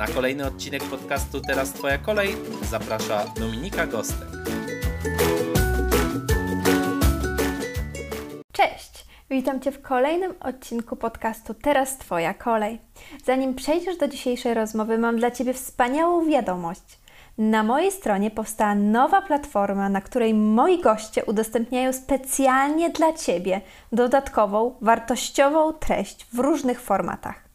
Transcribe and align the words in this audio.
Na 0.00 0.06
kolejny 0.06 0.46
odcinek 0.46 0.82
podcastu 0.82 1.40
Teraz 1.40 1.72
Twoja 1.72 1.98
kolej 1.98 2.36
zaprasza 2.62 3.24
Dominika 3.40 3.86
Gostek. 3.86 4.28
Cześć! 8.52 9.06
Witam 9.30 9.60
Cię 9.60 9.72
w 9.72 9.82
kolejnym 9.82 10.34
odcinku 10.40 10.96
podcastu 10.96 11.54
Teraz 11.54 11.98
Twoja 11.98 12.34
kolej. 12.34 12.80
Zanim 13.24 13.54
przejdziesz 13.54 13.96
do 13.96 14.08
dzisiejszej 14.08 14.54
rozmowy, 14.54 14.98
mam 14.98 15.16
dla 15.16 15.30
Ciebie 15.30 15.54
wspaniałą 15.54 16.26
wiadomość. 16.26 16.98
Na 17.38 17.62
mojej 17.62 17.92
stronie 17.92 18.30
powstała 18.30 18.74
nowa 18.74 19.22
platforma, 19.22 19.88
na 19.88 20.00
której 20.00 20.34
moi 20.34 20.82
goście 20.82 21.24
udostępniają 21.24 21.92
specjalnie 21.92 22.90
dla 22.90 23.12
Ciebie 23.12 23.60
dodatkową, 23.92 24.74
wartościową 24.80 25.72
treść 25.72 26.26
w 26.32 26.38
różnych 26.38 26.80
formatach. 26.80 27.49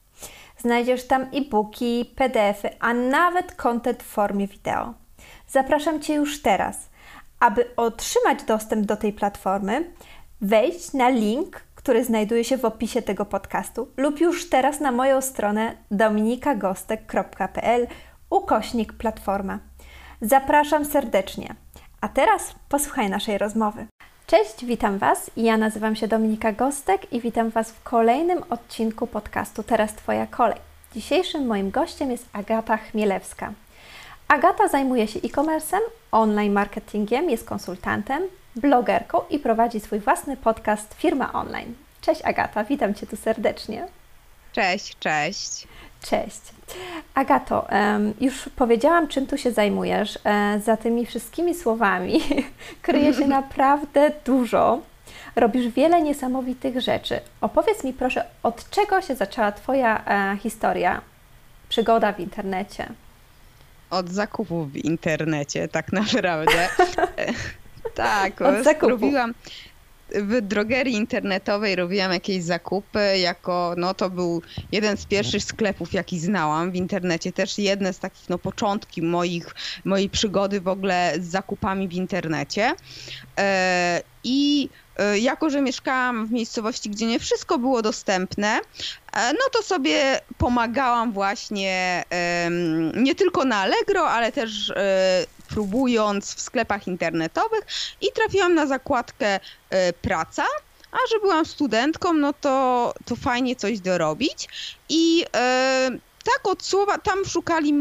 Znajdziesz 0.66 1.08
tam 1.08 1.22
e-booki, 1.22 2.14
PDF-y, 2.16 2.70
a 2.80 2.94
nawet 2.94 3.55
content 3.55 4.04
w 4.04 4.05
formie 4.05 4.48
wideo. 4.48 4.94
Zapraszam 5.48 6.02
Cię 6.02 6.13
już 6.13 6.41
teraz. 6.41 6.90
Aby 7.40 7.76
otrzymać 7.76 8.44
dostęp 8.44 8.86
do 8.86 8.98
tej 8.98 9.13
platformy, 9.13 9.93
wejdź 10.41 10.93
na 10.93 11.10
link, 11.10 11.62
który 11.76 12.04
znajduje 12.04 12.43
się 12.43 12.58
w 12.58 12.66
opisie 12.66 13.02
tego 13.02 13.26
podcastu 13.26 13.88
lub 13.98 14.20
już 14.20 14.49
teraz 14.49 14.80
na 14.80 14.91
moją 14.91 15.21
stronę 15.21 15.77
dominikagostek.pl 15.91 17.88
ukośnik 18.30 18.93
platforma. 18.93 19.60
Zapraszam 20.21 20.86
serdecznie. 20.86 21.55
A 22.02 22.08
teraz 22.08 22.55
posłuchaj 22.70 23.10
naszej 23.10 23.38
rozmowy. 23.38 23.88
Cześć, 24.27 24.65
witam 24.65 24.98
Was. 24.98 25.31
Ja 25.37 25.57
nazywam 25.57 25.95
się 25.95 26.07
Dominika 26.07 26.51
Gostek 26.51 27.13
i 27.13 27.21
witam 27.21 27.49
Was 27.49 27.71
w 27.71 27.84
kolejnym 27.84 28.43
odcinku 28.49 29.07
podcastu 29.07 29.63
Teraz 29.63 29.93
Twoja 29.93 30.27
kolej. 30.27 30.57
Dzisiejszym 30.93 31.45
moim 31.45 31.71
gościem 31.71 32.12
jest 32.12 32.26
Agata 32.34 32.77
Chmielewska. 32.77 33.53
Agata 34.27 34.68
zajmuje 34.68 35.07
się 35.07 35.20
e-commerce'em, 35.20 35.79
online 36.12 36.53
marketingiem, 36.53 37.29
jest 37.29 37.46
konsultantem, 37.46 38.23
blogerką 38.55 39.21
i 39.29 39.40
prowadzi 39.40 39.79
swój 39.79 39.99
własny 39.99 40.37
podcast 40.37 40.93
Firma 40.93 41.34
Online. 41.34 41.73
Cześć 42.01 42.21
Agata, 42.21 42.63
witam 42.63 42.93
Cię 42.93 43.07
tu 43.07 43.15
serdecznie. 43.15 43.87
Cześć, 44.51 44.98
cześć. 44.99 45.68
Cześć. 46.01 46.41
Agato, 47.15 47.68
już 48.21 48.49
powiedziałam, 48.55 49.07
czym 49.07 49.27
tu 49.27 49.38
się 49.38 49.51
zajmujesz. 49.51 50.20
E, 50.24 50.60
za 50.65 50.77
tymi 50.77 51.05
wszystkimi 51.05 51.55
słowami 51.55 52.20
kryje 52.82 53.13
się 53.13 53.27
naprawdę 53.40 54.12
dużo. 54.26 54.79
Robisz 55.35 55.68
wiele 55.68 56.02
niesamowitych 56.02 56.82
rzeczy. 56.82 57.20
Opowiedz 57.41 57.84
mi 57.84 57.93
proszę, 57.93 58.26
od 58.43 58.70
czego 58.70 59.02
się 59.02 59.15
zaczęła 59.15 59.52
Twoja 59.52 60.05
e, 60.05 60.37
historia, 60.37 61.02
przygoda 61.70 62.13
w 62.13 62.20
internecie? 62.20 62.90
Od 63.90 64.09
zakupów 64.09 64.72
w 64.72 64.75
internecie, 64.75 65.68
tak 65.68 65.94
naprawdę. 66.02 66.69
tak, 67.96 68.41
od 68.41 68.63
zakupu. 68.63 68.90
robiłam 68.90 69.34
w 70.10 70.42
drogerii 70.42 70.94
internetowej 70.94 71.76
robiłam 71.76 72.12
jakieś 72.12 72.44
zakupy, 72.44 73.18
jako, 73.18 73.74
no 73.78 73.94
to 73.94 74.10
był 74.10 74.42
jeden 74.72 74.98
z 74.98 75.06
pierwszych 75.06 75.44
sklepów, 75.44 75.94
jaki 75.94 76.20
znałam 76.20 76.72
w 76.72 76.76
internecie, 76.76 77.32
też 77.32 77.58
jedne 77.58 77.94
z 77.94 78.00
takich, 78.00 78.30
no 78.30 78.38
początki 78.38 79.02
moich, 79.02 79.56
mojej 79.86 80.10
przygody 80.10 80.62
w 80.62 80.68
ogóle 80.68 81.14
z 81.20 81.28
zakupami 81.28 81.88
w 81.88 81.94
internecie. 81.94 82.74
E, 83.40 84.02
I 84.24 84.70
e, 84.98 85.20
jako, 85.20 85.50
że 85.50 85.62
mieszkałam 85.62 86.28
w 86.28 86.32
miejscowości, 86.32 86.90
gdzie 86.90 87.06
nie 87.06 87.20
wszystko 87.20 87.58
było 87.58 87.82
dostępne, 87.82 88.60
e, 89.14 89.34
no 89.34 89.50
to 89.52 89.64
sobie 89.64 90.20
pomagałam 90.38 91.14
właśnie 91.14 92.04
nie 92.96 93.16
tylko 93.16 93.46
na 93.46 93.58
Allegro, 93.58 94.10
ale 94.10 94.32
też 94.32 94.74
próbując 95.48 96.36
w 96.36 96.42
sklepach 96.42 96.88
internetowych 96.88 97.62
i 98.02 98.08
trafiłam 98.16 98.54
na 98.54 98.68
zakładkę 98.68 99.40
e, 99.70 99.94
praca, 99.94 100.44
a 100.92 100.98
że 101.12 101.20
byłam 101.20 101.46
studentką, 101.46 102.14
no 102.14 102.34
to, 102.34 102.94
to 103.06 103.16
fajnie 103.16 103.56
coś 103.56 103.80
dorobić 103.80 104.48
i 104.90 105.26
e, 105.36 105.92
tak 106.26 106.48
od 106.48 106.64
słowa, 106.64 106.98
tam 106.98 107.26
szukali 107.26 107.74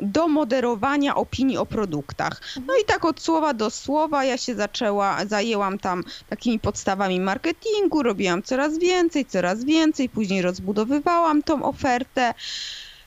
do 0.00 0.28
moderowania 0.28 1.14
opinii 1.14 1.58
o 1.58 1.66
produktach. 1.66 2.40
No 2.66 2.74
i 2.82 2.84
tak 2.84 3.04
od 3.04 3.20
słowa 3.20 3.54
do 3.54 3.70
słowa 3.70 4.24
ja 4.24 4.36
się 4.36 4.54
zaczęła, 4.54 5.26
zajęłam 5.26 5.78
tam 5.78 6.04
takimi 6.28 6.58
podstawami 6.58 7.20
marketingu, 7.20 8.02
robiłam 8.02 8.42
coraz 8.42 8.78
więcej, 8.78 9.24
coraz 9.24 9.64
więcej, 9.64 10.08
później 10.08 10.42
rozbudowywałam 10.42 11.42
tą 11.42 11.64
ofertę. 11.64 12.34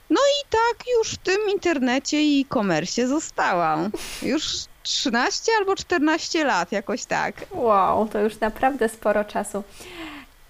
No 0.10 0.20
i 0.20 0.50
tak 0.50 0.88
już 0.98 1.12
w 1.12 1.18
tym 1.18 1.38
internecie 1.54 2.24
i 2.24 2.42
e-commerce 2.42 3.08
zostałam. 3.08 3.92
Już 4.22 4.44
13 4.84 5.52
albo 5.60 5.76
14 5.76 6.44
lat, 6.44 6.72
jakoś 6.72 7.06
tak. 7.06 7.36
Wow, 7.52 8.08
to 8.08 8.20
już 8.20 8.40
naprawdę 8.40 8.90
sporo 8.90 9.24
czasu. 9.26 9.64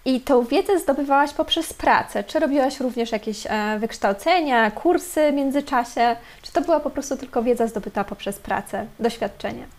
I 0.06 0.22
tą 0.22 0.44
wiedzę 0.44 0.80
zdobywałaś 0.80 1.34
poprzez 1.34 1.74
pracę. 1.74 2.24
Czy 2.24 2.40
robiłaś 2.40 2.80
również 2.80 3.12
jakieś 3.12 3.48
e, 3.50 3.80
wykształcenia, 3.80 4.72
kursy 4.72 5.32
w 5.32 5.36
międzyczasie? 5.36 6.16
Czy 6.42 6.52
to 6.52 6.62
była 6.62 6.80
po 6.80 6.90
prostu 6.90 7.18
tylko 7.18 7.44
wiedza 7.44 7.68
zdobyta 7.68 8.04
poprzez 8.04 8.40
pracę, 8.40 8.86
doświadczenie? 9.00 9.79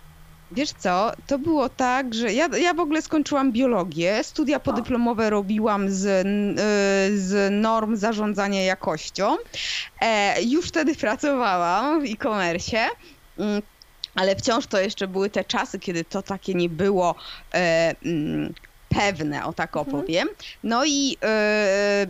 Wiesz 0.50 0.72
co, 0.72 1.12
to 1.26 1.38
było 1.38 1.68
tak, 1.68 2.14
że 2.14 2.32
ja, 2.32 2.48
ja 2.56 2.74
w 2.74 2.80
ogóle 2.80 3.02
skończyłam 3.02 3.52
biologię, 3.52 4.24
studia 4.24 4.60
podyplomowe 4.60 5.30
robiłam 5.30 5.90
z, 5.90 6.04
y, 6.04 7.18
z 7.18 7.52
norm 7.52 7.96
zarządzania 7.96 8.62
jakością. 8.62 9.36
E, 10.00 10.42
już 10.42 10.68
wtedy 10.68 10.94
pracowałam 10.94 12.00
w 12.00 12.04
e-commerce. 12.04 12.88
Mm, 13.38 13.62
ale 14.14 14.36
wciąż 14.36 14.66
to 14.66 14.80
jeszcze 14.80 15.08
były 15.08 15.30
te 15.30 15.44
czasy, 15.44 15.78
kiedy 15.78 16.04
to 16.04 16.22
takie 16.22 16.54
nie 16.54 16.68
było 16.68 17.14
e, 17.54 17.94
mm, 18.04 18.54
pewne, 18.88 19.44
o 19.44 19.52
tak 19.52 19.76
mhm. 19.76 19.88
opowiem. 19.88 20.28
No 20.64 20.84
i 20.84 21.16
e, 21.22 22.06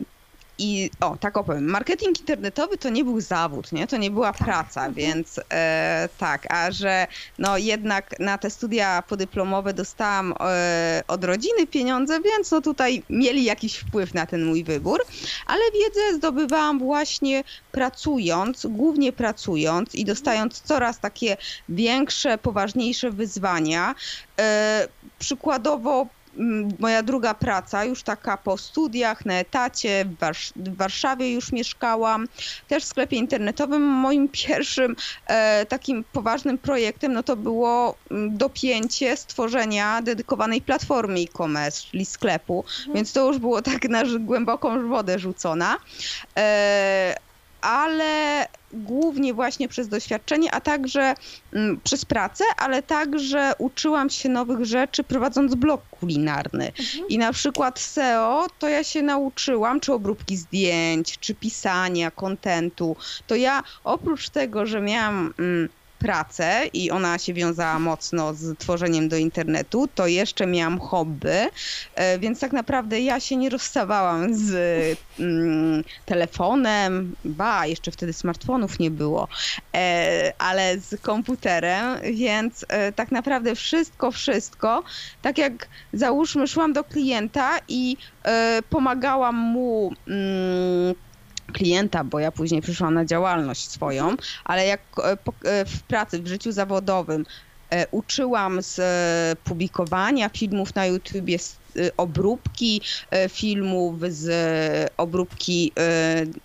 i 0.61 0.91
o, 1.01 1.17
tak 1.17 1.37
opowiem, 1.37 1.65
marketing 1.65 2.21
internetowy 2.21 2.79
to 2.79 2.89
nie 2.89 3.05
był 3.05 3.21
zawód, 3.21 3.73
nie? 3.73 3.87
To 3.87 3.97
nie 3.97 4.11
była 4.11 4.33
praca, 4.33 4.87
mhm. 4.87 4.95
więc 4.95 5.41
e, 5.53 6.09
tak, 6.19 6.53
a 6.53 6.71
że 6.71 7.07
no 7.39 7.59
jednak 7.59 8.21
na 8.21 8.39
te 8.39 8.51
studia 8.51 9.03
podyplomowe 9.09 9.75
dostałam 9.75 10.35
e, 10.41 11.03
od 11.09 11.25
rodziny 11.25 11.67
pieniądze, 11.67 12.21
więc 12.21 12.51
no 12.51 12.61
tutaj 12.61 13.03
mieli 13.11 13.45
jakiś 13.45 13.77
wpływ 13.77 14.15
na 14.15 14.27
ten 14.27 14.45
mój 14.45 14.65
wybór, 14.65 15.01
ale 15.47 15.61
wiedzę 15.75 16.17
zdobywałam 16.17 16.79
właśnie 16.79 17.45
pracując, 17.73 18.67
głównie 18.67 19.13
pracując 19.13 19.95
i 19.95 20.05
dostając 20.05 20.61
coraz 20.61 20.99
takie 20.99 21.37
większe, 21.69 22.39
poważniejsze 22.39 23.11
wyzwania. 23.11 23.95
E, 24.41 24.89
przykładowo 25.19 26.07
moja 26.79 27.03
druga 27.03 27.35
praca, 27.35 27.85
już 27.85 28.03
taka 28.03 28.37
po 28.37 28.59
studiach, 28.59 29.27
na 29.27 29.35
etacie, 29.35 30.05
w, 30.05 30.19
Warsz 30.19 30.53
w 30.57 30.77
Warszawie 30.77 31.33
już 31.33 31.53
mieszkałam, 31.53 32.29
też 32.69 32.85
w 32.85 32.87
sklepie 32.87 33.17
internetowym. 33.17 33.83
Moim 33.83 34.29
pierwszym 34.47 34.97
e, 35.27 35.67
takim 35.67 36.05
poważnym 36.13 36.59
projektem 36.59 37.13
no 37.13 37.23
to 37.23 37.37
było 37.37 37.95
dopięcie 38.29 39.17
stworzenia 39.17 40.03
dedykowanej 40.03 40.63
platformy 40.63 41.21
e-commerce, 41.21 41.83
czyli 41.91 42.05
sklepu, 42.05 42.65
mhm. 42.79 42.95
więc 42.97 43.13
to 43.13 43.27
już 43.27 43.39
było 43.39 43.63
tak 43.63 43.89
na 43.89 44.03
głęboką 44.21 44.89
wodę 44.89 45.19
rzucona. 45.19 45.77
E, 46.37 47.15
ale 47.61 48.47
głównie 48.73 49.35
właśnie 49.35 49.69
przez 49.69 49.89
doświadczenie, 49.89 50.55
a 50.55 50.61
także 50.61 51.15
mm, 51.53 51.81
przez 51.81 52.05
pracę, 52.05 52.45
ale 52.57 52.83
także 52.83 53.53
uczyłam 53.59 54.11
się 54.11 54.29
nowych 54.29 54.65
rzeczy 54.65 55.05
prowadząc 55.05 55.55
blog 55.55 55.89
kulinarny. 55.91 56.67
Mhm. 56.67 57.09
I 57.09 57.19
na 57.19 57.33
przykład 57.33 57.79
SEO 57.79 58.47
to 58.59 58.69
ja 58.69 58.85
się 58.85 59.03
nauczyłam, 59.03 59.81
czy 59.81 59.93
obróbki 59.93 60.37
zdjęć, 60.37 61.19
czy 61.19 61.35
pisania 61.35 62.11
kontentu. 62.11 62.97
To 63.27 63.35
ja 63.35 63.63
oprócz 63.85 64.31
tego, 64.31 64.67
że 64.67 64.81
miałam 64.81 65.35
mm, 65.39 65.69
pracę 66.01 66.67
i 66.73 66.91
ona 66.91 67.19
się 67.19 67.35
wiązała 67.35 67.79
mocno 67.79 68.35
z 68.35 68.59
tworzeniem 68.59 69.09
do 69.09 69.17
internetu, 69.17 69.89
to 69.95 70.07
jeszcze 70.07 70.47
miałam 70.47 70.79
hobby, 70.79 71.49
e, 71.95 72.19
więc 72.19 72.41
tak 72.41 72.53
naprawdę 72.53 73.01
ja 73.01 73.21
się 73.21 73.37
nie 73.37 73.51
rozstawałam 73.51 74.35
z 74.35 74.53
mm, 75.21 75.85
telefonem, 76.07 77.17
ba, 77.25 77.67
jeszcze 77.67 77.91
wtedy 77.91 78.13
smartfonów 78.13 78.79
nie 78.79 78.91
było, 78.91 79.29
e, 79.75 80.33
ale 80.39 80.79
z 80.79 81.01
komputerem, 81.01 82.01
więc 82.13 82.65
e, 82.69 82.93
tak 82.93 83.13
naprawdę 83.13 83.55
wszystko, 83.55 84.11
wszystko, 84.11 84.83
tak 85.23 85.39
jak 85.39 85.69
załóżmy 85.93 86.49
szłam 86.49 86.73
do 86.73 86.85
klienta 86.85 87.59
i 87.69 87.97
pomagałam 88.71 89.37
mu 89.37 89.93
mm, 90.09 90.95
klienta, 91.51 92.05
bo 92.05 92.19
ja 92.19 92.33
później 92.33 92.63
przyszłam 92.63 92.95
na 92.95 93.05
działalność 93.05 93.71
swoją, 93.71 94.17
ale 94.45 94.67
jak 94.67 94.81
e, 94.99 95.17
e, 95.45 95.65
w 95.65 95.83
pracy, 95.83 96.23
w 96.23 96.27
życiu 96.27 96.53
zawodowym 96.53 97.25
e, 97.71 97.87
uczyłam 97.91 98.63
z 98.63 98.81
publikowania 99.39 100.29
filmów 100.29 100.75
na 100.75 100.87
YouTubie, 100.87 101.39
z 101.39 101.61
obróbki 101.97 102.83
filmów, 103.29 104.01
z 104.09 104.93
obróbki 104.97 105.73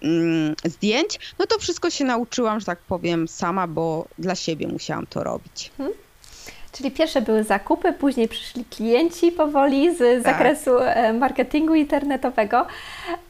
mm, 0.01 0.55
zdjęć, 0.65 1.19
no 1.39 1.45
to 1.45 1.59
wszystko 1.59 1.89
się 1.89 2.05
nauczyłam, 2.05 2.59
że 2.59 2.65
tak 2.65 2.79
powiem, 2.79 3.27
sama, 3.27 3.67
bo 3.67 4.07
dla 4.19 4.35
siebie 4.35 4.67
musiałam 4.67 5.07
to 5.07 5.23
robić. 5.23 5.71
Hmm. 5.77 6.04
Czyli 6.77 6.91
pierwsze 6.91 7.21
były 7.21 7.43
zakupy, 7.43 7.93
później 7.93 8.27
przyszli 8.27 8.65
klienci 8.65 9.31
powoli 9.31 9.95
z 9.95 10.23
tak. 10.23 10.33
zakresu 10.33 10.79
e, 10.79 11.13
marketingu 11.13 11.75
internetowego. 11.75 12.67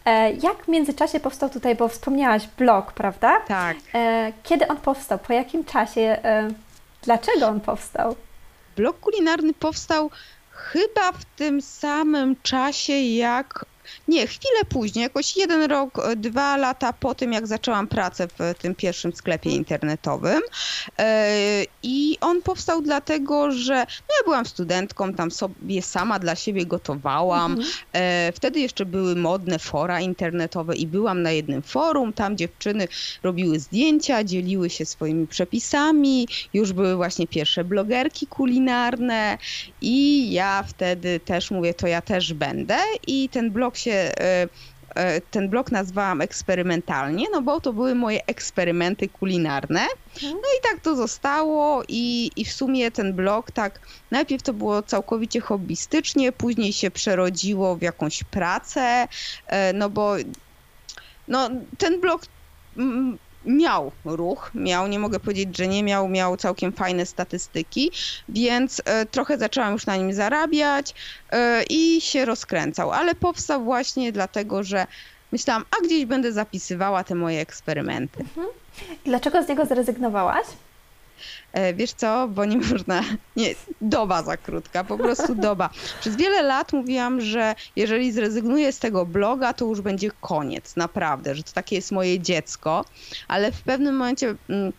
E, 0.05 0.31
jak 0.31 0.65
w 0.65 0.67
międzyczasie 0.67 1.19
powstał 1.19 1.49
tutaj, 1.49 1.75
bo 1.75 1.87
wspomniałaś 1.87 2.47
blog, 2.57 2.91
prawda? 2.91 3.39
Tak. 3.47 3.77
E, 3.93 4.31
kiedy 4.43 4.67
on 4.67 4.77
powstał? 4.77 5.19
Po 5.19 5.33
jakim 5.33 5.65
czasie? 5.65 6.17
Dlaczego 7.01 7.47
on 7.47 7.61
powstał? 7.61 8.15
Blog 8.77 8.99
kulinarny 8.99 9.53
powstał 9.53 10.11
chyba 10.51 11.11
w 11.11 11.25
tym 11.25 11.61
samym 11.61 12.35
czasie, 12.43 12.93
jak 12.93 13.65
nie, 14.07 14.27
chwilę 14.27 14.65
później, 14.69 15.03
jakoś 15.03 15.37
jeden 15.37 15.63
rok, 15.71 15.99
e, 15.99 16.15
dwa 16.15 16.57
lata 16.57 16.93
po 16.93 17.15
tym, 17.15 17.33
jak 17.33 17.47
zaczęłam 17.47 17.87
pracę 17.87 18.27
w 18.27 18.53
tym 18.57 18.75
pierwszym 18.75 19.15
sklepie 19.15 19.49
internetowym. 19.49 20.41
E, 20.99 21.63
I 21.83 22.17
on 22.21 22.41
powstał 22.41 22.81
dlatego, 22.81 23.51
że 23.51 23.75
no 23.75 24.15
ja 24.19 24.23
byłam 24.25 24.45
studentką, 24.45 25.13
tam 25.13 25.31
sobie 25.31 25.81
sama 25.81 26.19
dla 26.19 26.35
siebie 26.35 26.65
gotowałam. 26.65 27.51
Mhm. 27.51 27.69
E, 27.93 28.31
wtedy 28.35 28.59
jeszcze 28.59 28.85
były 28.85 29.15
modne 29.15 29.59
fora 29.59 30.01
internetowe 30.01 30.75
i 30.75 30.87
byłam 30.87 31.21
na 31.21 31.31
jednym 31.31 31.61
forum, 31.61 32.13
tam 32.13 32.37
dziewczyny 32.37 32.87
robiły 33.23 33.59
zdjęcia, 33.59 34.23
dzieliły 34.23 34.69
się 34.69 34.85
swoimi 34.85 35.27
przepisami, 35.27 36.27
już 36.53 36.73
były 36.73 36.95
właśnie 36.95 37.27
pierwsze 37.27 37.63
blogerki 37.63 38.27
kulinarne 38.27 39.37
i 39.81 40.31
ja 40.31 40.63
wtedy 40.67 41.19
też 41.19 41.51
mówię, 41.51 41.73
to 41.73 41.87
ja 41.87 42.01
też 42.01 42.33
będę 42.33 42.77
i 43.07 43.29
ten 43.29 43.51
blog 43.51 43.74
się 43.77 43.91
e, 43.91 44.47
e, 44.95 45.21
ten 45.21 45.49
blog 45.49 45.71
nazwałam 45.71 46.21
eksperymentalnie, 46.21 47.25
no 47.31 47.41
bo 47.41 47.61
to 47.61 47.73
były 47.73 47.95
moje 47.95 48.25
eksperymenty 48.25 49.09
kulinarne. 49.09 49.81
Mhm. 50.15 50.33
No 50.33 50.49
i 50.59 50.61
tak 50.63 50.79
to 50.79 50.95
zostało 50.95 51.83
i, 51.87 52.31
i 52.35 52.45
w 52.45 52.53
sumie 52.53 52.91
ten 52.91 53.13
blog 53.13 53.51
tak, 53.51 53.79
najpierw 54.11 54.43
to 54.43 54.53
było 54.53 54.81
całkowicie 54.81 55.41
hobbystycznie, 55.41 56.31
później 56.31 56.73
się 56.73 56.91
przerodziło 56.91 57.75
w 57.75 57.81
jakąś 57.81 58.23
pracę, 58.23 59.07
e, 59.47 59.73
no 59.73 59.89
bo 59.89 60.15
no, 61.27 61.49
ten 61.77 62.01
blog 62.01 62.21
mm, 62.77 63.17
miał 63.45 63.91
ruch, 64.05 64.51
miał, 64.55 64.87
nie 64.87 64.99
mogę 64.99 65.19
powiedzieć, 65.19 65.57
że 65.57 65.67
nie 65.67 65.83
miał, 65.83 66.07
miał 66.07 66.37
całkiem 66.37 66.71
fajne 66.71 67.05
statystyki, 67.05 67.91
więc 68.29 68.81
e, 68.85 69.05
trochę 69.05 69.37
zaczęłam 69.37 69.73
już 69.73 69.85
na 69.85 69.95
nim 69.95 70.13
zarabiać 70.13 70.93
e, 71.31 71.63
i 71.69 72.01
się 72.01 72.25
rozkręcał, 72.25 72.91
ale 72.91 73.15
powstał 73.15 73.63
właśnie 73.63 74.11
dlatego, 74.11 74.63
że 74.63 74.87
myślałam, 75.31 75.65
a 75.71 75.85
gdzieś 75.85 76.05
będę 76.05 76.31
zapisywała 76.31 77.03
te 77.03 77.15
moje 77.15 77.41
eksperymenty. 77.41 78.19
Mhm. 78.19 78.47
Dlaczego 79.05 79.43
z 79.43 79.47
niego 79.47 79.65
zrezygnowałaś? 79.65 80.45
E, 81.53 81.73
wiesz 81.73 81.93
co, 81.93 82.27
bo 82.27 82.45
nie 82.45 82.57
można, 82.57 83.01
nie, 83.35 83.55
doba 83.81 84.23
za 84.23 84.37
krótka, 84.37 84.83
po 84.83 84.97
prostu 84.97 85.35
doba. 85.35 85.69
Przez 86.01 86.15
wiele 86.15 86.41
lat 86.41 86.73
mówiłam, 86.73 87.21
że 87.21 87.55
jeżeli 87.75 88.11
zrezygnuję 88.11 88.71
z 88.71 88.79
tego 88.79 89.05
bloga, 89.05 89.53
to 89.53 89.65
już 89.65 89.81
będzie 89.81 90.11
koniec, 90.21 90.75
naprawdę, 90.75 91.35
że 91.35 91.43
to 91.43 91.51
takie 91.51 91.75
jest 91.75 91.91
moje 91.91 92.19
dziecko, 92.19 92.85
ale 93.27 93.51
w 93.51 93.61
pewnym 93.61 93.95
momencie... 93.95 94.35
Mm, 94.49 94.73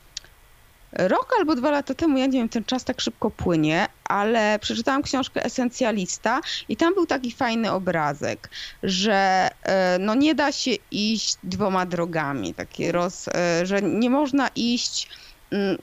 rok 0.92 1.34
albo 1.38 1.54
dwa 1.54 1.70
lata 1.70 1.94
temu, 1.94 2.18
ja 2.18 2.26
nie 2.26 2.38
wiem, 2.38 2.48
ten 2.48 2.64
czas 2.64 2.84
tak 2.84 3.00
szybko 3.00 3.30
płynie, 3.30 3.86
ale 4.04 4.58
przeczytałam 4.58 5.02
książkę 5.02 5.44
Esencjalista 5.44 6.40
i 6.68 6.76
tam 6.76 6.94
był 6.94 7.06
taki 7.06 7.32
fajny 7.32 7.72
obrazek, 7.72 8.50
że 8.82 9.48
e, 9.62 9.98
no 10.00 10.14
nie 10.14 10.34
da 10.34 10.52
się 10.52 10.70
iść 10.90 11.36
dwoma 11.42 11.86
drogami, 11.86 12.54
takie 12.54 12.92
roz, 12.92 13.28
e, 13.28 13.66
że 13.66 13.82
nie 13.82 14.10
można 14.10 14.48
iść 14.54 15.08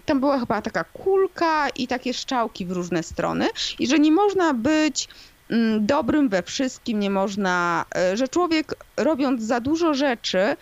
tam 0.06 0.20
była 0.20 0.40
chyba 0.40 0.62
taka 0.62 0.84
kulka 0.84 1.70
i 1.70 1.88
takie 1.88 2.14
szczałki 2.14 2.66
w 2.66 2.72
różne 2.72 3.04
strony 3.04 3.48
i 3.80 3.88
że 3.88 4.00
nie 4.00 4.12
można 4.12 4.54
być 4.54 5.08
mm, 5.50 5.86
dobrym 5.86 6.30
we 6.30 6.44
wszystkim, 6.44 7.00
nie 7.00 7.10
można, 7.10 7.86
e, 7.96 8.18
że 8.18 8.28
człowiek 8.28 8.76
robiąc 8.98 9.44
za 9.44 9.60
dużo 9.60 9.94
rzeczy, 9.94 10.56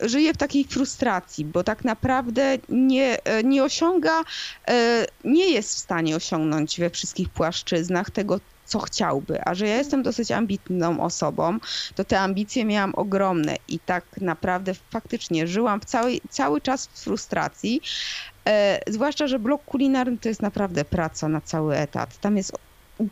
żyje 0.00 0.34
w 0.34 0.36
takiej 0.36 0.64
frustracji, 0.64 1.44
bo 1.44 1.64
tak 1.64 1.84
naprawdę 1.84 2.58
nie, 2.68 3.24
e, 3.24 3.42
nie 3.42 3.64
osiąga, 3.64 4.22
e, 4.68 5.06
nie 5.24 5.50
jest 5.50 5.74
w 5.74 5.78
stanie 5.78 6.16
osiągnąć 6.16 6.80
we 6.80 6.90
wszystkich 6.90 7.28
płaszczyznach 7.28 8.10
tego, 8.10 8.40
co 8.66 8.78
chciałby. 8.78 9.44
A 9.44 9.54
że 9.54 9.66
ja 9.66 9.76
jestem 9.76 10.02
dosyć 10.02 10.30
ambitną 10.30 11.00
osobą, 11.00 11.58
to 11.94 12.04
te 12.04 12.20
ambicje 12.20 12.64
miałam 12.64 12.92
ogromne 12.94 13.56
i 13.68 13.78
tak 13.78 14.04
naprawdę 14.20 14.74
faktycznie 14.74 15.46
żyłam 15.46 15.80
w 15.80 15.84
cały, 15.84 16.20
cały 16.30 16.60
czas 16.60 16.86
w 16.86 17.00
frustracji. 17.00 17.80
E, 18.48 18.80
zwłaszcza, 18.86 19.26
że 19.26 19.38
blok 19.38 19.64
kulinarny 19.64 20.18
to 20.18 20.28
jest 20.28 20.42
naprawdę 20.42 20.84
praca 20.84 21.28
na 21.28 21.40
cały 21.40 21.76
etat. 21.76 22.18
Tam 22.20 22.36
jest 22.36 22.52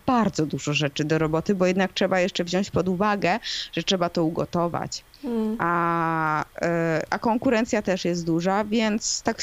bardzo 0.07 0.47
dużo 0.47 0.73
rzeczy 0.73 1.05
do 1.05 1.19
roboty, 1.19 1.55
bo 1.55 1.67
jednak 1.67 1.93
trzeba 1.93 2.21
jeszcze 2.21 2.45
wziąć 2.45 2.71
pod 2.71 2.89
uwagę, 2.89 3.39
że 3.73 3.83
trzeba 3.83 4.09
to 4.09 4.25
ugotować. 4.25 5.05
Hmm. 5.23 5.57
A, 5.59 6.45
e, 6.63 7.03
a 7.11 7.19
konkurencja 7.19 7.83
też 7.83 8.05
jest 8.05 8.25
duża, 8.27 8.65
więc 8.65 9.23
tak 9.23 9.41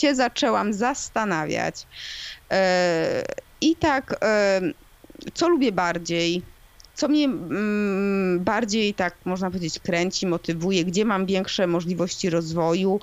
się 0.00 0.14
zaczęłam 0.14 0.72
zastanawiać. 0.72 1.86
E, 2.50 3.22
I 3.60 3.76
tak, 3.76 4.24
co 5.34 5.48
lubię 5.48 5.72
bardziej? 5.72 6.42
co 7.00 7.08
mnie 7.08 7.24
mm, 7.24 8.40
bardziej, 8.40 8.94
tak 8.94 9.14
można 9.24 9.50
powiedzieć, 9.50 9.78
kręci, 9.78 10.26
motywuje, 10.26 10.84
gdzie 10.84 11.04
mam 11.04 11.26
większe 11.26 11.66
możliwości 11.66 12.30
rozwoju, 12.30 13.00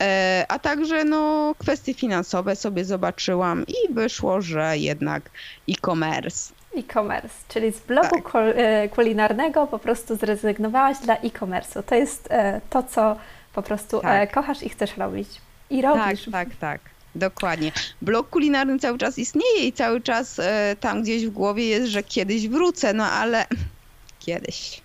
e, 0.00 0.44
a 0.48 0.58
także 0.58 1.04
no, 1.04 1.54
kwestie 1.58 1.94
finansowe 1.94 2.56
sobie 2.56 2.84
zobaczyłam 2.84 3.64
i 3.66 3.94
wyszło, 3.94 4.40
że 4.40 4.78
jednak 4.78 5.30
e-commerce. 5.68 6.52
E-commerce, 6.76 7.34
czyli 7.48 7.72
z 7.72 7.80
blogu 7.80 8.22
tak. 8.22 8.34
E, 8.34 8.88
kulinarnego 8.88 9.66
po 9.66 9.78
prostu 9.78 10.16
zrezygnowałaś 10.16 10.98
dla 10.98 11.16
e-commerce'u. 11.16 11.82
To 11.82 11.94
jest 11.94 12.28
e, 12.30 12.60
to, 12.70 12.82
co 12.82 13.16
po 13.54 13.62
prostu 13.62 14.00
tak. 14.00 14.32
kochasz 14.32 14.62
i 14.62 14.68
chcesz 14.68 14.96
robić. 14.96 15.28
I 15.70 15.82
robisz. 15.82 16.24
Tak, 16.24 16.32
tak, 16.32 16.56
tak. 16.56 16.80
Dokładnie. 17.18 17.72
Blok 18.02 18.30
kulinarny 18.30 18.78
cały 18.78 18.98
czas 18.98 19.18
istnieje 19.18 19.66
i 19.66 19.72
cały 19.72 20.00
czas 20.00 20.38
e, 20.38 20.76
tam 20.80 21.02
gdzieś 21.02 21.26
w 21.26 21.30
głowie 21.30 21.66
jest, 21.66 21.86
że 21.86 22.02
kiedyś 22.02 22.48
wrócę, 22.48 22.92
no 22.92 23.04
ale 23.04 23.46
kiedyś. 24.26 24.82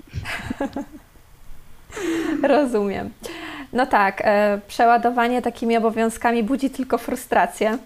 Rozumiem. 2.44 3.10
No 3.74 3.86
tak, 3.86 4.22
e, 4.26 4.60
przeładowanie 4.68 5.42
takimi 5.42 5.78
obowiązkami 5.78 6.44
budzi 6.44 6.70
tylko 6.70 6.98
frustrację. 6.98 7.78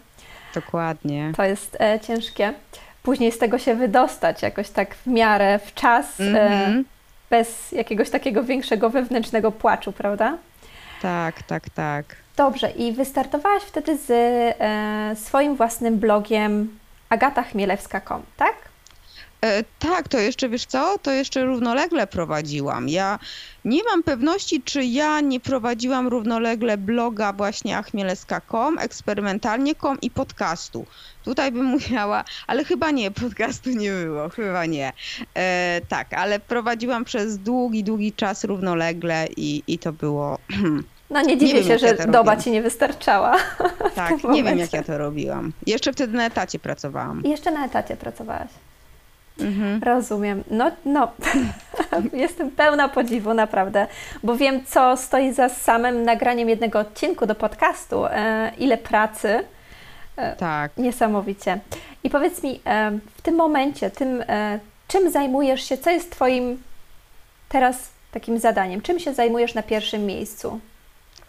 Dokładnie. 0.55 1.31
To 1.37 1.43
jest 1.43 1.77
e, 1.81 1.99
ciężkie. 1.99 2.53
Później 3.03 3.31
z 3.31 3.37
tego 3.37 3.59
się 3.59 3.75
wydostać 3.75 4.41
jakoś 4.41 4.69
tak 4.69 4.95
w 4.95 5.07
miarę, 5.07 5.59
w 5.65 5.73
czas, 5.73 6.19
mm 6.19 6.35
-hmm. 6.35 6.83
bez 7.29 7.71
jakiegoś 7.71 8.09
takiego 8.09 8.43
większego 8.43 8.89
wewnętrznego 8.89 9.51
płaczu, 9.51 9.91
prawda? 9.91 10.37
Tak, 11.01 11.43
tak, 11.43 11.69
tak. 11.69 12.26
Dobrze, 12.37 12.69
i 12.71 12.91
wystartowałaś 12.91 13.63
wtedy 13.63 13.97
z 13.97 14.09
e, 14.09 15.15
swoim 15.15 15.55
własnym 15.55 15.97
blogiem 15.99 16.79
agatachmielewska.com, 17.09 18.21
tak? 18.37 18.55
E, 19.41 19.63
tak, 19.79 20.07
to 20.07 20.19
jeszcze 20.19 20.49
wiesz 20.49 20.65
co? 20.65 20.97
To 21.01 21.11
jeszcze 21.11 21.45
równolegle 21.45 22.07
prowadziłam. 22.07 22.89
Ja 22.89 23.19
nie 23.65 23.83
mam 23.83 24.03
pewności, 24.03 24.61
czy 24.61 24.83
ja 24.83 25.21
nie 25.21 25.39
prowadziłam 25.39 26.07
równolegle 26.07 26.77
bloga 26.77 27.33
właśnie 27.33 27.77
achmielewska.com, 27.77 28.79
eksperymentalnie.com 28.79 30.01
i 30.01 30.11
podcastu. 30.11 30.85
Tutaj 31.23 31.51
bym 31.51 31.65
musiała, 31.75 32.23
ale 32.47 32.63
chyba 32.63 32.91
nie, 32.91 33.11
podcastu 33.11 33.69
nie 33.69 33.91
było, 33.91 34.29
chyba 34.29 34.65
nie. 34.65 34.93
E, 35.35 35.81
tak, 35.89 36.13
ale 36.13 36.39
prowadziłam 36.39 37.05
przez 37.05 37.37
długi, 37.37 37.83
długi 37.83 38.13
czas 38.13 38.43
równolegle 38.43 39.27
i, 39.37 39.63
i 39.67 39.79
to 39.79 39.93
było 39.93 40.37
No 41.09 41.21
nie 41.21 41.37
dziwię 41.37 41.53
wiem, 41.53 41.63
się, 41.63 41.69
ja 41.69 41.77
że 41.77 41.93
to 41.93 42.05
doba 42.05 42.17
robiłam. 42.17 42.41
ci 42.41 42.51
nie 42.51 42.61
wystarczała. 42.61 43.35
Tak, 43.95 44.11
nie 44.11 44.43
wiem 44.43 44.45
jak 44.45 44.45
momencie. 44.45 44.77
ja 44.77 44.83
to 44.83 44.97
robiłam. 44.97 45.53
Jeszcze 45.67 45.93
wtedy 45.93 46.17
na 46.17 46.25
etacie 46.25 46.59
pracowałam. 46.59 47.21
Jeszcze 47.25 47.51
na 47.51 47.65
etacie 47.65 47.97
pracowałaś. 47.97 48.49
Mhm. 49.39 49.83
Rozumiem. 49.83 50.43
No, 50.51 50.71
no. 50.85 51.11
Jestem 52.13 52.51
pełna 52.51 52.89
podziwu, 52.89 53.33
naprawdę, 53.33 53.87
bo 54.23 54.35
wiem, 54.35 54.65
co 54.65 54.97
stoi 54.97 55.33
za 55.33 55.49
samym 55.49 56.03
nagraniem 56.03 56.49
jednego 56.49 56.79
odcinku 56.79 57.25
do 57.25 57.35
podcastu, 57.35 58.05
e, 58.05 58.51
ile 58.57 58.77
pracy. 58.77 59.43
Tak. 60.37 60.77
Niesamowicie. 60.77 61.59
I 62.03 62.09
powiedz 62.09 62.43
mi, 62.43 62.59
e, 62.65 62.91
w 63.17 63.21
tym 63.21 63.35
momencie, 63.35 63.89
tym, 63.89 64.23
e, 64.27 64.59
czym 64.87 65.11
zajmujesz 65.11 65.63
się, 65.63 65.77
co 65.77 65.89
jest 65.89 66.11
Twoim 66.11 66.61
teraz 67.49 67.89
takim 68.11 68.39
zadaniem? 68.39 68.81
Czym 68.81 68.99
się 68.99 69.13
zajmujesz 69.13 69.53
na 69.53 69.63
pierwszym 69.63 70.05
miejscu? 70.05 70.59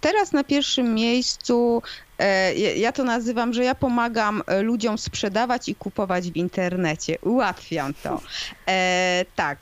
Teraz 0.00 0.32
na 0.32 0.44
pierwszym 0.44 0.94
miejscu 0.94 1.82
e, 2.18 2.54
ja 2.54 2.92
to 2.92 3.04
nazywam, 3.04 3.52
że 3.52 3.64
ja 3.64 3.74
pomagam 3.74 4.42
e, 4.46 4.62
ludziom 4.62 4.98
sprzedawać 4.98 5.68
i 5.68 5.74
kupować 5.74 6.30
w 6.30 6.36
internecie. 6.36 7.18
Ułatwiam 7.22 7.94
to. 7.94 8.20
E, 8.68 9.24
tak, 9.36 9.58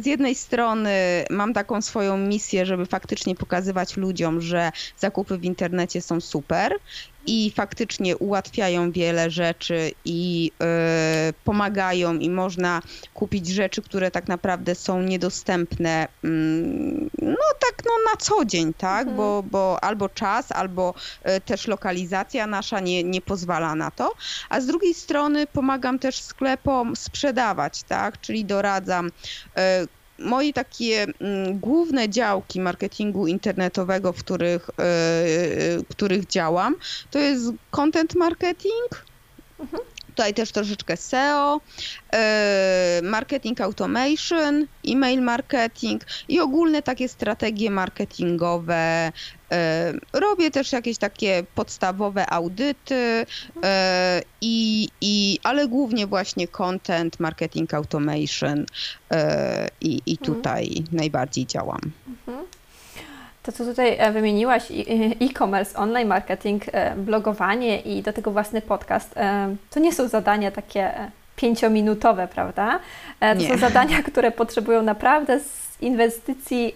z 0.00 0.06
jednej 0.06 0.34
strony 0.34 0.90
mam 1.30 1.54
taką 1.54 1.82
swoją 1.82 2.16
misję, 2.16 2.66
żeby 2.66 2.86
faktycznie 2.86 3.34
pokazywać 3.34 3.96
ludziom, 3.96 4.40
że 4.40 4.72
zakupy 4.96 5.38
w 5.38 5.44
internecie 5.44 6.02
są 6.02 6.20
super 6.20 6.74
i 7.26 7.52
faktycznie 7.56 8.16
ułatwiają 8.16 8.92
wiele 8.92 9.30
rzeczy 9.30 9.92
i 10.04 10.52
e, 10.62 11.32
pomagają 11.44 12.14
i 12.14 12.30
można 12.30 12.82
kupić 13.14 13.46
rzeczy, 13.48 13.82
które 13.82 14.10
tak 14.10 14.28
naprawdę 14.28 14.74
są 14.74 15.02
niedostępne 15.02 16.08
mm, 16.24 17.10
no 17.22 17.44
tak 17.60 17.82
no 17.86 17.92
na 18.12 18.16
co 18.16 18.44
dzień, 18.44 18.74
tak, 18.74 19.08
Mhm. 19.08 19.16
Bo, 19.28 19.42
bo 19.42 19.84
albo 19.84 20.08
czas, 20.08 20.52
albo 20.52 20.94
e, 21.22 21.40
też 21.40 21.66
lokalizacja 21.66 22.46
nasza 22.46 22.80
nie, 22.80 23.04
nie 23.04 23.20
pozwala 23.20 23.74
na 23.74 23.90
to, 23.90 24.14
a 24.48 24.60
z 24.60 24.66
drugiej 24.66 24.94
strony 24.94 25.46
pomagam 25.46 25.98
też 25.98 26.20
sklepom 26.20 26.96
sprzedawać, 26.96 27.82
tak, 27.82 28.20
czyli 28.20 28.44
doradzam 28.44 29.10
e, 29.56 29.86
Moje 30.20 30.52
takie 30.52 31.02
mm, 31.02 31.58
główne 31.58 32.08
działki 32.08 32.60
marketingu 32.60 33.26
internetowego, 33.26 34.12
w 34.12 34.18
których, 34.18 34.70
e, 34.70 34.82
e, 34.82 35.84
których 35.90 36.26
działam, 36.26 36.74
to 37.10 37.18
jest 37.18 37.44
content 37.70 38.14
marketing, 38.14 38.90
tutaj 40.18 40.34
też 40.34 40.52
troszeczkę 40.52 40.96
SEO, 40.96 41.60
e, 42.12 43.00
marketing 43.02 43.60
automation, 43.60 44.66
e-mail 44.88 45.22
marketing 45.22 46.02
i 46.28 46.40
ogólne 46.40 46.82
takie 46.82 47.08
strategie 47.08 47.70
marketingowe. 47.70 49.12
E, 49.52 49.92
Robię 50.12 50.50
też 50.50 50.72
jakieś 50.72 50.98
takie 50.98 51.44
podstawowe 51.54 52.30
audyty, 52.30 53.26
e, 53.64 54.22
i, 54.40 54.88
i, 55.00 55.38
ale 55.42 55.68
głównie 55.68 56.06
właśnie 56.06 56.48
content, 56.48 57.20
marketing 57.20 57.74
automation 57.74 58.66
i, 59.80 60.02
i 60.06 60.18
tutaj 60.18 60.84
najbardziej 60.92 61.46
działam. 61.46 61.80
To, 63.48 63.52
co 63.52 63.64
tutaj 63.64 63.96
e, 63.98 64.12
wymieniłaś, 64.12 64.62
e-commerce, 65.20 65.78
online 65.78 66.08
marketing, 66.08 66.62
e, 66.72 66.96
blogowanie 66.96 67.80
i 67.80 68.02
do 68.02 68.12
tego 68.12 68.30
własny 68.30 68.62
podcast, 68.62 69.16
e, 69.16 69.56
to 69.70 69.80
nie 69.80 69.92
są 69.92 70.08
zadania 70.08 70.50
takie 70.50 70.94
pięciominutowe, 71.36 72.28
prawda? 72.28 72.78
To 73.20 73.34
Nie. 73.34 73.48
są 73.48 73.58
zadania, 73.58 74.02
które 74.12 74.30
potrzebują 74.30 74.82
naprawdę 74.82 75.40
inwestycji 75.80 76.74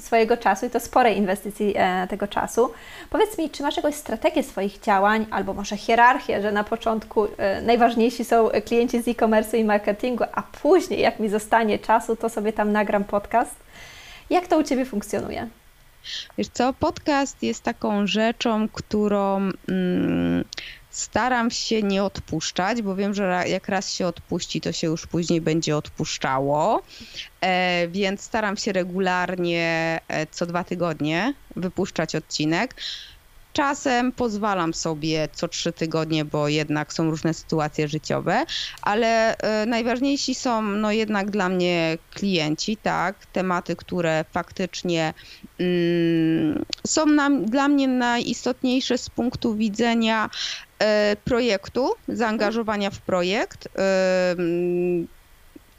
swojego 0.00 0.36
czasu 0.36 0.66
i 0.66 0.70
to 0.70 0.80
sporej 0.80 1.18
inwestycji 1.18 1.74
tego 2.08 2.28
czasu. 2.28 2.72
Powiedz 3.10 3.38
mi, 3.38 3.50
czy 3.50 3.62
masz 3.62 3.76
jakąś 3.76 3.94
strategię 3.94 4.42
swoich 4.42 4.80
działań, 4.80 5.26
albo 5.30 5.54
może 5.54 5.76
hierarchię, 5.76 6.42
że 6.42 6.52
na 6.52 6.64
początku 6.64 7.26
najważniejsi 7.62 8.24
są 8.24 8.48
klienci 8.64 9.02
z 9.02 9.08
e-commerce 9.08 9.58
i 9.58 9.64
marketingu, 9.64 10.24
a 10.34 10.42
później, 10.42 11.00
jak 11.00 11.18
mi 11.18 11.28
zostanie 11.28 11.78
czasu, 11.78 12.16
to 12.16 12.28
sobie 12.28 12.52
tam 12.52 12.72
nagram 12.72 13.04
podcast. 13.04 13.56
Jak 14.30 14.46
to 14.46 14.58
u 14.58 14.62
Ciebie 14.62 14.84
funkcjonuje? 14.84 15.48
Wiesz 16.38 16.48
co, 16.48 16.72
podcast 16.72 17.42
jest 17.42 17.62
taką 17.62 18.06
rzeczą, 18.06 18.68
którą 18.68 19.50
mm, 19.68 20.44
staram 20.90 21.50
się 21.50 21.82
nie 21.82 22.04
odpuszczać, 22.04 22.82
bo 22.82 22.96
wiem, 22.96 23.14
że 23.14 23.44
jak 23.46 23.68
raz 23.68 23.92
się 23.92 24.06
odpuści, 24.06 24.60
to 24.60 24.72
się 24.72 24.86
już 24.86 25.06
później 25.06 25.40
będzie 25.40 25.76
odpuszczało. 25.76 26.82
E, 27.40 27.88
więc 27.88 28.20
staram 28.20 28.56
się 28.56 28.72
regularnie, 28.72 30.00
e, 30.08 30.26
co 30.26 30.46
dwa 30.46 30.64
tygodnie, 30.64 31.34
wypuszczać 31.56 32.14
odcinek. 32.14 32.74
Czasem 33.52 34.12
pozwalam 34.12 34.74
sobie 34.74 35.28
co 35.32 35.48
trzy 35.48 35.72
tygodnie, 35.72 36.24
bo 36.24 36.48
jednak 36.48 36.92
są 36.92 37.10
różne 37.10 37.34
sytuacje 37.34 37.88
życiowe, 37.88 38.44
ale 38.82 39.36
e, 39.36 39.66
najważniejsi 39.66 40.34
są 40.34 40.62
no 40.62 40.92
jednak 40.92 41.30
dla 41.30 41.48
mnie 41.48 41.98
klienci, 42.10 42.76
tak, 42.76 43.26
tematy, 43.26 43.76
które 43.76 44.24
faktycznie 44.32 45.14
mm, 45.58 46.64
są 46.86 47.04
dla 47.44 47.68
mnie 47.68 47.88
najistotniejsze 47.88 48.98
z 48.98 49.10
punktu 49.10 49.56
widzenia 49.56 50.30
e, 50.78 51.16
projektu, 51.24 51.90
zaangażowania 52.08 52.90
w 52.90 53.02
projekt. 53.02 53.68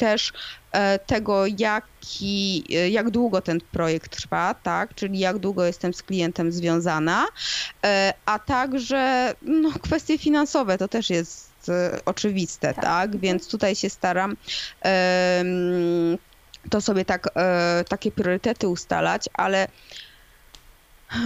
Też 0.02 0.34
e, 0.72 1.00
tego, 1.00 1.44
jaki, 1.58 2.66
e, 2.70 2.90
jak 2.90 3.10
długo 3.10 3.42
ten 3.42 3.62
projekt 3.72 4.18
trwa, 4.18 4.54
tak? 4.54 4.96
czyli 4.96 5.20
jak 5.20 5.38
długo 5.40 5.66
jestem 5.66 5.94
z 5.94 6.04
klientem 6.04 6.52
związana, 6.52 7.28
e, 7.86 8.14
a 8.26 8.40
także 8.40 9.34
no, 9.42 9.70
kwestie 9.82 10.18
finansowe 10.18 10.78
to 10.78 10.88
też 10.88 11.10
jest 11.10 11.52
oczywiste, 12.06 12.74
Tak. 12.74 12.84
tak? 12.84 13.18
Więc 13.18 13.48
tutaj 13.48 13.76
się 13.76 13.90
staram 13.90 14.38
to 16.70 16.82
sobie 16.82 17.06
tak, 17.06 17.28
takie 17.88 18.12
priorytety 18.12 18.68
ustalać, 18.68 19.30
ale 19.34 19.68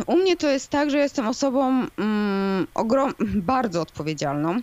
u 0.05 0.15
mnie 0.15 0.37
to 0.37 0.49
jest 0.49 0.69
tak, 0.69 0.91
że 0.91 0.97
jestem 0.97 1.27
osobą 1.27 1.87
mm, 1.97 2.67
ogrom, 2.73 3.13
bardzo 3.35 3.81
odpowiedzialną. 3.81 4.59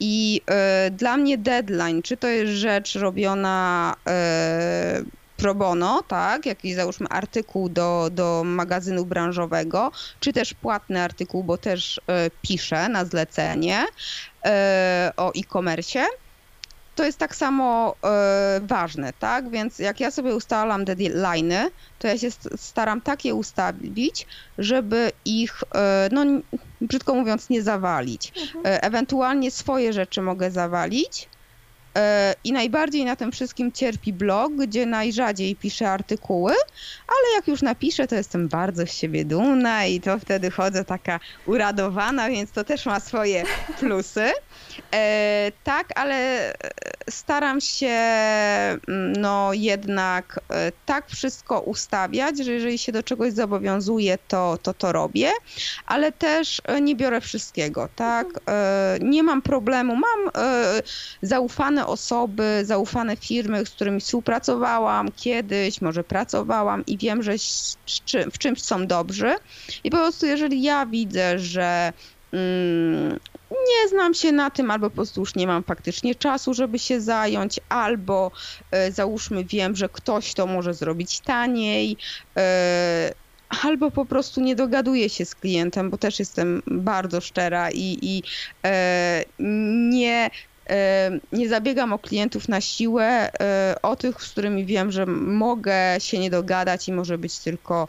I 0.00 0.40
e, 0.50 0.90
dla 0.90 1.16
mnie 1.16 1.38
deadline, 1.38 2.02
czy 2.02 2.16
to 2.16 2.28
jest 2.28 2.52
rzecz 2.52 2.94
robiona 2.94 3.94
e, 4.08 5.02
pro 5.36 5.54
bono, 5.54 6.02
tak, 6.08 6.46
jakiś 6.46 6.74
załóżmy 6.74 7.08
artykuł 7.08 7.68
do, 7.68 8.08
do 8.12 8.42
magazynu 8.44 9.04
branżowego, 9.04 9.90
czy 10.20 10.32
też 10.32 10.54
płatny 10.54 11.02
artykuł, 11.02 11.44
bo 11.44 11.58
też 11.58 12.00
e, 12.06 12.30
piszę 12.42 12.88
na 12.88 13.04
zlecenie 13.04 13.84
o 15.16 15.32
e-commerce, 15.34 16.06
to 16.98 17.04
jest 17.04 17.18
tak 17.18 17.36
samo 17.36 17.94
e, 18.04 18.60
ważne, 18.62 19.12
tak? 19.18 19.50
Więc 19.50 19.78
jak 19.78 20.00
ja 20.00 20.10
sobie 20.10 20.34
ustalam 20.34 20.84
deadline'y, 20.84 21.70
to 21.98 22.08
ja 22.08 22.18
się 22.18 22.30
st- 22.30 22.60
staram 22.60 23.00
takie 23.00 23.34
ustawić, 23.34 24.26
żeby 24.58 25.12
ich, 25.24 25.62
e, 25.74 26.08
no 26.12 26.24
brzydko 26.80 27.14
mówiąc, 27.14 27.50
nie 27.50 27.62
zawalić. 27.62 28.32
E, 28.64 28.82
ewentualnie 28.82 29.50
swoje 29.50 29.92
rzeczy 29.92 30.22
mogę 30.22 30.50
zawalić. 30.50 31.28
I 32.44 32.52
najbardziej 32.52 33.04
na 33.04 33.16
tym 33.16 33.32
wszystkim 33.32 33.72
cierpi 33.72 34.12
blog, 34.12 34.52
gdzie 34.52 34.86
najrzadziej 34.86 35.56
piszę 35.56 35.90
artykuły, 35.90 36.52
ale 37.08 37.34
jak 37.36 37.48
już 37.48 37.62
napiszę, 37.62 38.06
to 38.08 38.14
jestem 38.14 38.48
bardzo 38.48 38.86
z 38.86 38.92
siebie 38.92 39.24
dumna 39.24 39.86
i 39.86 40.00
to 40.00 40.18
wtedy 40.18 40.50
chodzę 40.50 40.84
taka 40.84 41.20
uradowana, 41.46 42.28
więc 42.28 42.50
to 42.50 42.64
też 42.64 42.86
ma 42.86 43.00
swoje 43.00 43.44
plusy. 43.78 44.32
E, 44.94 45.52
tak, 45.64 45.88
ale 45.94 46.14
e, 46.52 46.54
staram 47.10 47.60
się 47.60 47.86
mm, 47.86 49.12
no 49.12 49.50
jednak 49.52 50.40
e, 50.50 50.72
tak 50.86 51.08
wszystko 51.08 51.60
ustawiać, 51.60 52.38
że 52.38 52.52
jeżeli 52.52 52.78
się 52.78 52.92
do 52.92 53.02
czegoś 53.02 53.32
zobowiązuję, 53.32 54.18
to 54.28 54.58
to, 54.62 54.74
to 54.74 54.92
robię, 54.92 55.30
ale 55.86 56.12
też 56.12 56.62
nie 56.82 56.96
biorę 56.96 57.20
wszystkiego, 57.20 57.88
tak? 57.96 58.26
Nie 59.00 59.22
mam 59.22 59.42
problemu, 59.42 59.96
mam 59.96 60.44
zaufane 61.22 61.86
osoby, 61.86 62.60
zaufane 62.64 63.16
firmy, 63.16 63.66
z 63.66 63.70
którymi 63.70 64.00
współpracowałam 64.00 65.12
kiedyś, 65.16 65.80
może 65.80 66.04
pracowałam 66.04 66.86
i 66.86 66.98
wiem, 66.98 67.22
że 67.22 67.32
w 68.32 68.38
czymś 68.38 68.62
są 68.62 68.86
dobrzy 68.86 69.34
i 69.84 69.90
po 69.90 69.96
prostu 69.96 70.26
jeżeli 70.26 70.62
ja 70.62 70.86
widzę, 70.86 71.38
że 71.38 71.92
mm, 72.32 73.18
nie 73.50 73.88
znam 73.88 74.14
się 74.14 74.32
na 74.32 74.50
tym, 74.50 74.70
albo 74.70 74.90
po 74.90 74.96
prostu 74.96 75.20
już 75.20 75.34
nie 75.34 75.46
mam 75.46 75.64
faktycznie 75.64 76.14
czasu, 76.14 76.54
żeby 76.54 76.78
się 76.78 77.00
zająć, 77.00 77.60
albo 77.68 78.30
e, 78.70 78.92
załóżmy 78.92 79.44
wiem, 79.44 79.76
że 79.76 79.88
ktoś 79.88 80.34
to 80.34 80.46
może 80.46 80.74
zrobić 80.74 81.20
taniej, 81.20 81.96
e, 82.36 83.12
albo 83.64 83.90
po 83.90 84.06
prostu 84.06 84.40
nie 84.40 84.56
dogaduję 84.56 85.08
się 85.08 85.24
z 85.24 85.34
klientem, 85.34 85.90
bo 85.90 85.98
też 85.98 86.18
jestem 86.18 86.62
bardzo 86.66 87.20
szczera 87.20 87.70
i, 87.70 87.98
i 88.02 88.22
e, 88.64 89.24
nie 89.90 90.30
nie 91.32 91.48
zabiegam 91.48 91.92
o 91.92 91.98
klientów 91.98 92.48
na 92.48 92.60
siłę, 92.60 93.30
o 93.82 93.96
tych, 93.96 94.22
z 94.22 94.30
którymi 94.30 94.64
wiem, 94.64 94.92
że 94.92 95.06
mogę 95.06 95.74
się 95.98 96.18
nie 96.18 96.30
dogadać 96.30 96.88
i 96.88 96.92
może 96.92 97.18
być 97.18 97.38
tylko 97.38 97.88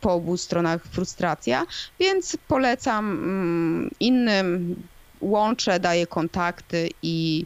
po 0.00 0.12
obu 0.12 0.36
stronach 0.36 0.84
frustracja, 0.84 1.66
więc 2.00 2.36
polecam 2.48 3.10
mm, 3.10 3.90
innym 4.00 4.76
łączę, 5.20 5.80
daję 5.80 6.06
kontakty 6.06 6.88
i, 7.02 7.44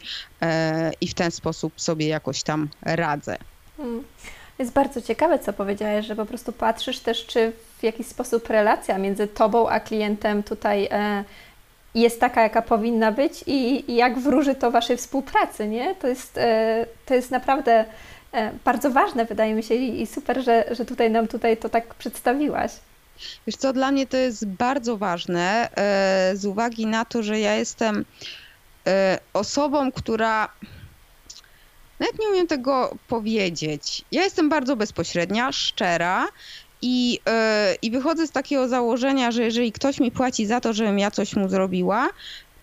i 1.01 1.09
w 1.09 1.15
ten 1.15 1.31
sposób 1.31 1.81
sobie 1.81 2.09
jakoś 2.09 2.43
tam 2.43 2.69
radzę. 2.83 3.37
Hmm. 3.77 4.05
Jest 4.59 4.73
bardzo 4.73 5.03
ciekawe, 5.03 5.39
co 5.39 5.53
powiedziałeś, 5.53 6.07
że 6.07 6.17
po 6.17 6.27
prostu 6.27 6.53
patrzysz 6.53 6.99
też, 6.99 7.27
czy 7.27 7.53
w 7.79 7.83
jakiś 7.83 8.07
sposób 8.07 8.49
relacja 8.49 8.99
między 8.99 9.27
tobą 9.29 9.69
a 9.69 9.81
klientem 9.81 10.43
tutaj 10.43 10.89
e, 10.91 11.25
jest 12.01 12.21
taka, 12.21 12.43
jaka 12.43 12.63
powinna 12.63 13.13
być 13.13 13.45
i, 13.47 13.91
i, 13.91 13.97
jak 13.97 14.19
wróży 14.19 14.55
to 14.55 14.71
waszej 14.71 14.97
współpracy, 14.97 15.69
nie? 15.69 15.95
To 15.95 16.09
jest, 16.09 16.39
e, 16.39 16.87
to 17.07 17.15
jest 17.15 17.31
naprawdę 17.31 17.85
e, 18.33 18.53
bardzo 18.65 18.91
ważne, 18.91 19.25
wydaje 19.25 19.55
mi 19.55 19.63
się, 19.63 19.75
i, 19.75 20.07
super, 20.07 20.45
że, 20.45 20.65
że 20.71 20.85
tutaj 20.85 21.11
nam 21.11 21.29
tutaj 21.29 21.57
to 21.57 21.69
tak 21.69 21.95
przedstawiłaś. 21.95 22.73
Wiesz 23.47 23.57
co, 23.57 23.73
dla 23.73 23.91
mnie 23.91 24.07
to 24.07 24.17
jest 24.17 24.47
bardzo 24.47 24.97
ważne 24.97 25.69
e, 25.77 26.37
z 26.37 26.47
uwagi 26.47 26.87
na 26.87 27.05
to, 27.05 27.23
że 27.23 27.41
ja 27.41 27.55
jestem 27.55 28.05
osobą, 29.33 29.93
która 29.93 30.49
nawet 32.01 32.19
nie 32.19 32.29
umiem 32.29 32.47
tego 32.47 32.97
powiedzieć. 33.09 34.05
Ja 34.13 34.25
jestem 34.25 34.49
bardzo 34.49 34.77
bezpośrednia, 34.77 35.53
szczera 35.53 36.27
i, 36.83 37.13
yy, 37.13 37.75
i 37.83 37.91
wychodzę 37.91 38.27
z 38.27 38.31
takiego 38.31 38.69
założenia, 38.69 39.31
że 39.31 39.43
jeżeli 39.43 39.73
ktoś 39.73 40.01
mi 40.01 40.11
płaci 40.11 40.47
za 40.47 40.61
to, 40.61 40.73
żebym 40.73 40.99
ja 40.99 41.11
coś 41.11 41.37
mu 41.37 41.49
zrobiła, 41.49 42.09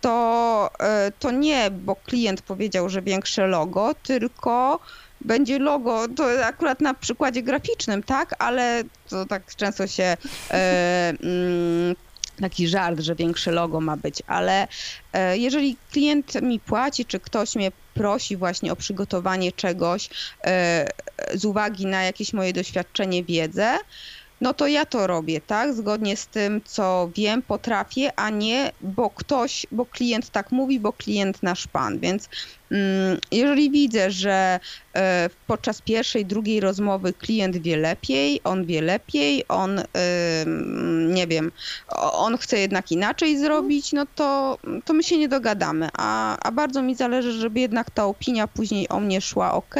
to, 0.01 0.69
yy, 0.79 0.86
to 1.19 1.31
nie, 1.31 1.72
bo 1.72 1.95
klient 1.95 2.41
powiedział, 2.41 2.89
że 2.89 3.01
większe 3.01 3.48
logo, 3.48 3.95
tylko 4.03 4.79
będzie 5.22 5.60
logo, 5.60 6.07
to 6.15 6.45
akurat 6.45 6.81
na 6.81 6.93
przykładzie 6.93 7.43
graficznym, 7.43 8.03
tak, 8.03 8.36
ale 8.39 8.84
to 9.10 9.25
tak 9.25 9.55
często 9.55 9.88
się 9.88 10.17
yy, 10.51 11.95
taki 12.41 12.67
żart, 12.67 13.00
że 13.00 13.15
większe 13.15 13.51
logo 13.51 13.81
ma 13.81 13.98
być, 13.98 14.24
ale 14.27 14.67
e, 15.13 15.38
jeżeli 15.38 15.77
klient 15.91 16.41
mi 16.41 16.60
płaci, 16.60 17.05
czy 17.05 17.19
ktoś 17.19 17.55
mnie 17.55 17.72
prosi 17.96 18.38
właśnie 18.38 18.72
o 18.72 18.75
przygotowanie 18.75 19.52
czegoś 19.52 20.10
e, 20.44 20.88
z 21.34 21.46
uwagi 21.46 21.86
na 21.86 22.04
jakieś 22.04 22.34
moje 22.34 22.54
doświadczenie, 22.54 23.24
wiedzę, 23.24 23.78
no 24.42 24.54
to 24.54 24.68
ja 24.68 24.86
to 24.86 25.08
robię, 25.08 25.42
tak? 25.42 25.74
Zgodnie 25.74 26.18
z 26.18 26.28
tym, 26.28 26.62
co 26.66 27.12
wiem, 27.16 27.42
potrafię, 27.42 28.20
a 28.20 28.30
nie, 28.30 28.72
bo 28.82 29.10
ktoś, 29.10 29.66
bo 29.72 29.86
klient 29.86 30.30
tak 30.30 30.52
mówi, 30.52 30.80
bo 30.80 30.94
klient 30.94 31.44
nasz 31.44 31.68
pan. 31.68 32.00
Więc 32.00 32.30
jeżeli 33.31 33.72
widzę, 33.72 34.12
że 34.12 34.60
e, 34.95 35.29
podczas 35.48 35.81
pierwszej, 35.81 36.25
drugiej 36.25 36.60
rozmowy 36.60 37.13
klient 37.13 37.57
wie 37.57 37.77
lepiej, 37.77 38.41
on 38.43 38.65
wie 38.65 38.81
lepiej, 38.81 39.43
on 39.48 39.81
nie 41.07 41.27
wiem, 41.27 41.51
on 41.98 42.38
chce 42.38 42.60
jednak 42.60 42.91
inaczej 42.91 43.39
zrobić, 43.39 43.93
no 43.93 44.05
to, 44.15 44.57
to 44.86 44.93
my 44.93 45.03
się 45.03 45.17
nie 45.17 45.29
dogadamy. 45.29 45.89
A, 45.98 46.38
a 46.38 46.51
bardzo 46.51 46.81
mi 46.81 46.95
zależy, 46.95 47.31
żeby 47.34 47.60
jednak 47.60 47.91
ta 47.91 48.05
opinia 48.05 48.48
później 48.48 48.89
o 48.89 49.00
mnie 49.00 49.22
szła 49.22 49.53
ok, 49.53 49.75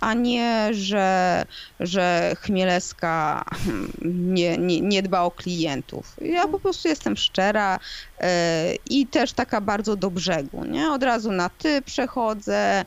a 0.00 0.14
nie, 0.14 0.68
że, 0.72 1.44
że 1.80 2.32
Chmielewska 2.40 3.44
hmm, 3.64 3.92
nie, 4.34 4.58
nie, 4.58 4.80
nie 4.80 5.02
dba 5.02 5.20
o 5.20 5.30
klientów. 5.30 6.16
Ja 6.20 6.48
po 6.48 6.60
prostu 6.60 6.88
jestem 6.88 7.16
szczera 7.16 7.78
yy, 8.20 8.26
i 8.90 9.06
też 9.06 9.32
taka 9.32 9.60
bardzo 9.60 9.96
do 9.96 10.10
brzegu, 10.10 10.64
nie? 10.64 10.90
Od 10.90 11.02
razu 11.02 11.32
na 11.32 11.48
ty 11.48 11.82
przechodzę 11.98 12.84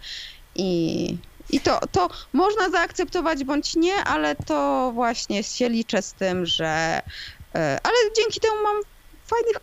i, 0.55 1.17
i 1.49 1.59
to, 1.59 1.79
to 1.91 2.09
można 2.33 2.69
zaakceptować 2.69 3.43
bądź 3.43 3.75
nie, 3.75 3.95
ale 3.95 4.35
to 4.35 4.91
właśnie 4.93 5.43
się 5.43 5.69
liczę 5.69 6.01
z 6.01 6.13
tym, 6.13 6.45
że. 6.45 7.01
E, 7.55 7.79
ale 7.83 7.95
dzięki 8.17 8.39
temu 8.39 8.53
mam 8.63 8.75
fajnych 9.25 9.61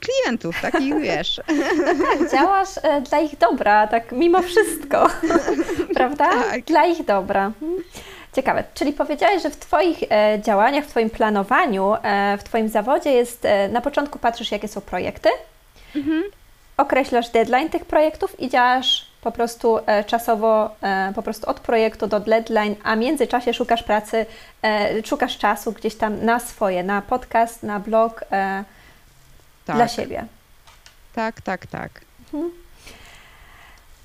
klientów, 0.00 0.56
takich 0.62 1.00
wiesz. 1.06 1.40
tak, 1.46 2.30
działasz 2.32 2.68
e, 2.82 3.00
dla 3.00 3.20
ich 3.20 3.38
dobra, 3.38 3.86
tak 3.86 4.12
mimo 4.12 4.42
wszystko, 4.42 5.06
prawda? 5.96 6.30
Tak. 6.30 6.64
Dla 6.64 6.86
ich 6.86 7.04
dobra. 7.04 7.46
Mhm. 7.46 7.84
Ciekawe, 8.32 8.64
czyli 8.74 8.92
powiedziałeś, 8.92 9.42
że 9.42 9.50
w 9.50 9.56
Twoich 9.56 9.98
e, 10.10 10.40
działaniach, 10.42 10.84
w 10.84 10.88
Twoim 10.88 11.10
planowaniu, 11.10 11.94
w 12.38 12.42
Twoim 12.42 12.68
zawodzie 12.68 13.12
jest, 13.12 13.46
na 13.70 13.80
początku 13.80 14.18
patrzysz, 14.18 14.52
jakie 14.52 14.68
są 14.68 14.80
projekty, 14.80 15.28
mhm. 15.96 16.22
Określasz 16.80 17.28
deadline 17.28 17.70
tych 17.70 17.84
projektów 17.84 18.40
i 18.40 18.48
działasz 18.48 19.06
po 19.20 19.32
prostu 19.32 19.78
e, 19.86 20.04
czasowo, 20.04 20.70
e, 20.82 21.12
po 21.14 21.22
prostu 21.22 21.50
od 21.50 21.60
projektu 21.60 22.06
do 22.06 22.20
deadline, 22.20 22.74
a 22.84 22.96
w 22.96 22.98
międzyczasie 22.98 23.54
szukasz 23.54 23.82
pracy, 23.82 24.26
e, 24.62 25.02
szukasz 25.06 25.38
czasu 25.38 25.72
gdzieś 25.72 25.94
tam 25.94 26.24
na 26.24 26.40
swoje, 26.40 26.82
na 26.82 27.02
podcast, 27.02 27.62
na 27.62 27.80
blog 27.80 28.24
tak. 29.66 29.76
dla 29.76 29.88
siebie. 29.88 30.24
Tak, 31.14 31.40
tak, 31.40 31.66
tak. 31.66 31.90
Mhm. 32.34 32.50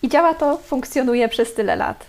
I 0.01 0.09
działa 0.09 0.33
to, 0.33 0.57
funkcjonuje 0.57 1.29
przez 1.29 1.53
tyle 1.53 1.75
lat. 1.75 2.05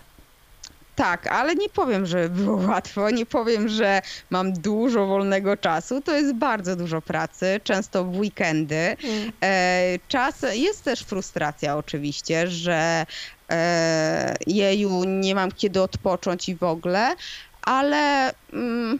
Tak, 0.97 1.27
ale 1.27 1.55
nie 1.55 1.69
powiem, 1.69 2.07
że 2.07 2.29
było 2.29 2.57
łatwo, 2.69 3.11
nie 3.11 3.27
powiem, 3.27 3.69
że 3.69 4.03
mam 4.31 4.53
dużo 4.53 5.07
wolnego 5.07 5.57
czasu. 5.57 6.01
To 6.01 6.15
jest 6.17 6.35
bardzo 6.35 6.77
dużo 6.77 7.03
pracy, 7.03 7.61
często 7.65 8.05
w 8.05 8.19
weekendy. 8.19 8.75
Mm. 8.77 9.33
E, 9.43 9.99
czas, 10.09 10.35
jest 10.53 10.85
też 10.85 11.01
frustracja 11.01 11.77
oczywiście, 11.77 12.49
że 12.49 13.07
e, 13.51 14.35
jeju, 14.47 15.05
nie 15.05 15.35
mam 15.35 15.53
kiedy 15.53 15.83
odpocząć 15.83 16.49
i 16.49 16.55
w 16.55 16.63
ogóle, 16.63 17.17
ale 17.63 18.33
mm, 18.53 18.99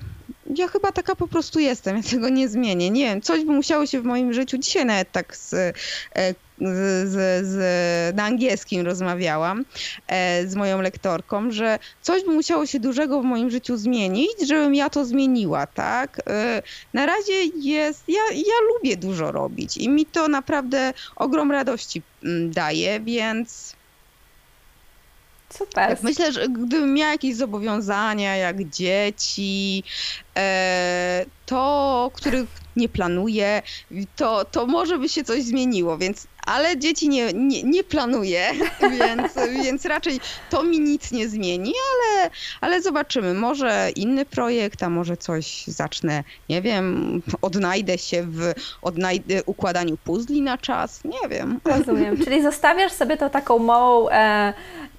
ja 0.57 0.69
chyba 0.69 0.93
taka 0.93 1.17
po 1.17 1.29
prostu 1.29 1.59
jestem, 1.59 1.97
ja 1.97 2.03
tego 2.03 2.29
nie 2.29 2.49
zmienię. 2.49 2.91
Nie 2.91 3.05
wiem, 3.05 3.23
coś 3.23 3.45
by 3.45 3.53
musiało 3.53 3.87
się 3.87 4.01
w 4.01 4.05
moim 4.05 4.33
życiu, 4.33 4.59
dzisiaj 4.59 4.85
nawet 4.87 5.13
tak 5.13 5.37
z, 5.37 5.55
e, 6.15 6.35
z, 6.61 7.09
z, 7.09 7.47
z, 7.47 8.17
na 8.17 8.25
angielskim 8.25 8.87
rozmawiałam 8.87 9.65
e, 10.07 10.47
z 10.47 10.55
moją 10.55 10.81
lektorką, 10.81 11.51
że 11.51 11.79
coś 12.03 12.25
by 12.25 12.31
musiało 12.31 12.67
się 12.67 12.81
dużego 12.81 13.21
w 13.21 13.25
moim 13.25 13.51
życiu 13.51 13.77
zmienić, 13.77 14.49
żebym 14.49 14.75
ja 14.75 14.91
to 14.91 15.05
zmieniła, 15.05 15.67
tak? 15.67 16.21
E, 16.27 16.63
na 16.95 17.07
razie 17.07 17.45
jest, 17.55 18.05
ja, 18.09 18.23
ja 18.35 18.55
lubię 18.75 18.97
dużo 18.97 19.33
robić 19.33 19.77
i 19.77 19.89
mi 19.89 20.07
to 20.07 20.29
naprawdę 20.29 20.93
ogrom 21.17 21.53
radości 21.53 22.03
mm, 22.25 22.51
daje, 22.51 23.01
więc 23.01 23.77
Super. 25.51 25.99
Myślę, 26.03 26.33
że 26.33 26.49
gdybym 26.49 26.95
miała 26.95 27.13
jakieś 27.13 27.37
zobowiązania, 27.37 28.37
jak 28.37 28.69
dzieci, 28.69 29.85
e, 30.37 31.27
to, 31.47 32.11
których 32.15 32.49
nie 32.77 32.89
planuję, 32.89 33.63
to, 34.17 34.45
to 34.45 34.67
może 34.67 34.99
by 34.99 35.09
się 35.09 35.25
coś 35.25 35.43
zmieniło, 35.43 35.99
więc 35.99 36.27
ale 36.47 36.79
dzieci 36.79 37.09
nie, 37.09 37.33
nie, 37.33 37.63
nie 37.63 37.85
planuję, 37.85 38.51
więc, 38.99 39.35
więc 39.63 39.85
raczej 39.85 40.21
to 40.51 40.63
mi 40.63 40.81
nic 40.81 41.13
nie 41.13 41.29
zmieni, 41.29 41.73
ale, 41.93 42.31
ale 42.61 42.83
zobaczymy. 42.83 43.35
Może 43.35 43.91
inny 43.97 44.25
projekt, 44.25 44.83
a 44.83 44.91
może 44.91 45.17
coś 45.17 45.65
zacznę, 45.67 46.25
nie 46.49 46.63
wiem, 46.63 47.23
odnajdę 47.43 47.99
się 47.99 48.23
w 48.23 48.53
odnajdę, 48.83 49.45
układaniu 49.45 49.97
puzli 49.97 50.43
na 50.43 50.59
czas, 50.59 51.05
nie 51.05 51.29
wiem. 51.29 51.61
Rozumiem, 51.65 52.17
czyli 52.25 52.43
zostawiasz 52.43 52.93
sobie 52.93 53.17
to 53.17 53.31
taką 53.31 53.59
małą 53.59 54.09
e, 54.09 54.53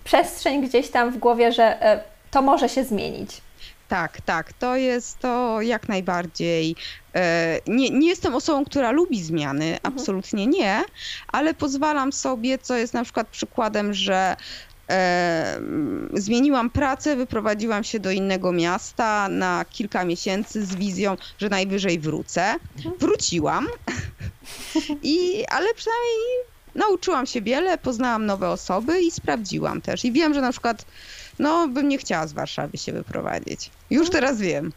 przestrzeń 0.03 0.67
gdzieś 0.67 0.89
tam 0.89 1.11
w 1.11 1.17
głowie, 1.17 1.51
że 1.51 1.83
e, 1.83 2.03
to 2.31 2.41
może 2.41 2.69
się 2.69 2.83
zmienić. 2.83 3.41
Tak, 3.87 4.21
tak, 4.21 4.53
to 4.53 4.75
jest 4.75 5.19
to 5.19 5.61
jak 5.61 5.89
najbardziej. 5.89 6.75
E, 7.15 7.59
nie, 7.67 7.89
nie 7.89 8.07
jestem 8.07 8.35
osobą, 8.35 8.65
która 8.65 8.91
lubi 8.91 9.23
zmiany, 9.23 9.65
mhm. 9.65 9.79
absolutnie 9.83 10.47
nie, 10.47 10.81
ale 11.27 11.53
pozwalam 11.53 12.13
sobie, 12.13 12.57
co 12.57 12.77
jest 12.77 12.93
na 12.93 13.03
przykład 13.03 13.27
przykładem, 13.27 13.93
że 13.93 14.35
E, 14.89 15.61
zmieniłam 16.13 16.69
pracę, 16.69 17.15
wyprowadziłam 17.15 17.83
się 17.83 17.99
do 17.99 18.11
innego 18.11 18.51
miasta 18.51 19.29
na 19.29 19.65
kilka 19.69 20.05
miesięcy 20.05 20.65
z 20.65 20.75
wizją, 20.75 21.17
że 21.37 21.49
najwyżej 21.49 21.99
wrócę. 21.99 22.55
Mhm. 22.77 22.95
Wróciłam, 22.99 23.67
i, 25.03 25.45
ale 25.49 25.73
przynajmniej 25.73 26.17
nauczyłam 26.75 27.25
się 27.25 27.41
wiele, 27.41 27.77
poznałam 27.77 28.25
nowe 28.25 28.49
osoby 28.49 29.01
i 29.01 29.11
sprawdziłam 29.11 29.81
też. 29.81 30.05
I 30.05 30.11
wiem, 30.11 30.33
że 30.33 30.41
na 30.41 30.51
przykład 30.51 30.85
no, 31.39 31.67
bym 31.67 31.89
nie 31.89 31.97
chciała 31.97 32.27
z 32.27 32.33
Warszawy 32.33 32.77
się 32.77 32.91
wyprowadzić. 32.91 33.71
Już 33.89 34.07
mhm. 34.07 34.21
teraz 34.21 34.39
wiem. 34.41 34.71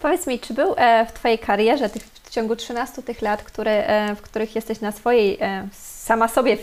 Powiedz 0.00 0.26
mi, 0.26 0.40
czy 0.40 0.54
był 0.54 0.74
e, 0.76 1.06
w 1.06 1.12
Twojej 1.12 1.38
karierze, 1.38 1.88
tych, 1.88 2.02
w 2.02 2.30
ciągu 2.30 2.56
13 2.56 3.02
tych 3.02 3.22
lat, 3.22 3.42
które, 3.42 3.86
e, 3.86 4.14
w 4.14 4.22
których 4.22 4.54
jesteś 4.54 4.80
na 4.80 4.92
swojej, 4.92 5.38
e, 5.40 5.68
sama 5.72 6.28
sobie 6.28 6.58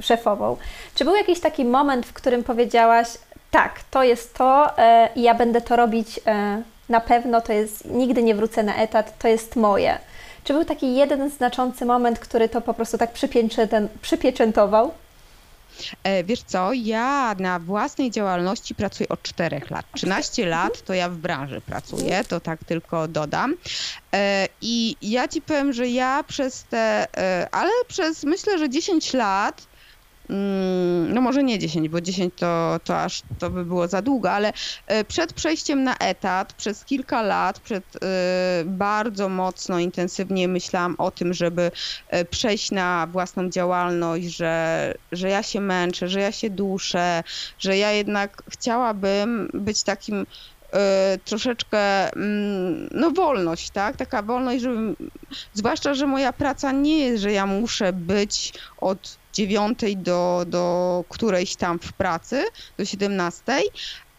szefową, 0.00 0.56
czy 0.94 1.04
był 1.04 1.14
jakiś 1.14 1.40
taki 1.40 1.64
moment, 1.64 2.06
w 2.06 2.12
którym 2.12 2.44
powiedziałaś, 2.44 3.08
tak, 3.50 3.80
to 3.90 4.02
jest 4.02 4.34
to 4.34 4.70
i 5.16 5.22
ja 5.22 5.34
będę 5.34 5.60
to 5.60 5.76
robić 5.76 6.20
na 6.88 7.00
pewno, 7.00 7.40
to 7.40 7.52
jest, 7.52 7.84
nigdy 7.84 8.22
nie 8.22 8.34
wrócę 8.34 8.62
na 8.62 8.76
etat, 8.76 9.18
to 9.18 9.28
jest 9.28 9.56
moje. 9.56 9.98
Czy 10.44 10.52
był 10.52 10.64
taki 10.64 10.94
jeden 10.94 11.30
znaczący 11.30 11.84
moment, 11.84 12.18
który 12.18 12.48
to 12.48 12.60
po 12.60 12.74
prostu 12.74 12.98
tak 12.98 13.10
przypieczętował? 14.02 14.92
E, 16.04 16.24
wiesz 16.24 16.42
co, 16.42 16.72
ja 16.72 17.34
na 17.38 17.58
własnej 17.58 18.10
działalności 18.10 18.74
pracuję 18.74 19.08
od 19.08 19.22
4 19.22 19.60
lat. 19.70 19.86
13 19.94 20.46
lat 20.46 20.82
to 20.82 20.94
ja 20.94 21.08
w 21.08 21.16
branży 21.16 21.60
pracuję, 21.60 22.24
to 22.24 22.40
tak 22.40 22.64
tylko 22.64 23.08
dodam. 23.08 23.54
E, 24.14 24.48
I 24.60 24.96
ja 25.02 25.28
ci 25.28 25.42
powiem, 25.42 25.72
że 25.72 25.88
ja 25.88 26.24
przez 26.28 26.64
te, 26.64 27.06
e, 27.16 27.48
ale 27.52 27.70
przez 27.88 28.24
myślę, 28.24 28.58
że 28.58 28.68
10 28.68 29.12
lat 29.12 29.67
no 31.08 31.20
może 31.20 31.42
nie 31.42 31.58
10, 31.58 31.88
bo 31.88 32.00
10 32.00 32.34
to, 32.36 32.80
to 32.84 33.00
aż 33.00 33.22
to 33.38 33.50
by 33.50 33.64
było 33.64 33.88
za 33.88 34.02
długo, 34.02 34.30
ale 34.30 34.52
e, 34.86 35.04
przed 35.04 35.32
przejściem 35.32 35.84
na 35.84 35.96
etat, 35.96 36.52
przez 36.52 36.84
kilka 36.84 37.22
lat, 37.22 37.60
przed 37.60 37.84
e, 37.96 37.98
bardzo 38.66 39.28
mocno, 39.28 39.78
intensywnie 39.78 40.48
myślałam 40.48 40.94
o 40.98 41.10
tym, 41.10 41.34
żeby 41.34 41.70
e, 42.08 42.24
przejść 42.24 42.70
na 42.70 43.06
własną 43.10 43.50
działalność, 43.50 44.36
że, 44.36 44.94
że 45.12 45.28
ja 45.28 45.42
się 45.42 45.60
męczę, 45.60 46.08
że 46.08 46.20
ja 46.20 46.32
się 46.32 46.50
duszę, 46.50 47.22
że 47.58 47.76
ja 47.76 47.92
jednak 47.92 48.42
chciałabym 48.50 49.50
być 49.54 49.82
takim 49.82 50.26
troszeczkę, 51.24 52.12
mm, 52.12 52.88
no 52.90 53.10
wolność, 53.10 53.70
tak? 53.70 53.96
Taka 53.96 54.22
wolność, 54.22 54.62
żeby, 54.62 54.96
zwłaszcza, 55.52 55.94
że 55.94 56.06
moja 56.06 56.32
praca 56.32 56.72
nie 56.72 56.98
jest, 56.98 57.22
że 57.22 57.32
ja 57.32 57.46
muszę 57.46 57.92
być 57.92 58.52
od 58.76 59.17
dziewiątej 59.38 59.96
do, 59.96 60.44
do 60.46 61.04
którejś 61.08 61.56
tam 61.56 61.78
w 61.78 61.92
pracy, 61.92 62.44
do 62.78 62.84
17, 62.84 63.52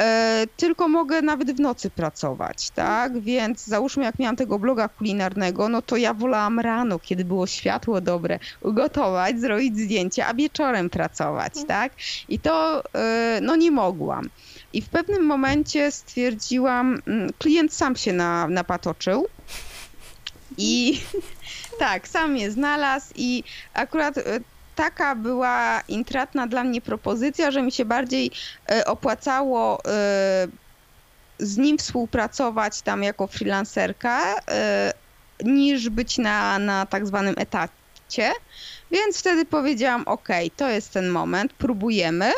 e, 0.01 0.45
tylko 0.57 0.87
mogę 0.87 1.21
nawet 1.21 1.51
w 1.51 1.59
nocy 1.59 1.89
pracować, 1.89 2.69
tak? 2.69 3.19
Więc 3.19 3.65
załóżmy, 3.65 4.03
jak 4.03 4.19
miałam 4.19 4.35
tego 4.35 4.59
bloga 4.59 4.87
kulinarnego, 4.87 5.69
no 5.69 5.81
to 5.81 5.97
ja 5.97 6.13
wolałam 6.13 6.59
rano, 6.59 6.99
kiedy 6.99 7.25
było 7.25 7.47
światło 7.47 8.01
dobre, 8.01 8.39
ugotować, 8.61 9.39
zrobić 9.39 9.77
zdjęcie, 9.79 10.25
a 10.25 10.33
wieczorem 10.33 10.89
pracować, 10.89 11.57
mhm. 11.57 11.67
tak? 11.67 11.93
I 12.29 12.39
to 12.39 12.83
e, 12.93 13.39
no 13.41 13.55
nie 13.55 13.71
mogłam. 13.71 14.29
I 14.73 14.81
w 14.81 14.89
pewnym 14.89 15.25
momencie 15.25 15.91
stwierdziłam, 15.91 17.01
mm, 17.07 17.29
klient 17.37 17.73
sam 17.73 17.95
się 17.95 18.13
na, 18.13 18.47
napatoczył. 18.47 19.27
I 20.57 21.01
tak, 21.79 22.07
sam 22.07 22.37
je 22.37 22.51
znalazł 22.51 23.13
i 23.15 23.43
akurat 23.73 24.17
e, 24.17 24.39
taka 24.79 25.15
była 25.15 25.81
intratna 25.87 26.47
dla 26.47 26.63
mnie 26.63 26.81
propozycja, 26.81 27.51
że 27.51 27.61
mi 27.61 27.71
się 27.71 27.85
bardziej 27.85 28.31
e, 28.71 28.85
opłacało 28.85 29.85
e, 29.85 30.47
z 31.39 31.57
nim 31.57 31.77
współpracować 31.77 32.81
tam 32.81 33.03
jako 33.03 33.27
freelancerka, 33.27 34.35
e, 34.51 34.93
niż 35.43 35.89
być 35.89 36.17
na, 36.17 36.59
na 36.59 36.85
tak 36.85 37.07
zwanym 37.07 37.35
etacie. 37.37 37.78
Więc 38.91 39.19
wtedy 39.19 39.45
powiedziałam, 39.45 40.03
ok, 40.05 40.27
to 40.55 40.69
jest 40.69 40.93
ten 40.93 41.09
moment, 41.09 41.53
próbujemy. 41.53 42.31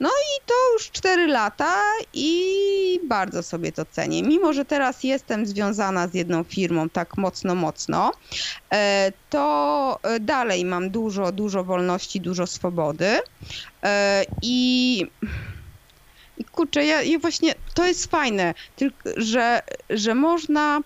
No 0.00 0.08
i 0.08 0.46
to 0.46 0.54
już 0.72 0.90
4 0.90 1.26
lata 1.26 1.82
i 2.12 3.00
bardzo 3.04 3.42
sobie 3.42 3.72
to 3.72 3.84
cenię. 3.84 4.22
Mimo, 4.22 4.52
że 4.52 4.64
teraz 4.64 5.04
jestem 5.04 5.46
związana 5.46 6.08
z 6.08 6.14
jedną 6.14 6.44
firmą 6.44 6.88
tak 6.88 7.16
mocno, 7.16 7.54
mocno, 7.54 8.12
e, 8.72 9.12
to 9.30 9.98
e, 10.02 10.20
dalej 10.20 10.64
mam 10.64 10.90
dużo, 10.90 11.32
dużo 11.32 11.64
wolności, 11.64 12.20
dużo 12.20 12.46
swobody. 12.46 13.20
E, 13.82 14.24
I 14.42 15.06
i 16.38 16.44
kurczę, 16.44 16.84
ja, 16.84 17.02
ja 17.02 17.18
właśnie 17.18 17.54
to 17.74 17.86
jest 17.86 18.10
fajne, 18.10 18.54
tylko, 18.76 19.10
że, 19.16 19.62
że 19.90 20.14
można 20.14 20.80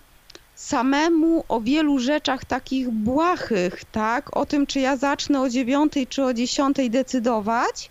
samemu 0.61 1.43
o 1.47 1.61
wielu 1.61 1.99
rzeczach 1.99 2.45
takich 2.45 2.89
błahych, 2.89 3.85
tak? 3.91 4.37
O 4.37 4.45
tym, 4.45 4.67
czy 4.67 4.79
ja 4.79 4.97
zacznę 4.97 5.41
o 5.41 5.49
dziewiątej, 5.49 6.07
czy 6.07 6.23
o 6.23 6.33
dziesiątej 6.33 6.89
decydować. 6.89 7.89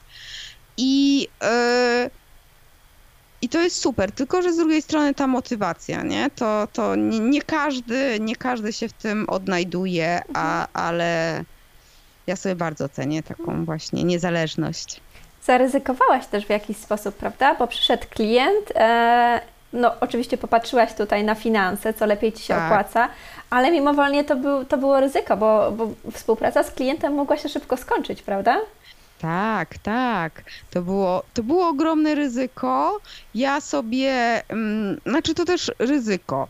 I, 0.77 1.21
yy, 1.43 2.11
I 3.43 3.49
to 3.49 3.61
jest 3.61 3.77
super, 3.77 4.13
tylko 4.13 4.43
że 4.43 4.53
z 4.53 4.57
drugiej 4.57 4.83
strony 4.83 5.15
ta 5.15 5.27
motywacja, 5.27 6.03
nie? 6.03 6.31
To, 6.31 6.69
to 6.73 6.97
nie, 6.97 7.21
nie 7.21 7.43
każdy, 7.43 8.19
nie 8.21 8.37
każdy 8.37 8.73
się 8.73 8.89
w 8.89 8.93
tym 8.93 9.29
odnajduje, 9.29 10.23
a, 10.35 10.69
ale 10.73 11.45
ja 12.27 12.37
sobie 12.37 12.55
bardzo 12.55 12.89
cenię 12.89 13.23
taką 13.23 13.65
właśnie 13.65 14.05
niezależność. 14.05 15.01
Zaryzykowałaś 15.45 16.27
też 16.27 16.47
w 16.47 16.51
jakiś 16.51 16.77
sposób, 16.77 17.15
prawda? 17.15 17.55
Bo 17.55 17.67
przyszedł 17.67 18.07
klient, 18.11 18.73
e, 18.75 19.41
no 19.73 19.95
oczywiście 20.01 20.39
popatrzyłaś 20.39 20.95
tutaj 20.95 21.25
na 21.25 21.35
finanse, 21.35 21.95
co 21.95 22.07
lepiej 22.07 22.33
Ci 22.33 22.43
się 22.43 22.55
tak. 22.55 22.65
opłaca, 22.73 23.09
ale 23.51 23.71
mimowolnie 23.71 24.25
to, 24.25 24.37
był, 24.37 24.65
to 24.65 24.79
było 24.79 25.01
ryzyko, 25.01 25.37
bo, 25.37 25.73
bo 25.73 25.89
współpraca 26.13 26.63
z 26.63 26.71
klientem 26.71 27.15
mogła 27.15 27.37
się 27.37 27.49
szybko 27.49 27.77
skończyć, 27.77 28.23
prawda? 28.23 28.61
Tak, 29.21 29.79
tak. 29.79 30.43
To 30.71 30.83
było, 30.83 31.23
to 31.35 31.43
było 31.43 31.69
ogromne 31.69 32.15
ryzyko. 32.15 33.01
Ja 33.35 33.61
sobie, 33.61 34.43
um, 34.51 35.01
znaczy 35.07 35.35
to 35.35 35.45
też 35.45 35.73
ryzyko. 35.79 36.49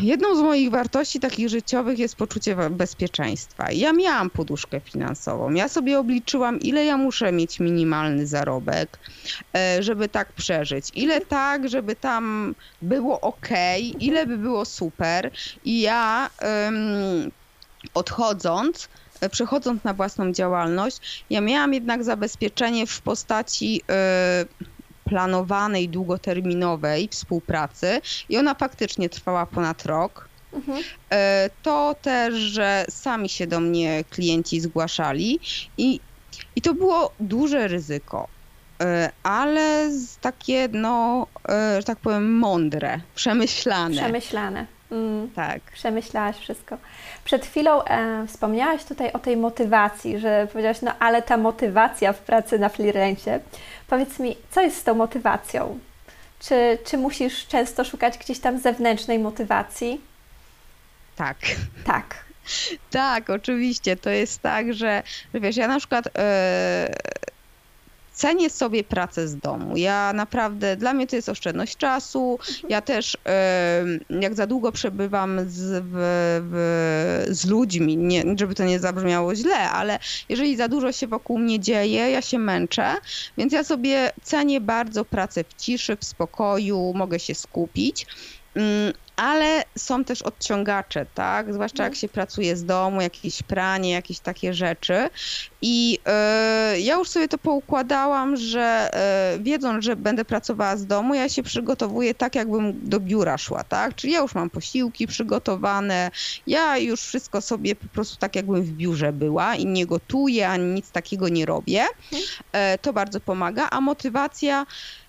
Jedną 0.00 0.36
z 0.36 0.38
moich 0.38 0.70
wartości 0.70 1.20
takich 1.20 1.48
życiowych 1.48 1.98
jest 1.98 2.16
poczucie 2.16 2.56
bezpieczeństwa. 2.70 3.72
Ja 3.72 3.92
miałam 3.92 4.30
poduszkę 4.30 4.80
finansową. 4.80 5.50
Ja 5.50 5.68
sobie 5.68 5.98
obliczyłam, 5.98 6.60
ile 6.60 6.84
ja 6.84 6.96
muszę 6.96 7.32
mieć 7.32 7.60
minimalny 7.60 8.26
zarobek, 8.26 8.98
e, 9.54 9.82
żeby 9.82 10.08
tak 10.08 10.32
przeżyć. 10.32 10.90
Ile 10.94 11.20
tak, 11.20 11.68
żeby 11.68 11.96
tam 11.96 12.54
było 12.82 13.20
ok, 13.20 13.48
ile 14.00 14.26
by 14.26 14.38
było 14.38 14.64
super. 14.64 15.30
I 15.64 15.80
ja 15.80 16.30
um, 16.42 17.30
odchodząc, 17.94 18.88
e, 19.20 19.28
przechodząc 19.28 19.84
na 19.84 19.94
własną 19.94 20.32
działalność, 20.32 21.24
ja 21.30 21.40
miałam 21.40 21.74
jednak 21.74 22.04
zabezpieczenie 22.04 22.86
w 22.86 23.00
postaci. 23.00 23.74
Yy, 23.74 24.75
planowanej, 25.06 25.88
długoterminowej 25.88 27.08
współpracy 27.08 28.00
i 28.28 28.38
ona 28.38 28.54
faktycznie 28.54 29.08
trwała 29.08 29.46
ponad 29.46 29.86
rok. 29.86 30.28
Mhm. 30.52 30.82
E, 31.10 31.50
to 31.62 31.94
też, 32.02 32.34
że 32.34 32.84
sami 32.88 33.28
się 33.28 33.46
do 33.46 33.60
mnie 33.60 34.04
klienci 34.10 34.60
zgłaszali 34.60 35.40
i, 35.78 36.00
i 36.56 36.62
to 36.62 36.74
było 36.74 37.12
duże 37.20 37.68
ryzyko, 37.68 38.28
e, 38.80 39.10
ale 39.22 39.90
takie, 40.20 40.68
no, 40.72 41.26
e, 41.48 41.76
że 41.80 41.84
tak 41.84 41.98
powiem, 41.98 42.38
mądre, 42.38 43.00
przemyślane. 43.14 43.96
Przemyślane. 43.96 44.66
Mm, 44.90 45.30
tak. 45.30 45.60
Przemyślałaś 45.72 46.36
wszystko. 46.36 46.76
Przed 47.24 47.46
chwilą 47.46 47.84
e, 47.84 48.26
wspomniałaś 48.26 48.84
tutaj 48.84 49.12
o 49.12 49.18
tej 49.18 49.36
motywacji, 49.36 50.18
że 50.18 50.48
powiedziałaś, 50.52 50.82
no 50.82 50.92
ale 50.98 51.22
ta 51.22 51.36
motywacja 51.36 52.12
w 52.12 52.18
pracy 52.18 52.58
na 52.58 52.68
freelancie. 52.68 53.40
Powiedz 53.88 54.18
mi, 54.18 54.36
co 54.50 54.60
jest 54.60 54.76
z 54.76 54.82
tą 54.84 54.94
motywacją? 54.94 55.78
Czy, 56.38 56.78
czy 56.84 56.98
musisz 56.98 57.46
często 57.46 57.84
szukać 57.84 58.18
gdzieś 58.18 58.38
tam 58.38 58.58
zewnętrznej 58.58 59.18
motywacji? 59.18 60.00
Tak. 61.16 61.36
Tak. 61.84 62.14
Tak, 62.90 63.30
oczywiście. 63.30 63.96
To 63.96 64.10
jest 64.10 64.42
tak, 64.42 64.74
że, 64.74 65.02
wiesz, 65.34 65.56
ja 65.56 65.68
na 65.68 65.78
przykład. 65.78 66.04
Yy 66.04 67.35
cenię 68.16 68.50
sobie 68.50 68.84
pracę 68.84 69.28
z 69.28 69.36
domu. 69.36 69.76
Ja 69.76 70.12
naprawdę, 70.12 70.76
dla 70.76 70.92
mnie 70.92 71.06
to 71.06 71.16
jest 71.16 71.28
oszczędność 71.28 71.76
czasu. 71.76 72.38
Ja 72.68 72.80
też, 72.80 73.16
jak 74.10 74.34
za 74.34 74.46
długo 74.46 74.72
przebywam 74.72 75.40
z, 75.48 75.84
w, 75.84 75.92
w, 76.50 77.26
z 77.36 77.46
ludźmi, 77.46 77.96
nie, 77.96 78.24
żeby 78.38 78.54
to 78.54 78.64
nie 78.64 78.78
zabrzmiało 78.80 79.34
źle, 79.34 79.70
ale 79.70 79.98
jeżeli 80.28 80.56
za 80.56 80.68
dużo 80.68 80.92
się 80.92 81.06
wokół 81.06 81.38
mnie 81.38 81.60
dzieje, 81.60 82.10
ja 82.10 82.22
się 82.22 82.38
męczę, 82.38 82.94
więc 83.38 83.52
ja 83.52 83.64
sobie 83.64 84.12
cenię 84.22 84.60
bardzo 84.60 85.04
pracę 85.04 85.44
w 85.44 85.54
ciszy, 85.54 85.96
w 85.96 86.04
spokoju, 86.04 86.92
mogę 86.94 87.18
się 87.18 87.34
skupić. 87.34 88.06
Ale 89.16 89.62
są 89.78 90.04
też 90.04 90.22
odciągacze, 90.22 91.06
tak? 91.14 91.54
Zwłaszcza 91.54 91.82
jak 91.82 91.92
mhm. 91.92 92.00
się 92.00 92.08
pracuje 92.08 92.56
z 92.56 92.64
domu, 92.64 93.00
jakieś 93.00 93.42
pranie, 93.42 93.90
jakieś 93.90 94.18
takie 94.18 94.54
rzeczy. 94.54 95.10
I 95.62 95.98
yy, 96.72 96.80
ja 96.80 96.94
już 96.94 97.08
sobie 97.08 97.28
to 97.28 97.38
poukładałam, 97.38 98.36
że 98.36 98.90
yy, 99.32 99.42
wiedząc, 99.42 99.84
że 99.84 99.96
będę 99.96 100.24
pracowała 100.24 100.76
z 100.76 100.86
domu, 100.86 101.14
ja 101.14 101.28
się 101.28 101.42
przygotowuję 101.42 102.14
tak, 102.14 102.34
jakbym 102.34 102.88
do 102.88 103.00
biura 103.00 103.38
szła, 103.38 103.64
tak? 103.64 103.94
Czyli 103.94 104.12
ja 104.12 104.20
już 104.20 104.34
mam 104.34 104.50
posiłki 104.50 105.06
przygotowane, 105.06 106.10
ja 106.46 106.78
już 106.78 107.00
wszystko 107.00 107.40
sobie 107.40 107.76
po 107.76 107.88
prostu 107.88 108.16
tak, 108.16 108.36
jakbym 108.36 108.62
w 108.62 108.70
biurze 108.70 109.12
była 109.12 109.54
i 109.54 109.66
nie 109.66 109.86
gotuję, 109.86 110.48
ani 110.48 110.64
nic 110.64 110.90
takiego 110.90 111.28
nie 111.28 111.46
robię. 111.46 111.84
Yy, 112.12 112.20
to 112.82 112.92
bardzo 112.92 113.20
pomaga, 113.20 113.68
a 113.70 113.80
motywacja 113.80 114.66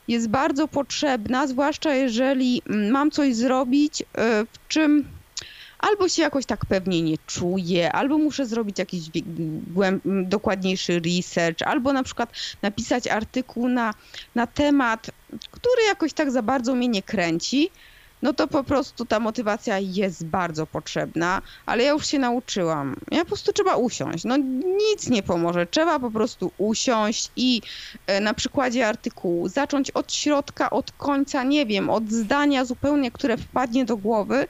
jest 0.08 0.28
bardzo 0.30 0.68
potrzebna, 0.68 1.48
zwłaszcza 1.48 1.94
jeżeli 1.94 2.62
mm, 2.70 2.92
mam 2.92 3.12
coś 3.12 3.36
zrobić, 3.36 4.02
e, 4.02 4.06
w 4.46 4.68
czym 4.68 5.06
albo 5.80 6.10
się 6.10 6.22
jakoś 6.22 6.46
tak 6.46 6.66
pewnie 6.66 7.02
nie 7.02 7.18
czuję, 7.28 7.92
albo 7.92 8.18
muszę 8.18 8.46
zrobić 8.46 8.80
jakiś 8.80 9.02
dokładniejszy 10.06 11.00
research, 11.00 11.62
albo 11.62 11.94
na 11.94 12.04
przykład 12.04 12.34
napisać 12.62 13.08
artykuł 13.08 13.70
na, 13.70 13.94
na 14.36 14.48
temat, 14.48 15.12
który 15.52 15.84
jakoś 15.88 16.14
tak 16.14 16.32
za 16.32 16.42
bardzo 16.42 16.76
mnie 16.76 16.88
nie 16.88 17.04
kręci. 17.04 17.70
No 18.22 18.34
to 18.34 18.48
po 18.48 18.64
prostu 18.64 19.06
ta 19.06 19.20
motywacja 19.20 19.80
jest 19.80 20.26
bardzo 20.26 20.68
potrzebna, 20.68 21.42
ale 21.66 21.84
ja 21.84 21.92
już 21.92 22.08
się 22.08 22.20
nauczyłam. 22.20 22.96
Ja 23.12 23.20
po 23.20 23.26
prostu 23.26 23.54
trzeba 23.54 23.76
usiąść. 23.76 24.24
No 24.24 24.38
nic 24.78 25.10
nie 25.10 25.24
pomoże. 25.24 25.68
Trzeba 25.68 26.00
po 26.00 26.12
prostu 26.12 26.52
usiąść 26.58 27.32
i 27.36 27.62
e, 28.08 28.20
na 28.20 28.34
przykładzie 28.34 28.88
artykułu 28.88 29.48
zacząć 29.48 29.92
od 29.92 30.14
środka, 30.14 30.70
od 30.70 30.92
końca, 30.92 31.44
nie 31.44 31.66
wiem, 31.66 31.90
od 31.90 32.12
zdania 32.12 32.66
zupełnie, 32.66 33.12
które 33.12 33.38
wpadnie 33.38 33.86
do 33.86 33.98
głowy. 33.98 34.48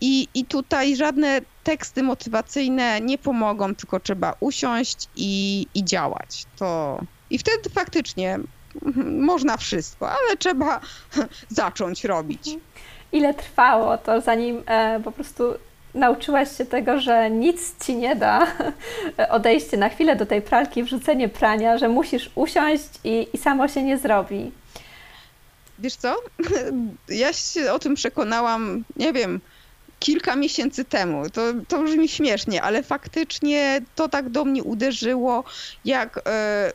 I, 0.00 0.28
I 0.34 0.44
tutaj 0.44 0.96
żadne 0.96 1.40
teksty 1.64 2.02
motywacyjne 2.02 3.00
nie 3.00 3.18
pomogą, 3.18 3.74
tylko 3.74 4.00
trzeba 4.00 4.34
usiąść 4.40 5.08
i, 5.16 5.66
i 5.74 5.84
działać. 5.84 6.44
To 6.56 7.00
i 7.30 7.38
wtedy 7.38 7.70
faktycznie 7.70 8.38
można 9.04 9.56
wszystko, 9.56 10.10
ale 10.10 10.36
trzeba 10.38 10.80
zacząć 11.48 12.04
robić. 12.04 12.50
Ile 13.12 13.34
trwało 13.34 13.98
to, 13.98 14.20
zanim 14.20 14.62
e, 14.66 15.00
po 15.04 15.12
prostu 15.12 15.54
nauczyłaś 15.94 16.56
się 16.56 16.64
tego, 16.64 17.00
że 17.00 17.30
nic 17.30 17.84
ci 17.86 17.96
nie 17.96 18.16
da 18.16 18.46
odejście 19.30 19.76
na 19.76 19.88
chwilę 19.88 20.16
do 20.16 20.26
tej 20.26 20.42
pralki, 20.42 20.82
wrzucenie 20.82 21.28
prania, 21.28 21.78
że 21.78 21.88
musisz 21.88 22.30
usiąść 22.34 22.88
i, 23.04 23.28
i 23.32 23.38
samo 23.38 23.68
się 23.68 23.82
nie 23.82 23.98
zrobi? 23.98 24.52
Wiesz 25.78 25.96
co? 25.96 26.16
Ja 27.08 27.32
się 27.32 27.72
o 27.72 27.78
tym 27.78 27.94
przekonałam, 27.94 28.84
nie 28.96 29.12
wiem, 29.12 29.40
kilka 29.98 30.36
miesięcy 30.36 30.84
temu. 30.84 31.30
To, 31.30 31.42
to 31.68 31.82
brzmi 31.82 32.08
śmiesznie, 32.08 32.62
ale 32.62 32.82
faktycznie 32.82 33.80
to 33.94 34.08
tak 34.08 34.28
do 34.28 34.44
mnie 34.44 34.62
uderzyło, 34.62 35.44
jak. 35.84 36.20
E, 36.26 36.72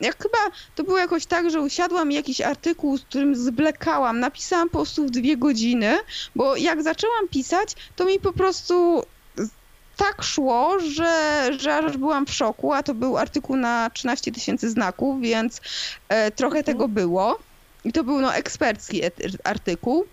jak 0.00 0.22
chyba 0.22 0.38
to 0.74 0.84
było 0.84 0.98
jakoś 0.98 1.26
tak, 1.26 1.50
że 1.50 1.60
usiadłam 1.60 2.12
jakiś 2.12 2.40
artykuł, 2.40 2.98
z 2.98 3.02
którym 3.02 3.36
zblekałam, 3.36 4.20
napisałam 4.20 4.68
po 4.68 4.78
prostu 4.78 5.06
w 5.06 5.10
dwie 5.10 5.36
godziny, 5.36 5.98
bo 6.34 6.56
jak 6.56 6.82
zaczęłam 6.82 7.28
pisać, 7.28 7.74
to 7.96 8.04
mi 8.04 8.20
po 8.20 8.32
prostu 8.32 9.02
tak 9.96 10.22
szło, 10.22 10.78
że, 10.80 11.42
że 11.58 11.76
aż 11.76 11.96
byłam 11.96 12.26
w 12.26 12.32
szoku, 12.32 12.72
a 12.72 12.82
to 12.82 12.94
był 12.94 13.16
artykuł 13.16 13.56
na 13.56 13.90
13 13.90 14.32
tysięcy 14.32 14.70
znaków, 14.70 15.20
więc 15.20 15.60
e, 16.08 16.30
trochę 16.30 16.58
mhm. 16.58 16.64
tego 16.64 16.88
było. 16.88 17.38
I 17.84 17.92
to 17.92 18.04
był 18.04 18.20
no 18.20 18.34
ekspercki 18.34 19.00
artykuł. 19.44 20.06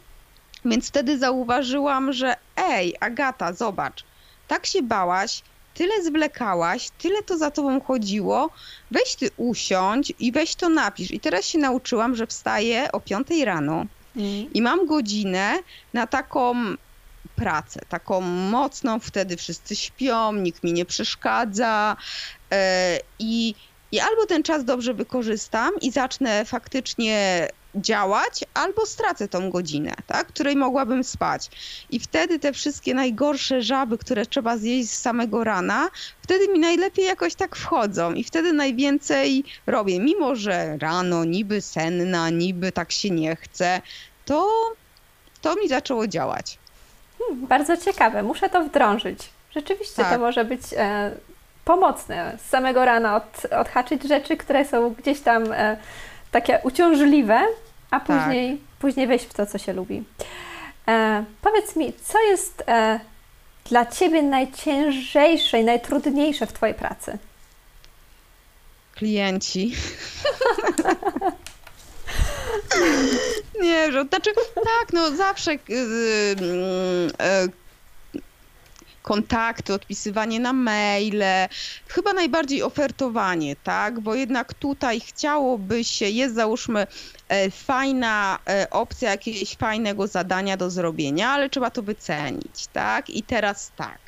Więc 0.66 0.88
wtedy 0.88 1.18
zauważyłam, 1.18 2.14
że 2.14 2.36
ej, 2.56 2.96
Agata, 3.00 3.54
zobacz, 3.54 4.04
tak 4.48 4.66
się 4.66 4.82
bałaś, 4.82 5.44
tyle 5.74 6.04
zwlekałaś, 6.04 6.90
tyle 6.98 7.24
to 7.24 7.38
za 7.38 7.52
tobą 7.52 7.82
chodziło, 7.82 8.50
weź 8.92 9.16
ty 9.16 9.30
usiądź 9.38 10.14
i 10.20 10.32
weź 10.32 10.56
to 10.56 10.70
napisz. 10.70 11.12
I 11.12 11.20
teraz 11.20 11.46
się 11.46 11.60
nauczyłam, 11.60 12.16
że 12.16 12.28
wstaję 12.28 12.92
o 12.92 13.00
5 13.00 13.28
rano 13.46 13.86
mm. 14.16 14.54
i 14.54 14.62
mam 14.62 14.86
godzinę 14.86 15.60
na 15.94 16.08
taką 16.08 16.56
pracę, 17.36 17.82
taką 17.90 18.22
mocną, 18.22 19.00
wtedy 19.00 19.38
wszyscy 19.38 19.76
śpią, 19.76 20.34
nikt 20.34 20.64
mi 20.64 20.74
nie 20.74 20.86
przeszkadza 20.86 21.98
yy, 22.52 22.58
i 23.20 23.56
i 23.94 24.00
albo 24.00 24.26
ten 24.26 24.44
czas 24.44 24.66
dobrze 24.66 24.94
wykorzystam 24.94 25.72
i 25.82 25.92
zacznę 25.92 26.46
faktycznie 26.46 27.48
działać, 27.76 28.44
albo 28.54 28.86
stracę 28.86 29.28
tą 29.28 29.50
godzinę, 29.50 29.94
tak, 30.08 30.28
której 30.28 30.56
mogłabym 30.56 31.04
spać. 31.04 31.50
I 31.90 32.00
wtedy 32.00 32.40
te 32.40 32.54
wszystkie 32.54 32.94
najgorsze 32.94 33.62
żaby, 33.62 33.98
które 33.98 34.26
trzeba 34.26 34.58
zjeść 34.58 34.90
z 34.90 35.02
samego 35.02 35.44
rana, 35.44 35.90
wtedy 36.22 36.48
mi 36.48 36.60
najlepiej 36.60 37.06
jakoś 37.06 37.36
tak 37.36 37.56
wchodzą 37.56 38.14
i 38.14 38.24
wtedy 38.24 38.54
najwięcej 38.54 39.44
robię. 39.68 40.00
Mimo, 40.00 40.36
że 40.36 40.78
rano 40.78 41.26
niby 41.26 41.62
senna, 41.62 42.30
niby 42.30 42.72
tak 42.72 42.92
się 42.92 43.10
nie 43.10 43.36
chce, 43.36 43.82
to, 44.26 44.50
to 45.42 45.56
mi 45.56 45.68
zaczęło 45.68 46.08
działać. 46.08 46.58
Hmm, 47.20 47.48
bardzo 47.48 47.78
ciekawe, 47.78 48.24
muszę 48.24 48.50
to 48.50 48.64
wdrążyć. 48.64 49.20
Rzeczywiście 49.56 50.04
tak. 50.04 50.14
to 50.14 50.20
może 50.20 50.46
być 50.46 50.62
e, 50.78 51.12
pomocne. 51.66 52.38
Z 52.46 52.50
samego 52.50 52.86
rana 52.86 53.16
od, 53.16 53.46
odhaczyć 53.46 54.04
rzeczy, 54.04 54.38
które 54.38 54.66
są 54.66 54.90
gdzieś 54.90 55.22
tam 55.22 55.52
e, 55.52 55.78
takie 56.32 56.60
uciążliwe, 56.64 57.42
a 57.92 58.00
tak. 58.00 58.04
później, 58.06 58.58
tak. 58.58 58.66
później 58.80 59.08
wejść 59.08 59.26
w 59.26 59.34
to, 59.34 59.46
co 59.46 59.58
się 59.58 59.74
lubi. 59.74 60.04
E, 60.88 61.24
powiedz 61.42 61.76
mi, 61.76 61.94
co 62.04 62.22
jest 62.22 62.64
e, 62.68 63.00
dla 63.70 63.86
Ciebie 63.86 64.22
najciężejsze 64.22 65.60
i 65.60 65.64
najtrudniejsze 65.64 66.46
w 66.48 66.54
Twojej 66.54 66.76
pracy? 66.76 67.18
Klienci. 68.96 69.76
Nie, 73.62 73.92
że 73.92 74.04
znaczy 74.04 74.32
tak, 74.56 74.94
no 74.94 75.12
zawsze 75.12 75.54
yy, 75.54 75.60
yy, 75.70 77.50
kontakty, 79.04 79.74
odpisywanie 79.74 80.40
na 80.40 80.54
maile, 80.54 81.48
chyba 81.88 82.14
najbardziej 82.14 82.64
ofertowanie, 82.64 83.56
tak? 83.56 84.00
Bo 84.00 84.16
jednak 84.16 84.54
tutaj 84.54 85.00
chciałoby 85.00 85.84
się, 85.84 86.10
jest 86.10 86.36
załóżmy 86.36 86.88
e, 87.28 87.52
fajna 87.52 88.40
e, 88.50 88.70
opcja 88.70 89.10
jakiegoś 89.12 89.56
fajnego 89.56 90.08
zadania 90.08 90.58
do 90.58 90.70
zrobienia, 90.70 91.30
ale 91.30 91.50
trzeba 91.50 91.70
to 91.72 91.84
wycenić, 91.84 92.68
tak? 92.68 93.10
I 93.10 93.24
teraz 93.24 93.72
tak. 93.76 94.03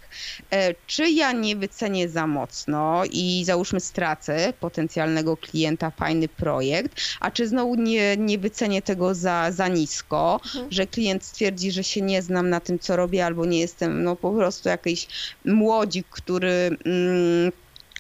E, 0.52 0.76
czy 0.88 1.10
ja 1.10 1.32
nie 1.32 1.56
wycenię 1.56 2.10
za 2.10 2.28
mocno 2.28 3.04
i 3.12 3.44
załóżmy 3.46 3.80
stracę 3.80 4.54
potencjalnego 4.60 5.38
klienta, 5.38 5.92
fajny 5.92 6.28
projekt, 6.28 7.02
a 7.20 7.32
czy 7.32 7.48
znowu 7.48 7.76
nie, 7.76 8.18
nie 8.18 8.38
wycenię 8.38 8.82
tego 8.82 9.16
za, 9.16 9.52
za 9.52 9.68
nisko, 9.68 10.40
mhm. 10.46 10.72
że 10.72 10.88
klient 10.88 11.24
stwierdzi, 11.24 11.72
że 11.72 11.84
się 11.84 12.02
nie 12.02 12.22
znam 12.22 12.50
na 12.50 12.60
tym, 12.60 12.80
co 12.80 12.96
robię, 12.96 13.26
albo 13.26 13.46
nie 13.46 13.60
jestem 13.60 14.04
no 14.04 14.16
po 14.16 14.32
prostu 14.32 14.70
jakiś 14.70 15.08
młodzik, 15.46 16.08
który. 16.10 16.78
Mm, 16.86 17.52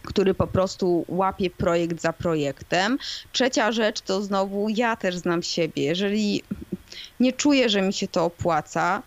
który 0.06 0.34
po 0.34 0.47
prostu 0.47 1.06
łapie 1.08 1.49
projekt 1.49 2.01
za 2.01 2.13
projektem. 2.13 2.97
Trzecia 3.32 3.71
rzecz 3.71 4.01
to 4.01 4.21
znowu 4.21 4.69
ja 4.69 4.95
też 4.95 5.15
znam 5.15 5.43
siebie. 5.43 5.84
Jeżeli 5.84 6.43
nie 7.19 7.34
czuję, 7.34 7.69
że 7.69 7.82
mi 7.82 7.93
się 7.93 8.08
to 8.08 8.25
opłaca, 8.25 9.01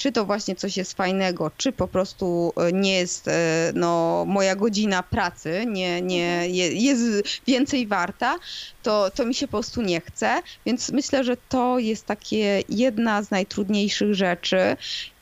czy 0.00 0.12
to 0.12 0.24
właśnie 0.24 0.56
coś 0.56 0.76
jest 0.76 0.92
fajnego, 0.92 1.50
czy 1.56 1.72
po 1.72 1.88
prostu 1.88 2.52
e, 2.56 2.72
nie 2.72 2.98
jest 2.98 3.28
e, 3.28 3.72
no, 3.74 4.24
moja 4.28 4.56
godzina 4.56 5.02
pracy, 5.02 5.64
nie, 5.66 6.02
nie, 6.02 6.32
mhm. 6.32 6.54
jest 6.74 7.02
więcej 7.46 7.86
warta, 7.86 8.38
to, 8.82 9.10
to 9.10 9.26
mi 9.26 9.34
się 9.34 9.46
po 9.46 9.50
prostu 9.50 9.82
nie 9.82 10.00
chce. 10.00 10.42
Więc 10.66 10.90
myślę, 10.90 11.24
że 11.24 11.36
to 11.48 11.78
jest 11.78 12.06
takie 12.06 12.62
jedna 12.68 13.22
z 13.22 13.30
najtrudniejszych 13.30 14.14
rzeczy 14.14 14.76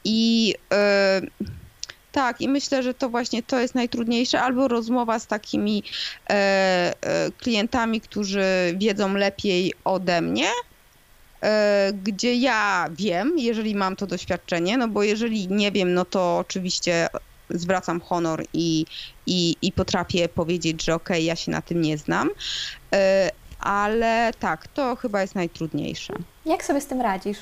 i 0.05 0.55
yy, 0.71 1.49
tak, 2.12 2.41
i 2.41 2.49
myślę, 2.49 2.83
że 2.83 2.95
to 2.95 3.09
właśnie 3.09 3.43
to 3.43 3.61
jest 3.61 3.75
najtrudniejsze, 3.75 4.41
albo 4.41 4.69
rozmowa 4.69 5.19
z 5.19 5.27
takimi 5.27 5.83
e, 6.31 6.35
e, 6.35 7.31
klientami, 7.38 8.01
którzy 8.01 8.45
wiedzą 8.77 9.14
lepiej 9.14 9.73
ode 9.85 10.21
mnie, 10.21 10.49
gdzie 11.92 12.35
ja 12.35 12.88
wiem, 12.92 13.33
jeżeli 13.38 13.74
mam 13.74 13.96
to 13.96 14.07
doświadczenie, 14.07 14.77
no 14.77 14.88
bo 14.88 15.03
jeżeli 15.03 15.48
nie 15.48 15.72
wiem, 15.72 15.94
no 15.94 16.05
to 16.05 16.38
oczywiście 16.38 17.07
zwracam 17.51 18.01
honor 18.01 18.44
i, 18.53 18.85
i, 19.27 19.57
i 19.62 19.72
potrafię 19.72 20.29
powiedzieć, 20.29 20.85
że 20.85 20.94
okej, 20.94 21.16
okay, 21.16 21.22
ja 21.22 21.37
się 21.37 21.51
na 21.51 21.62
tym 21.62 21.81
nie 21.81 21.98
znam. 21.98 22.29
E, 22.94 23.31
ale 23.59 24.31
tak, 24.38 24.68
to 24.68 24.96
chyba 24.96 25.20
jest 25.20 25.35
najtrudniejsze. 25.35 26.14
Jak 26.44 26.64
sobie 26.64 26.81
z 26.81 26.87
tym 26.87 27.01
radzisz? 27.01 27.38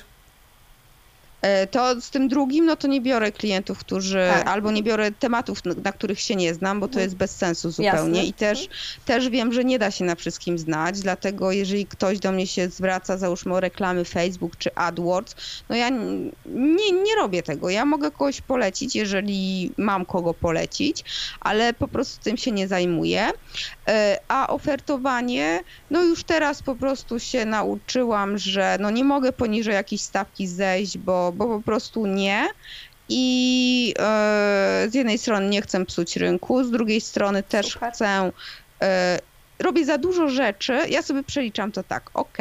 E, 1.46 1.66
to 1.66 2.00
z 2.00 2.10
tym 2.10 2.28
drugim, 2.28 2.66
no 2.66 2.76
to 2.76 2.88
nie 2.88 3.00
biorę 3.00 3.32
klientów, 3.32 3.78
którzy, 3.78 4.28
tak. 4.34 4.48
albo 4.48 4.70
nie 4.70 4.82
biorę 4.82 5.12
tematów, 5.12 5.58
na 5.84 5.92
których 5.92 6.20
się 6.20 6.36
nie 6.36 6.54
znam, 6.54 6.80
bo 6.80 6.86
to 6.86 6.92
mhm. 6.92 7.04
jest 7.04 7.16
bez 7.16 7.36
sensu 7.36 7.70
zupełnie. 7.70 8.18
Jasne. 8.18 8.24
I 8.24 8.32
też, 8.32 8.60
mhm. 8.60 8.78
też 9.04 9.28
wiem, 9.28 9.52
że 9.52 9.64
nie 9.64 9.78
da 9.78 9.90
się 9.90 10.04
na 10.04 10.14
wszystkim 10.14 10.58
znać, 10.58 11.00
dlatego 11.00 11.52
jeżeli 11.52 11.86
ktoś 11.86 12.18
do 12.18 12.32
mnie 12.32 12.46
się 12.46 12.68
zwraca, 12.68 13.18
załóżmy 13.18 13.54
o 13.54 13.60
reklamy 13.60 14.04
Facebook 14.04 14.56
czy 14.56 14.74
AdWords, 14.74 15.36
no 15.68 15.76
ja 15.76 15.88
nie, 16.46 16.92
nie 17.04 17.14
robię 17.16 17.42
tego. 17.42 17.70
Ja 17.70 17.84
mogę 17.84 18.10
kogoś 18.10 18.40
polecić, 18.40 18.96
jeżeli 18.96 19.70
mam 19.76 20.06
kogo 20.06 20.34
polecić, 20.34 21.04
ale 21.40 21.74
po 21.74 21.88
prostu 21.88 22.24
tym 22.24 22.36
się 22.36 22.52
nie 22.52 22.68
zajmuję. 22.68 23.30
E, 23.88 24.18
a 24.28 24.46
ofertowanie, 24.48 25.60
no 25.90 26.02
już 26.02 26.24
teraz 26.24 26.62
po 26.62 26.74
prostu 26.74 27.18
się 27.18 27.44
nauczyłam, 27.44 28.38
że 28.38 28.78
no 28.80 28.90
nie 28.90 29.04
mogę 29.04 29.32
poniżej 29.32 29.74
jakiejś 29.74 30.02
stawki 30.02 30.46
zejść, 30.46 30.98
bo, 30.98 31.32
bo 31.36 31.46
po 31.46 31.62
prostu 31.62 32.06
nie. 32.06 32.48
I 33.08 33.94
e, 33.98 34.86
z 34.90 34.94
jednej 34.94 35.18
strony 35.18 35.48
nie 35.48 35.62
chcę 35.62 35.86
psuć 35.86 36.16
rynku, 36.16 36.64
z 36.64 36.70
drugiej 36.70 37.00
strony 37.00 37.42
też 37.42 37.66
Super. 37.66 37.92
chcę. 37.92 38.32
E, 38.82 39.18
robię 39.58 39.84
za 39.84 39.98
dużo 39.98 40.28
rzeczy. 40.28 40.78
Ja 40.88 41.02
sobie 41.02 41.22
przeliczam 41.22 41.72
to 41.72 41.82
tak, 41.82 42.10
ok. 42.14 42.38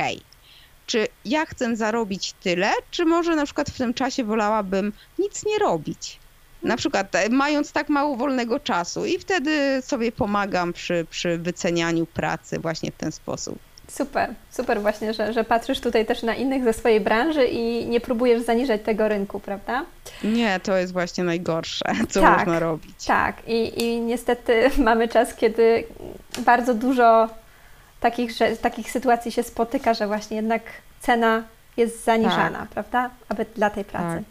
Czy 0.88 1.08
ja 1.26 1.46
chcę 1.46 1.76
zarobić 1.76 2.34
tyle, 2.34 2.72
czy 2.92 3.06
może 3.06 3.36
na 3.36 3.46
przykład 3.46 3.70
w 3.70 3.78
tym 3.78 3.94
czasie 3.94 4.24
wolałabym 4.24 4.94
nic 5.20 5.46
nie 5.46 5.60
robić? 5.60 6.20
Na 6.64 6.78
przykład 6.78 7.16
e, 7.16 7.30
mając 7.30 7.72
tak 7.72 7.90
mało 7.90 8.16
wolnego 8.16 8.60
czasu 8.60 9.06
i 9.06 9.20
wtedy 9.20 9.82
sobie 9.82 10.12
pomagam 10.12 10.74
przy, 10.74 11.06
przy 11.10 11.38
wycenianiu 11.38 12.06
pracy 12.06 12.60
właśnie 12.60 12.92
w 12.92 12.96
ten 12.96 13.12
sposób. 13.12 13.60
Super, 13.88 14.34
super 14.52 14.82
właśnie, 14.82 15.14
że, 15.14 15.34
że 15.34 15.44
patrzysz 15.44 15.80
tutaj 15.80 16.06
też 16.06 16.24
na 16.24 16.36
innych 16.36 16.64
ze 16.64 16.74
swojej 16.74 17.02
branży 17.02 17.46
i 17.46 17.86
nie 17.86 18.02
próbujesz 18.02 18.42
zaniżać 18.42 18.82
tego 18.82 19.08
rynku, 19.08 19.40
prawda? 19.40 19.86
Nie, 20.24 20.60
to 20.60 20.78
jest 20.78 20.94
właśnie 20.94 21.24
najgorsze, 21.24 21.86
co 22.10 22.22
Tak. 22.22 22.38
można 22.38 22.60
robić. 22.60 23.06
Tak, 23.06 23.36
i, 23.48 23.84
i 23.84 24.02
niestety 24.02 24.70
mamy 24.78 25.08
czas, 25.08 25.36
kiedy 25.36 25.84
bardzo 26.40 26.74
dużo 26.74 27.30
takich, 28.00 28.32
że, 28.32 28.56
takich 28.58 28.92
sytuacji 28.92 29.32
się 29.32 29.44
spotyka, 29.44 29.94
że 29.94 30.08
właśnie 30.08 30.38
jednak 30.38 30.62
cena 31.00 31.44
jest 31.78 32.04
zaniżana, 32.04 32.68
prawda? 32.74 33.10
Aby 33.30 33.46
dla 33.56 33.70
tej 33.70 33.86
pracy. 33.86 34.24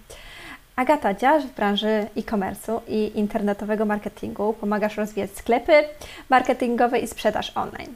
Agata, 0.77 1.15
działasz 1.15 1.45
w 1.45 1.55
branży 1.55 2.07
e-commerce'u 2.17 2.81
i 2.89 3.19
internetowego 3.19 3.85
marketingu, 3.85 4.53
pomagasz 4.53 4.97
rozwijać 4.97 5.31
sklepy 5.31 5.73
marketingowe 6.29 6.99
i 6.99 7.07
sprzedaż 7.07 7.53
online. 7.55 7.95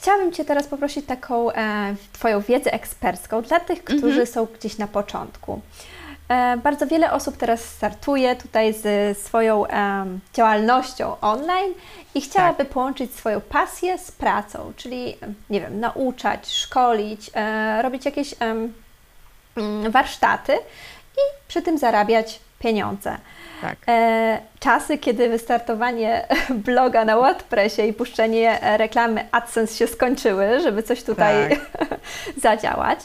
Chciałabym 0.00 0.32
Cię 0.32 0.44
teraz 0.44 0.66
poprosić 0.66 1.06
taką 1.06 1.52
e, 1.52 1.94
Twoją 2.12 2.40
wiedzę 2.40 2.72
ekspercką 2.72 3.42
dla 3.42 3.60
tych, 3.60 3.84
którzy 3.84 4.26
są 4.26 4.46
gdzieś 4.46 4.78
na 4.78 4.86
początku. 4.86 5.60
E, 6.28 6.56
bardzo 6.56 6.86
wiele 6.86 7.12
osób 7.12 7.36
teraz 7.36 7.64
startuje 7.64 8.36
tutaj 8.36 8.74
z 8.74 9.18
swoją 9.18 9.66
em, 9.66 10.20
działalnością 10.34 11.20
online 11.20 11.74
i 12.14 12.20
chciałaby 12.20 12.64
połączyć 12.64 13.14
swoją 13.14 13.40
pasję 13.40 13.98
z 13.98 14.12
pracą, 14.12 14.72
czyli 14.76 15.16
nie 15.50 15.60
wiem, 15.60 15.80
nauczać, 15.80 16.52
szkolić, 16.52 17.30
e, 17.34 17.82
robić 17.82 18.04
jakieś 18.04 18.34
mm, 18.40 18.72
warsztaty 19.90 20.52
i 21.16 21.48
przy 21.48 21.62
tym 21.62 21.78
zarabiać 21.78 22.40
pieniądze. 22.58 23.18
Tak. 23.60 23.76
E, 23.88 24.38
czasy, 24.60 24.98
kiedy 24.98 25.28
wystartowanie 25.28 26.26
bloga 26.66 27.04
na 27.04 27.16
WordPressie 27.16 27.88
i 27.88 27.92
puszczenie 27.92 28.62
e, 28.62 28.76
reklamy 28.76 29.28
AdSense 29.32 29.74
się 29.74 29.86
skończyły, 29.86 30.60
żeby 30.60 30.82
coś 30.82 31.02
tutaj 31.02 31.60
zadziałać. 32.42 32.98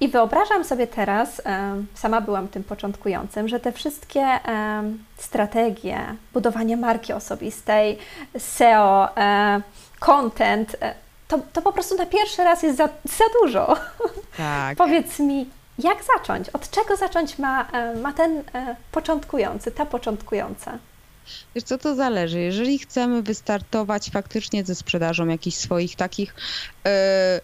I 0.00 0.08
wyobrażam 0.08 0.64
sobie 0.64 0.86
teraz, 0.86 1.42
em, 1.44 1.86
sama 1.94 2.20
byłam 2.20 2.48
tym 2.48 2.64
początkującym, 2.64 3.48
że 3.48 3.60
te 3.60 3.72
wszystkie 3.72 4.20
em, 4.20 5.04
strategie 5.16 5.98
budowania 6.32 6.76
marki 6.76 7.12
osobistej, 7.12 7.98
SEO, 8.38 9.16
e, 9.16 9.60
content, 10.00 10.76
e, 10.80 10.94
to, 11.28 11.38
to 11.52 11.62
po 11.62 11.72
prostu 11.72 11.96
na 11.96 12.06
pierwszy 12.06 12.44
raz 12.44 12.62
jest 12.62 12.76
za, 12.76 12.88
za 13.04 13.24
dużo. 13.42 13.76
Tak. 14.36 14.76
Powiedz 14.84 15.18
mi, 15.18 15.50
jak 15.84 15.98
zacząć? 16.16 16.48
Od 16.48 16.70
czego 16.70 16.96
zacząć 16.96 17.38
ma, 17.38 17.68
e, 17.72 17.96
ma 17.96 18.12
ten 18.12 18.38
e, 18.54 18.76
początkujący, 18.92 19.70
ta 19.70 19.86
początkująca? 19.86 20.78
Wiesz 21.54 21.64
co, 21.64 21.78
to 21.78 21.94
zależy. 21.94 22.40
Jeżeli 22.40 22.78
chcemy 22.78 23.22
wystartować 23.22 24.10
faktycznie 24.10 24.64
ze 24.64 24.74
sprzedażą 24.74 25.28
jakichś 25.28 25.56
swoich 25.56 25.96
takich 25.96 26.34
e, 26.86 27.40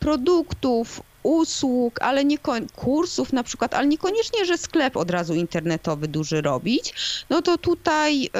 produktów, 0.00 1.02
usług, 1.22 2.02
ale 2.02 2.24
nie 2.24 2.38
kursów 2.76 3.32
na 3.32 3.42
przykład, 3.42 3.74
ale 3.74 3.86
niekoniecznie, 3.86 4.44
że 4.44 4.58
sklep 4.58 4.96
od 4.96 5.10
razu 5.10 5.34
internetowy 5.34 6.08
duży 6.08 6.40
robić, 6.40 6.94
no 7.30 7.42
to 7.42 7.58
tutaj 7.58 8.30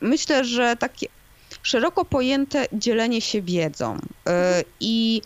myślę, 0.00 0.44
że 0.44 0.76
takie 0.76 1.06
szeroko 1.62 2.04
pojęte 2.04 2.66
dzielenie 2.72 3.20
się 3.20 3.42
wiedzą 3.42 3.98
i 4.80 5.22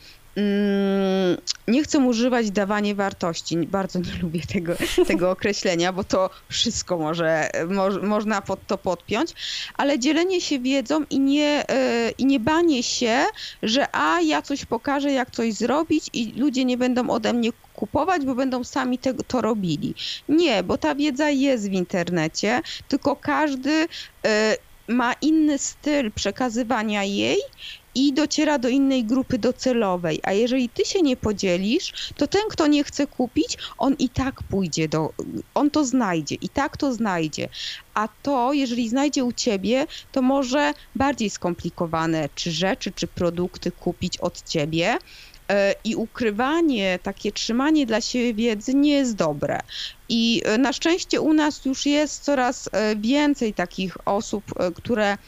nie 1.68 1.83
chcę 1.85 1.99
używać 1.99 2.51
dawanie 2.51 2.94
wartości. 2.94 3.57
Bardzo 3.57 3.99
nie 3.99 4.12
lubię 4.23 4.40
tego, 4.53 4.73
tego 5.07 5.31
określenia, 5.31 5.92
bo 5.92 6.05
to 6.05 6.31
wszystko 6.49 6.99
może, 6.99 7.51
mo, 7.68 7.90
można 8.03 8.42
pod 8.42 8.66
to 8.66 8.79
podpiąć, 8.79 9.35
ale 9.77 9.99
dzielenie 9.99 10.40
się 10.40 10.59
wiedzą 10.59 11.05
i 11.11 11.20
nie, 11.20 11.64
e, 11.68 12.11
i 12.11 12.27
nie 12.27 12.40
banie 12.40 12.83
się, 12.83 13.25
że 13.62 13.97
a 13.97 14.20
ja 14.20 14.42
coś 14.42 14.64
pokażę, 14.64 15.12
jak 15.12 15.31
coś 15.31 15.55
zrobić 15.55 16.11
i 16.12 16.33
ludzie 16.33 16.64
nie 16.64 16.79
będą 16.79 17.11
ode 17.11 17.33
mnie 17.33 17.51
kupować, 17.75 18.25
bo 18.25 18.35
będą 18.35 18.64
sami 18.64 18.99
tego, 18.99 19.23
to 19.23 19.40
robili. 19.40 19.94
Nie, 20.29 20.62
bo 20.62 20.79
ta 20.79 20.94
wiedza 20.94 21.31
jest 21.31 21.70
w 21.70 21.73
internecie, 21.73 22.61
tylko 22.88 23.16
każdy 23.16 23.87
e, 24.27 24.57
ma 24.88 25.12
inny 25.12 25.59
styl 25.59 26.12
przekazywania 26.12 27.05
jej 27.05 27.38
i 27.94 28.12
dociera 28.12 28.59
do 28.59 28.68
innej 28.68 29.04
grupy 29.04 29.38
docelowej. 29.38 30.20
A 30.22 30.33
jeżeli 30.33 30.68
ty 30.68 30.85
się 30.85 31.02
nie 31.02 31.16
podzielisz, 31.16 32.12
to 32.16 32.26
ten, 32.26 32.42
kto 32.50 32.66
nie 32.66 32.85
chce 32.85 33.07
kupić, 33.07 33.59
on 33.78 33.94
i 33.98 34.09
tak 34.09 34.42
pójdzie 34.42 34.88
do, 34.88 35.12
on 35.54 35.70
to 35.70 35.85
znajdzie, 35.85 36.35
i 36.35 36.48
tak 36.48 36.76
to 36.76 36.92
znajdzie. 36.92 37.48
A 37.94 38.09
to, 38.22 38.52
jeżeli 38.52 38.88
znajdzie 38.88 39.24
u 39.24 39.33
ciebie, 39.33 39.87
to 40.12 40.22
może 40.22 40.74
bardziej 40.94 41.30
skomplikowane, 41.30 42.28
czy 42.35 42.52
rzeczy, 42.52 42.92
czy 42.92 43.07
produkty 43.07 43.70
kupić 43.70 44.18
od 44.18 44.42
ciebie. 44.42 44.98
I 45.85 45.96
ukrywanie, 45.96 46.98
takie 47.02 47.33
trzymanie 47.33 47.87
dla 47.87 48.00
siebie 48.00 48.35
wiedzy 48.35 48.74
nie 48.74 48.92
jest 48.92 49.14
dobre. 49.14 49.61
I 50.09 50.42
na 50.59 50.72
szczęście 50.72 51.20
u 51.20 51.33
nas 51.33 51.64
już 51.64 51.87
jest 51.87 52.24
coraz 52.24 52.68
więcej 52.96 53.54
takich 53.54 54.09
osób, 54.09 54.44
które 54.74 55.18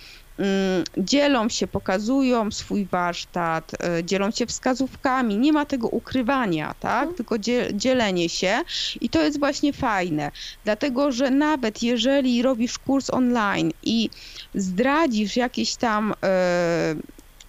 dzielą 0.98 1.48
się, 1.48 1.66
pokazują 1.66 2.50
swój 2.50 2.86
warsztat, 2.86 3.72
dzielą 4.04 4.30
się 4.30 4.46
wskazówkami, 4.46 5.38
nie 5.38 5.52
ma 5.52 5.66
tego 5.66 5.88
ukrywania, 5.88 6.74
tak? 6.80 7.14
tylko 7.16 7.36
dzielenie 7.72 8.28
się. 8.28 8.60
I 9.00 9.10
to 9.10 9.22
jest 9.22 9.38
właśnie 9.38 9.72
fajne, 9.72 10.30
dlatego 10.64 11.12
że 11.12 11.30
nawet 11.30 11.82
jeżeli 11.82 12.42
robisz 12.42 12.78
kurs 12.78 13.10
online 13.10 13.70
i 13.82 14.10
zdradzisz 14.54 15.36
jakieś 15.36 15.76
tam 15.76 16.14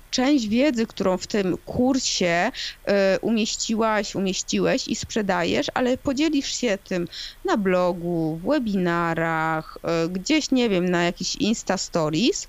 część 0.10 0.48
wiedzy, 0.48 0.88
którą 0.88 1.18
w 1.18 1.28
tym 1.28 1.58
kursie 1.66 2.52
umieściłaś, 3.22 4.16
umieściłeś 4.16 4.88
i 4.88 4.96
sprzedajesz, 4.96 5.68
ale 5.74 5.98
podzielisz 5.98 6.56
się 6.56 6.78
tym 6.84 7.08
na 7.46 7.58
blogu, 7.58 8.40
w 8.44 8.48
webinarach, 8.48 9.78
gdzieś, 10.10 10.52
nie 10.52 10.70
wiem, 10.70 10.90
na 10.90 11.04
jakichś 11.04 11.36
Insta 11.36 11.78
Stories, 11.78 12.48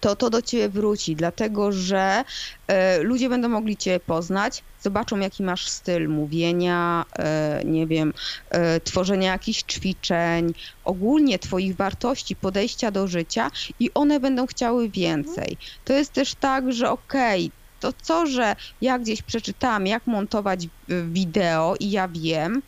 to 0.00 0.16
to 0.16 0.30
do 0.30 0.42
ciebie 0.42 0.68
wróci, 0.68 1.16
dlatego 1.16 1.72
że 1.72 2.24
e, 2.66 3.02
ludzie 3.02 3.28
będą 3.28 3.48
mogli 3.48 3.76
cię 3.76 4.00
poznać, 4.00 4.64
zobaczą 4.82 5.18
jaki 5.18 5.42
masz 5.42 5.68
styl 5.68 6.08
mówienia, 6.08 7.04
e, 7.18 7.62
nie 7.64 7.86
wiem, 7.86 8.12
e, 8.50 8.80
tworzenia 8.80 9.32
jakichś 9.32 9.62
ćwiczeń, 9.62 10.52
ogólnie 10.84 11.38
twoich 11.38 11.76
wartości, 11.76 12.36
podejścia 12.36 12.90
do 12.90 13.06
życia 13.06 13.50
i 13.80 13.90
one 13.94 14.20
będą 14.20 14.46
chciały 14.46 14.88
więcej. 14.88 15.56
To 15.84 15.92
jest 15.92 16.12
też 16.12 16.34
tak, 16.34 16.72
że 16.72 16.90
okej, 16.90 17.46
okay, 17.46 17.58
to 17.80 17.92
co, 18.02 18.26
że 18.26 18.56
ja 18.80 18.98
gdzieś 18.98 19.22
przeczytałam, 19.22 19.86
jak 19.86 20.06
montować 20.06 20.66
wideo 20.88 21.74
i 21.80 21.90
ja 21.90 22.08
wiem, 22.08 22.62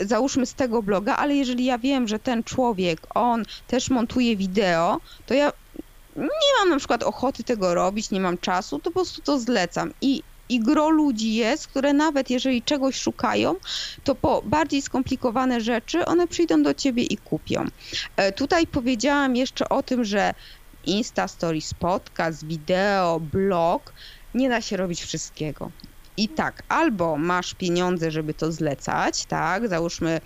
załóżmy 0.00 0.46
z 0.46 0.54
tego 0.54 0.82
bloga, 0.82 1.16
ale 1.16 1.34
jeżeli 1.34 1.64
ja 1.64 1.78
wiem, 1.78 2.08
że 2.08 2.18
ten 2.18 2.44
człowiek, 2.44 3.00
on 3.14 3.42
też 3.66 3.90
montuje 3.90 4.36
wideo, 4.36 5.00
to 5.26 5.34
ja 5.34 5.52
nie 6.16 6.58
mam 6.60 6.68
na 6.68 6.78
przykład 6.78 7.02
ochoty 7.02 7.44
tego 7.44 7.74
robić, 7.74 8.10
nie 8.10 8.20
mam 8.20 8.38
czasu, 8.38 8.78
to 8.78 8.90
po 8.90 8.94
prostu 8.94 9.22
to 9.22 9.38
zlecam. 9.38 9.92
I, 10.00 10.22
i 10.48 10.60
gro 10.60 10.90
ludzi 10.90 11.34
jest, 11.34 11.68
które 11.68 11.92
nawet 11.92 12.30
jeżeli 12.30 12.62
czegoś 12.62 12.96
szukają, 12.96 13.54
to 14.04 14.14
po 14.14 14.42
bardziej 14.42 14.82
skomplikowane 14.82 15.60
rzeczy 15.60 16.04
one 16.04 16.26
przyjdą 16.26 16.62
do 16.62 16.74
ciebie 16.74 17.02
i 17.02 17.16
kupią. 17.16 17.64
E, 18.16 18.32
tutaj 18.32 18.66
powiedziałam 18.66 19.36
jeszcze 19.36 19.68
o 19.68 19.82
tym, 19.82 20.04
że 20.04 20.34
Insta 20.84 21.28
Stories, 21.28 21.74
podcast, 21.74 22.46
wideo, 22.46 23.20
blog, 23.20 23.94
nie 24.34 24.48
da 24.48 24.60
się 24.60 24.76
robić 24.76 25.02
wszystkiego. 25.02 25.70
I 26.16 26.28
tak, 26.28 26.62
albo 26.68 27.16
masz 27.16 27.54
pieniądze, 27.54 28.10
żeby 28.10 28.34
to 28.34 28.52
zlecać, 28.52 29.24
tak, 29.26 29.68
załóżmy 29.68 30.20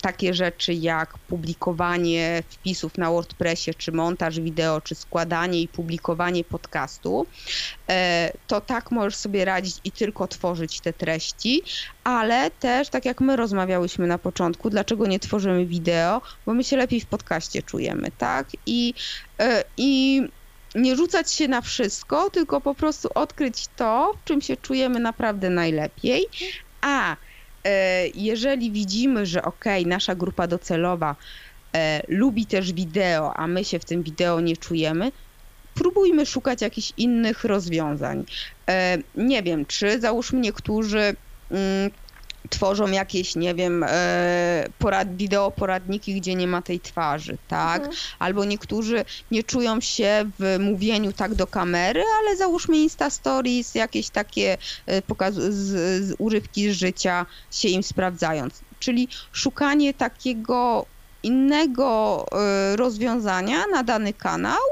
takie 0.00 0.34
rzeczy 0.34 0.74
jak 0.74 1.18
publikowanie 1.18 2.42
wpisów 2.50 2.98
na 2.98 3.10
WordPressie, 3.10 3.74
czy 3.74 3.92
montaż 3.92 4.40
wideo, 4.40 4.80
czy 4.80 4.94
składanie 4.94 5.60
i 5.62 5.68
publikowanie 5.68 6.44
podcastu, 6.44 7.26
e, 7.90 8.32
to 8.46 8.60
tak 8.60 8.90
możesz 8.90 9.16
sobie 9.16 9.44
radzić 9.44 9.80
i 9.84 9.92
tylko 9.92 10.28
tworzyć 10.28 10.80
te 10.80 10.92
treści, 10.92 11.62
ale 12.04 12.50
też, 12.50 12.88
tak 12.88 13.04
jak 13.04 13.20
my 13.20 13.36
rozmawiałyśmy 13.36 14.06
na 14.06 14.18
początku, 14.18 14.70
dlaczego 14.70 15.06
nie 15.06 15.18
tworzymy 15.18 15.66
wideo, 15.66 16.22
bo 16.46 16.54
my 16.54 16.64
się 16.64 16.76
lepiej 16.76 17.00
w 17.00 17.06
podcaście 17.06 17.62
czujemy, 17.62 18.10
tak, 18.18 18.48
i, 18.66 18.94
e, 19.40 19.64
i 19.76 20.22
nie 20.74 20.96
rzucać 20.96 21.32
się 21.32 21.48
na 21.48 21.60
wszystko, 21.60 22.30
tylko 22.30 22.60
po 22.60 22.74
prostu 22.74 23.08
odkryć 23.14 23.68
to, 23.76 24.12
w 24.20 24.24
czym 24.24 24.40
się 24.40 24.56
czujemy 24.56 25.00
naprawdę 25.00 25.50
najlepiej. 25.50 26.26
A 26.80 27.16
jeżeli 28.14 28.72
widzimy, 28.72 29.26
że 29.26 29.42
ok, 29.42 29.64
nasza 29.86 30.14
grupa 30.14 30.46
docelowa 30.46 31.16
e, 31.76 32.02
lubi 32.08 32.46
też 32.46 32.72
wideo, 32.72 33.36
a 33.36 33.46
my 33.46 33.64
się 33.64 33.78
w 33.78 33.84
tym 33.84 34.02
wideo 34.02 34.40
nie 34.40 34.56
czujemy, 34.56 35.12
próbujmy 35.74 36.26
szukać 36.26 36.62
jakichś 36.62 36.92
innych 36.96 37.44
rozwiązań. 37.44 38.24
E, 38.70 38.98
nie 39.14 39.42
wiem, 39.42 39.66
czy 39.66 40.00
załóżmy 40.00 40.40
niektórzy 40.40 41.16
mm, 41.50 41.90
tworzą 42.50 42.90
jakieś, 42.90 43.36
nie 43.36 43.54
wiem, 43.54 43.84
e, 43.88 44.66
porad, 44.78 45.16
wideo 45.16 45.50
poradniki, 45.50 46.14
gdzie 46.14 46.34
nie 46.34 46.46
ma 46.46 46.62
tej 46.62 46.80
twarzy, 46.80 47.38
tak? 47.48 47.78
Mhm. 47.78 47.96
Albo 48.18 48.44
niektórzy 48.44 49.04
nie 49.30 49.42
czują 49.42 49.80
się 49.80 50.30
w 50.38 50.56
mówieniu 50.60 51.12
tak 51.12 51.34
do 51.34 51.46
kamery, 51.46 52.02
ale 52.20 52.36
załóżmy 52.36 52.76
Insta 52.76 53.10
Stories, 53.10 53.74
jakieś 53.74 54.10
takie 54.10 54.58
e, 54.86 55.02
pokaz, 55.02 55.34
z, 55.34 55.66
z 56.04 56.14
urywki 56.18 56.70
z 56.70 56.74
życia 56.76 57.26
się 57.50 57.68
im 57.68 57.82
sprawdzając. 57.82 58.60
Czyli 58.78 59.08
szukanie 59.32 59.94
takiego 59.94 60.86
innego 61.22 62.26
e, 62.32 62.76
rozwiązania 62.76 63.66
na 63.72 63.82
dany 63.82 64.12
kanał 64.12 64.62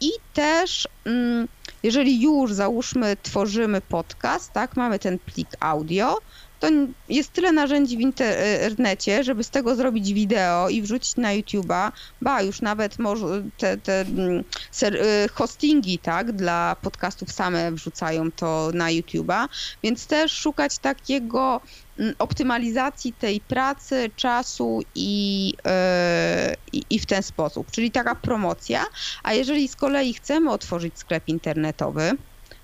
i 0.00 0.10
też 0.34 0.88
mm, 1.04 1.48
jeżeli 1.84 2.20
już 2.20 2.52
załóżmy 2.52 3.16
tworzymy 3.22 3.80
podcast, 3.80 4.52
tak, 4.52 4.76
mamy 4.76 4.98
ten 4.98 5.18
plik 5.18 5.48
audio, 5.60 6.18
to 6.64 6.70
jest 7.08 7.32
tyle 7.32 7.52
narzędzi 7.52 7.96
w 7.96 8.00
internecie, 8.00 9.24
żeby 9.24 9.44
z 9.44 9.50
tego 9.50 9.76
zrobić 9.76 10.12
wideo 10.12 10.68
i 10.68 10.82
wrzucić 10.82 11.16
na 11.16 11.28
YouTube'a, 11.28 11.92
ba, 12.20 12.42
już 12.42 12.60
nawet 12.62 12.98
może 12.98 13.44
te, 13.56 13.76
te 13.76 14.00
mm, 14.00 14.44
y, 14.82 15.28
hostingi, 15.32 15.98
tak, 15.98 16.32
dla 16.32 16.76
podcastów 16.82 17.32
same 17.32 17.72
wrzucają 17.72 18.32
to 18.32 18.70
na 18.74 18.88
YouTube'a, 18.88 19.48
więc 19.82 20.06
też 20.06 20.32
szukać 20.32 20.78
takiego 20.78 21.60
mm, 21.98 22.14
optymalizacji 22.18 23.12
tej 23.12 23.40
pracy, 23.40 24.10
czasu 24.16 24.80
i, 24.94 25.46
yy, 25.64 26.54
i, 26.72 26.82
i 26.90 26.98
w 26.98 27.06
ten 27.06 27.22
sposób, 27.22 27.70
czyli 27.70 27.90
taka 27.90 28.14
promocja, 28.14 28.84
a 29.22 29.34
jeżeli 29.34 29.68
z 29.68 29.76
kolei 29.76 30.14
chcemy 30.14 30.50
otworzyć 30.50 30.98
sklep 30.98 31.28
internetowy, 31.28 32.10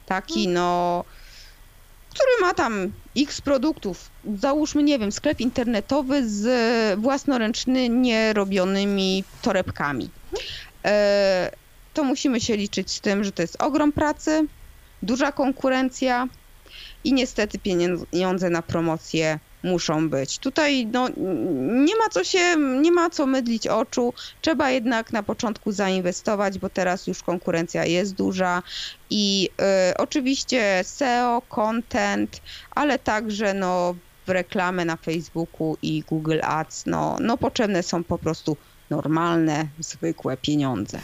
taki 0.07 0.49
no 0.49 1.05
który 2.11 2.31
ma 2.41 2.55
tam 2.55 2.93
x 3.17 3.41
produktów. 3.41 4.11
Załóżmy, 4.39 4.83
nie 4.83 4.99
wiem, 4.99 5.13
sklep 5.13 5.41
internetowy 5.41 6.29
z 6.29 7.01
własnoręcznie 7.01 8.33
robionymi 8.33 9.25
torebkami. 9.43 10.11
E, 10.85 11.51
to 11.95 12.05
musimy 12.05 12.41
się 12.41 12.57
liczyć 12.57 12.91
z 12.93 13.01
tym, 13.01 13.25
że 13.25 13.33
to 13.33 13.43
jest 13.43 13.63
ogrom 13.63 13.93
pracy, 13.93 14.47
duża 15.03 15.33
konkurencja 15.33 16.29
i 17.05 17.13
niestety 17.13 17.59
pieniądze 17.59 18.51
na 18.51 18.63
promocję 18.63 19.39
muszą 19.63 20.11
być. 20.11 20.39
Tutaj 20.39 20.87
no, 20.87 21.09
nie 21.87 21.97
ma 21.97 22.09
co 22.11 22.25
się, 22.25 22.57
nie 22.57 22.93
ma 22.93 23.11
co 23.11 23.27
mydlić 23.27 23.67
oczu. 23.67 24.15
Trzeba 24.41 24.71
jednak 24.71 25.13
na 25.13 25.23
początku 25.23 25.73
zainwestować, 25.73 26.59
bo 26.59 26.69
teraz 26.69 27.07
już 27.07 27.23
konkurencja 27.23 27.85
jest 27.85 28.15
duża 28.15 28.63
i 29.11 29.49
y, 29.91 29.97
oczywiście 29.97 30.81
SEO, 30.85 31.43
content, 31.49 32.41
ale 32.71 32.99
także 32.99 33.55
no, 33.55 33.95
w 34.27 34.31
reklamę 34.31 34.85
na 34.85 34.97
Facebooku 34.97 35.77
i 35.83 36.03
Google 36.09 36.41
Ads, 36.43 36.87
no, 36.87 37.17
no 37.21 37.39
potrzebne 37.39 37.83
są 37.83 38.05
po 38.05 38.19
prostu 38.19 38.57
normalne, 38.91 39.67
zwykłe 39.79 40.37
pieniądze. 40.37 41.01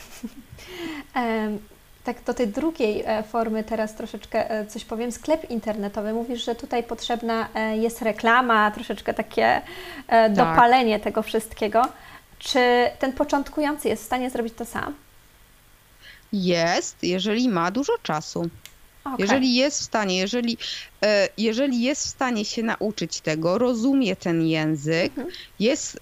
Tak, 2.07 2.23
do 2.25 2.35
tej 2.35 2.49
drugiej 2.49 3.03
e, 3.07 3.23
formy 3.23 3.65
teraz 3.65 3.95
troszeczkę 3.95 4.51
e, 4.51 4.67
coś 4.67 4.85
powiem. 4.85 5.13
Sklep 5.13 5.51
internetowy. 5.51 6.13
Mówisz, 6.13 6.45
że 6.45 6.55
tutaj 6.55 6.83
potrzebna 6.83 7.49
e, 7.55 7.77
jest 7.77 8.03
reklama, 8.03 8.71
troszeczkę 8.71 9.15
takie 9.15 9.63
tak. 10.07 10.33
dopalenie 10.33 11.01
tego 11.01 11.23
wszystkiego. 11.23 11.83
Czy 12.39 12.91
ten 12.99 13.13
początkujący 13.13 13.89
jest 13.89 14.03
w 14.03 14.07
stanie 14.07 14.31
zrobić 14.31 14.55
to 14.55 14.65
sam? 14.65 14.95
Jest, 16.33 16.97
jeżeli 17.03 17.49
ma 17.49 17.71
dużo 17.71 17.93
czasu. 18.03 18.49
Okay. 19.05 19.17
Jeżeli 19.19 19.55
jest 19.55 19.81
w 19.81 19.85
stanie, 19.85 20.19
jeżeli, 20.19 20.59
jeżeli 21.39 21.83
jest 21.83 22.07
w 22.07 22.09
stanie 22.09 22.45
się 22.45 22.63
nauczyć 22.63 23.21
tego, 23.21 23.59
rozumie 23.59 24.17
ten 24.17 24.47
język, 24.47 25.13
mhm. 25.19 25.29
jest 25.61 26.01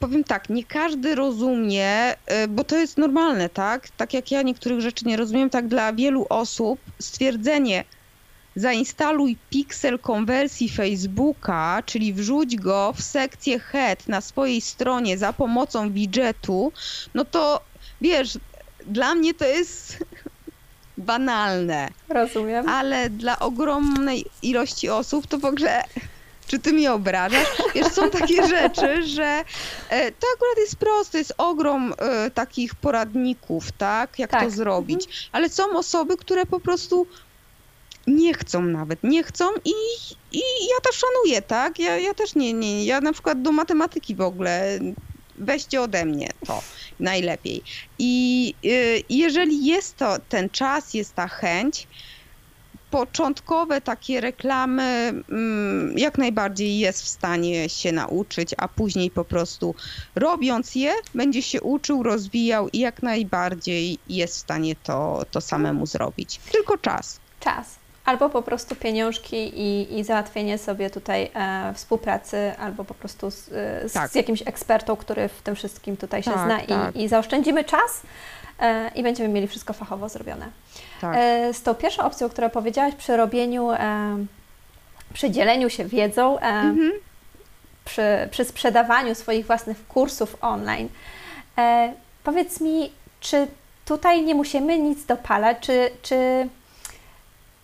powiem 0.00 0.24
tak, 0.24 0.48
nie 0.48 0.64
każdy 0.64 1.14
rozumie, 1.14 2.12
y, 2.12 2.48
bo 2.48 2.64
to 2.64 2.76
jest 2.76 2.98
normalne, 2.98 3.48
tak? 3.48 3.88
Tak 3.88 4.14
jak 4.14 4.30
ja 4.30 4.42
niektórych 4.42 4.80
rzeczy 4.80 5.04
nie 5.06 5.16
rozumiem, 5.16 5.50
tak 5.50 5.68
dla 5.68 5.92
wielu 5.92 6.26
osób 6.28 6.80
stwierdzenie 6.98 7.84
zainstaluj 8.56 9.36
piksel 9.50 9.98
konwersji 9.98 10.68
Facebooka, 10.68 11.82
czyli 11.86 12.12
wrzuć 12.12 12.56
go 12.56 12.92
w 12.96 13.02
sekcję 13.02 13.58
head 13.58 14.08
na 14.08 14.20
swojej 14.20 14.60
stronie 14.60 15.18
za 15.18 15.32
pomocą 15.32 15.92
widgetu, 15.92 16.72
no 17.14 17.24
to 17.24 17.60
wiesz, 18.00 18.38
dla 18.86 19.14
mnie 19.14 19.34
to 19.34 19.44
jest 19.44 19.98
banalne. 20.98 21.88
Rozumiem. 22.08 22.68
Ale 22.68 23.10
dla 23.10 23.38
ogromnej 23.38 24.24
ilości 24.42 24.88
osób 24.88 25.26
to 25.26 25.38
w 25.38 25.44
ogóle 25.44 25.84
czy 26.46 26.58
ty 26.58 26.72
mnie 26.72 26.92
obrażasz? 26.92 27.48
Wiesz, 27.74 27.86
są 27.86 28.10
takie 28.10 28.46
rzeczy, 28.56 29.06
że 29.06 29.44
e, 29.88 30.12
to 30.12 30.26
akurat 30.34 30.58
jest 30.58 30.76
proste, 30.76 31.18
jest 31.18 31.34
ogrom 31.38 31.94
e, 31.98 32.30
takich 32.30 32.74
poradników, 32.74 33.72
tak, 33.72 34.18
jak 34.18 34.30
tak. 34.30 34.44
to 34.44 34.50
zrobić, 34.50 35.06
mhm. 35.06 35.28
ale 35.32 35.48
są 35.48 35.76
osoby, 35.76 36.16
które 36.16 36.46
po 36.46 36.60
prostu 36.60 37.06
nie 38.06 38.34
chcą 38.34 38.62
nawet, 38.62 38.98
nie 39.02 39.22
chcą 39.22 39.44
i, 39.64 39.72
i 40.32 40.40
ja 40.40 40.80
to 40.82 40.92
szanuję, 40.92 41.42
tak, 41.42 41.78
ja, 41.78 41.96
ja 41.96 42.14
też 42.14 42.34
nie, 42.34 42.52
nie, 42.52 42.84
ja 42.84 43.00
na 43.00 43.12
przykład 43.12 43.42
do 43.42 43.52
matematyki 43.52 44.14
w 44.14 44.20
ogóle 44.20 44.78
weźcie 45.38 45.82
ode 45.82 46.04
mnie 46.04 46.28
to 46.46 46.62
najlepiej. 47.00 47.62
I 47.98 48.54
y, 48.64 49.02
jeżeli 49.08 49.66
jest 49.66 49.96
to 49.96 50.16
ten 50.28 50.50
czas, 50.50 50.94
jest 50.94 51.14
ta 51.14 51.28
chęć, 51.28 51.86
początkowe 52.90 53.80
takie 53.80 54.20
reklamy 54.20 54.82
mm, 54.82 55.98
jak 55.98 56.18
najbardziej 56.18 56.78
jest 56.78 57.02
w 57.02 57.08
stanie 57.08 57.68
się 57.68 57.92
nauczyć, 57.92 58.54
a 58.58 58.68
później 58.68 59.10
po 59.10 59.24
prostu 59.24 59.74
robiąc 60.14 60.74
je, 60.74 60.92
będzie 61.14 61.42
się 61.42 61.60
uczył, 61.60 62.02
rozwijał 62.02 62.68
i 62.68 62.78
jak 62.78 63.02
najbardziej 63.02 63.98
jest 64.08 64.34
w 64.34 64.38
stanie 64.38 64.76
to, 64.82 65.24
to 65.30 65.40
samemu 65.40 65.86
zrobić. 65.86 66.40
Tylko 66.52 66.78
czas. 66.78 67.20
Czas. 67.40 67.78
Albo 68.04 68.30
po 68.30 68.42
prostu 68.42 68.74
pieniążki 68.74 69.36
i, 69.36 69.98
i 69.98 70.04
załatwienie 70.04 70.58
sobie 70.58 70.90
tutaj 70.90 71.30
e, 71.34 71.74
współpracy, 71.74 72.52
albo 72.58 72.84
po 72.84 72.94
prostu 72.94 73.30
z, 73.30 73.48
e, 73.52 73.88
z, 73.88 73.92
tak. 73.92 74.10
z, 74.10 74.14
jakimś 74.14 74.42
ekspertą, 74.42 74.96
który 74.96 75.28
w 75.28 75.42
tym 75.42 75.54
wszystkim 75.54 75.96
tutaj 75.96 76.22
się 76.22 76.30
tak, 76.30 76.44
zna 76.44 76.76
tak. 76.76 76.96
I, 76.96 77.02
i 77.02 77.08
zaoszczędzimy 77.08 77.64
czas 77.64 78.02
e, 78.60 78.90
i 78.94 79.02
będziemy 79.02 79.28
mieli 79.28 79.48
wszystko 79.48 79.72
fachowo 79.72 80.08
zrobione. 80.08 80.50
Tak. 81.00 81.16
E, 81.18 81.54
z 81.54 81.62
tą 81.62 81.74
pierwszą 81.74 82.02
opcją, 82.02 82.28
którą 82.28 82.50
powiedziałaś 82.50 82.94
przy 82.94 83.16
robieniu, 83.16 83.70
e, 83.70 83.78
przy 85.12 85.30
dzieleniu 85.30 85.70
się 85.70 85.84
wiedzą, 85.84 86.38
e, 86.38 86.42
mhm. 86.42 86.92
przy, 87.84 88.28
przy 88.30 88.44
sprzedawaniu 88.44 89.14
swoich 89.14 89.46
własnych 89.46 89.88
kursów 89.88 90.36
online, 90.40 90.88
powiedz 92.24 92.60
mi, 92.60 92.92
czy 93.20 93.46
tutaj 93.84 94.22
nie 94.22 94.34
musimy 94.34 94.78
nic 94.78 95.06
dopalać, 95.06 95.56
czy, 95.60 95.90
czy 96.02 96.48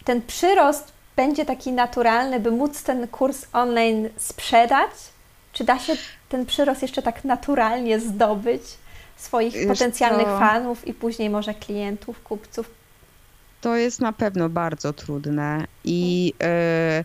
ten 0.05 0.23
przyrost 0.23 0.93
będzie 1.17 1.45
taki 1.45 1.73
naturalny, 1.73 2.41
by 2.41 2.51
móc 2.51 2.83
ten 2.83 3.09
kurs 3.09 3.47
online 3.53 4.09
sprzedać? 4.17 4.91
Czy 5.53 5.65
da 5.65 5.79
się 5.79 5.93
ten 6.29 6.47
przyrost 6.47 6.83
jeszcze 6.83 7.03
tak 7.03 7.25
naturalnie 7.25 8.01
zdobyć 8.01 8.63
swoich 9.17 9.53
Wiesz 9.55 9.67
potencjalnych 9.67 10.27
co? 10.27 10.39
fanów 10.39 10.89
i 10.89 10.95
później 10.95 11.31
może 11.31 11.55
klientów, 11.55 12.23
kupców? 12.23 12.82
To 13.63 13.77
jest 13.77 14.01
na 14.01 14.13
pewno 14.13 14.49
bardzo 14.49 14.93
trudne 14.93 15.67
i 15.85 16.33
e, 16.43 17.05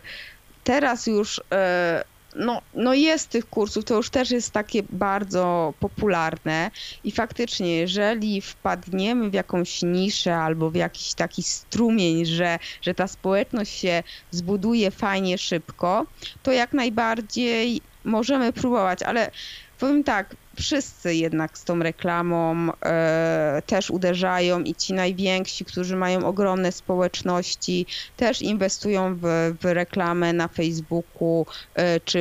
teraz 0.64 1.06
już 1.06 1.40
e, 1.52 2.04
no, 2.36 2.62
no 2.74 2.94
jest 2.94 3.30
tych 3.30 3.50
kursów, 3.50 3.84
to 3.84 3.94
już 3.94 4.10
też 4.10 4.30
jest 4.30 4.50
takie 4.50 4.82
bardzo 4.82 5.74
popularne 5.80 6.70
i 7.04 7.12
faktycznie, 7.12 7.76
jeżeli 7.76 8.40
wpadniemy 8.40 9.30
w 9.30 9.34
jakąś 9.34 9.82
niszę 9.82 10.36
albo 10.36 10.70
w 10.70 10.74
jakiś 10.74 11.14
taki 11.14 11.42
strumień, 11.42 12.26
że, 12.26 12.58
że 12.82 12.94
ta 12.94 13.06
społeczność 13.06 13.78
się 13.78 14.02
zbuduje 14.30 14.90
fajnie, 14.90 15.38
szybko, 15.38 16.06
to 16.42 16.52
jak 16.52 16.72
najbardziej 16.72 17.80
możemy 18.04 18.52
próbować, 18.52 19.02
ale 19.02 19.30
powiem 19.78 20.04
tak, 20.04 20.36
wszyscy 20.58 21.14
jednak 21.14 21.58
z 21.58 21.64
tą 21.64 21.78
reklamą 21.78 22.72
e, 22.72 23.62
też 23.66 23.90
uderzają 23.90 24.60
i 24.60 24.74
ci 24.74 24.92
najwięksi, 24.92 25.64
którzy 25.64 25.96
mają 25.96 26.26
ogromne 26.26 26.72
społeczności, 26.72 27.86
też 28.16 28.42
inwestują 28.42 29.16
w, 29.22 29.54
w 29.60 29.64
reklamę 29.64 30.32
na 30.32 30.48
Facebooku, 30.48 31.46
e, 31.74 32.00
czy 32.00 32.20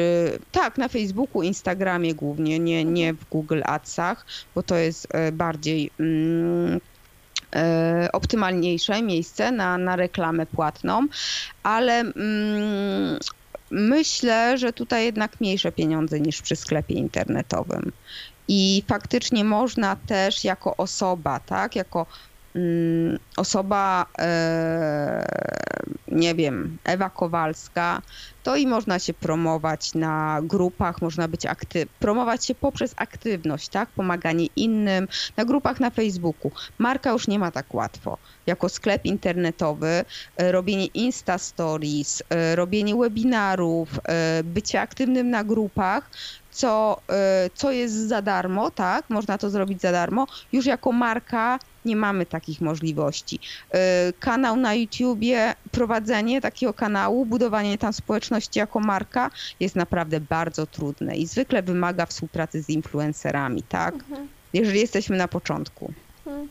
tak, 0.52 0.78
na 0.78 0.88
Facebooku, 0.88 1.44
Instagramie 1.44 2.16
głównie, 2.16 2.60
nie, 2.60 2.86
nie 2.86 3.14
w 3.14 3.30
Google 3.30 3.62
Adsach, 3.66 4.26
bo 4.56 4.64
to 4.64 4.76
jest 4.76 5.08
e, 5.12 5.32
bardziej 5.32 5.92
mm, 6.00 6.80
e, 7.56 8.10
optymalniejsze 8.14 9.02
miejsce 9.02 9.52
na, 9.52 9.78
na 9.78 9.96
reklamę 9.96 10.46
płatną, 10.46 11.08
ale 11.64 12.00
mm, 12.00 13.20
myślę, 13.72 14.58
że 14.58 14.74
tutaj 14.74 15.06
jednak 15.06 15.40
mniejsze 15.40 15.72
pieniądze 15.72 16.20
niż 16.20 16.42
przy 16.42 16.56
sklepie 16.56 16.96
internetowym. 16.96 17.92
I 18.48 18.84
faktycznie 18.90 19.44
można 19.44 19.96
też 19.96 20.44
jako 20.44 20.78
osoba, 20.78 21.40
tak, 21.40 21.76
jako 21.76 22.08
osoba, 23.38 24.06
e, 24.20 25.26
nie 26.08 26.36
wiem, 26.36 26.78
Ewa 26.84 27.10
Kowalska, 27.10 28.02
to 28.44 28.56
i 28.56 28.68
można 28.68 29.00
się 29.00 29.14
promować 29.14 29.94
na 29.94 30.40
grupach, 30.44 31.02
można 31.02 31.28
być 31.28 31.46
aktyw, 31.46 31.90
promować 31.90 32.46
się 32.46 32.56
poprzez 32.56 32.94
aktywność, 32.98 33.70
tak? 33.70 33.90
Pomaganie 33.90 34.46
innym 34.56 35.08
na 35.38 35.46
grupach 35.46 35.80
na 35.80 35.90
Facebooku. 35.90 36.52
Marka 36.78 37.12
już 37.12 37.28
nie 37.28 37.40
ma 37.40 37.52
tak 37.52 37.74
łatwo. 37.74 38.18
Jako 38.46 38.70
sklep 38.70 39.06
internetowy, 39.06 40.06
e, 40.38 40.52
robienie 40.52 40.86
Insta 40.86 41.38
Stories, 41.38 42.24
e, 42.30 42.56
robienie 42.56 42.96
webinarów, 42.96 44.00
bycie 44.44 44.82
aktywnym 44.82 45.30
na 45.30 45.44
grupach, 45.44 46.10
co, 46.52 47.02
co 47.54 47.72
jest 47.72 47.96
za 48.08 48.22
darmo, 48.22 48.72
tak? 48.72 49.10
Można 49.10 49.38
to 49.38 49.50
zrobić 49.50 49.82
za 49.82 49.92
darmo. 49.92 50.28
Już 50.52 50.66
jako 50.66 50.92
marka 50.92 51.60
nie 51.88 51.96
mamy 51.96 52.26
takich 52.26 52.62
możliwości. 52.62 53.40
Kanał 54.20 54.56
na 54.56 54.74
YouTubie, 54.74 55.56
prowadzenie 55.72 56.42
takiego 56.42 56.74
kanału, 56.74 57.26
budowanie 57.26 57.78
tam 57.78 57.94
społeczności 57.94 58.60
jako 58.60 58.80
marka 58.80 59.30
jest 59.60 59.76
naprawdę 59.76 60.20
bardzo 60.20 60.66
trudne 60.66 61.18
i 61.18 61.28
zwykle 61.28 61.62
wymaga 61.64 62.06
współpracy 62.06 62.64
z 62.64 62.70
influencerami, 62.70 63.64
tak? 63.64 63.94
Mhm. 63.94 64.28
Jeżeli 64.54 64.80
jesteśmy 64.80 65.18
na 65.18 65.28
początku. 65.28 65.94
Mhm. 66.26 66.48